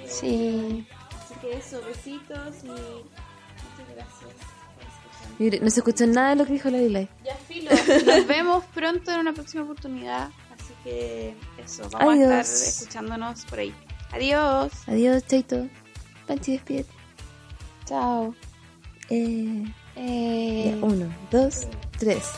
Sí, 0.07 0.86
Así 1.12 1.35
que 1.40 1.57
eso, 1.57 1.81
besitos 1.86 2.57
y 2.65 2.69
muchas 2.69 3.95
gracias. 3.95 4.31
Mire, 5.39 5.61
no 5.61 5.70
se 5.70 5.81
escuchó 5.81 6.07
nada 6.07 6.31
de 6.31 6.36
lo 6.36 6.47
que 6.47 6.53
dijo 6.55 6.69
la 6.70 6.78
Lilay. 6.78 7.09
Ya 7.24 7.35
filo, 7.36 7.70
nos 8.07 8.27
vemos 8.27 8.65
pronto 8.74 9.11
en 9.12 9.20
una 9.20 9.32
próxima 9.32 9.62
oportunidad. 9.65 10.28
Que 10.89 11.35
eso, 11.65 11.89
vamos 11.90 12.15
Adiós. 12.15 12.31
a 12.31 12.40
estar 12.40 12.69
escuchándonos 12.69 13.44
por 13.44 13.59
ahí. 13.59 13.74
Adiós. 14.12 14.73
Adiós, 14.86 15.23
Chaito. 15.27 15.69
Panchi, 16.27 16.52
despídete. 16.52 16.90
chao. 17.86 18.35
Eh, 19.10 19.65
Eh, 20.01 20.77
ya, 20.78 20.86
uno, 20.86 21.12
dos, 21.31 21.66
tres. 21.98 22.31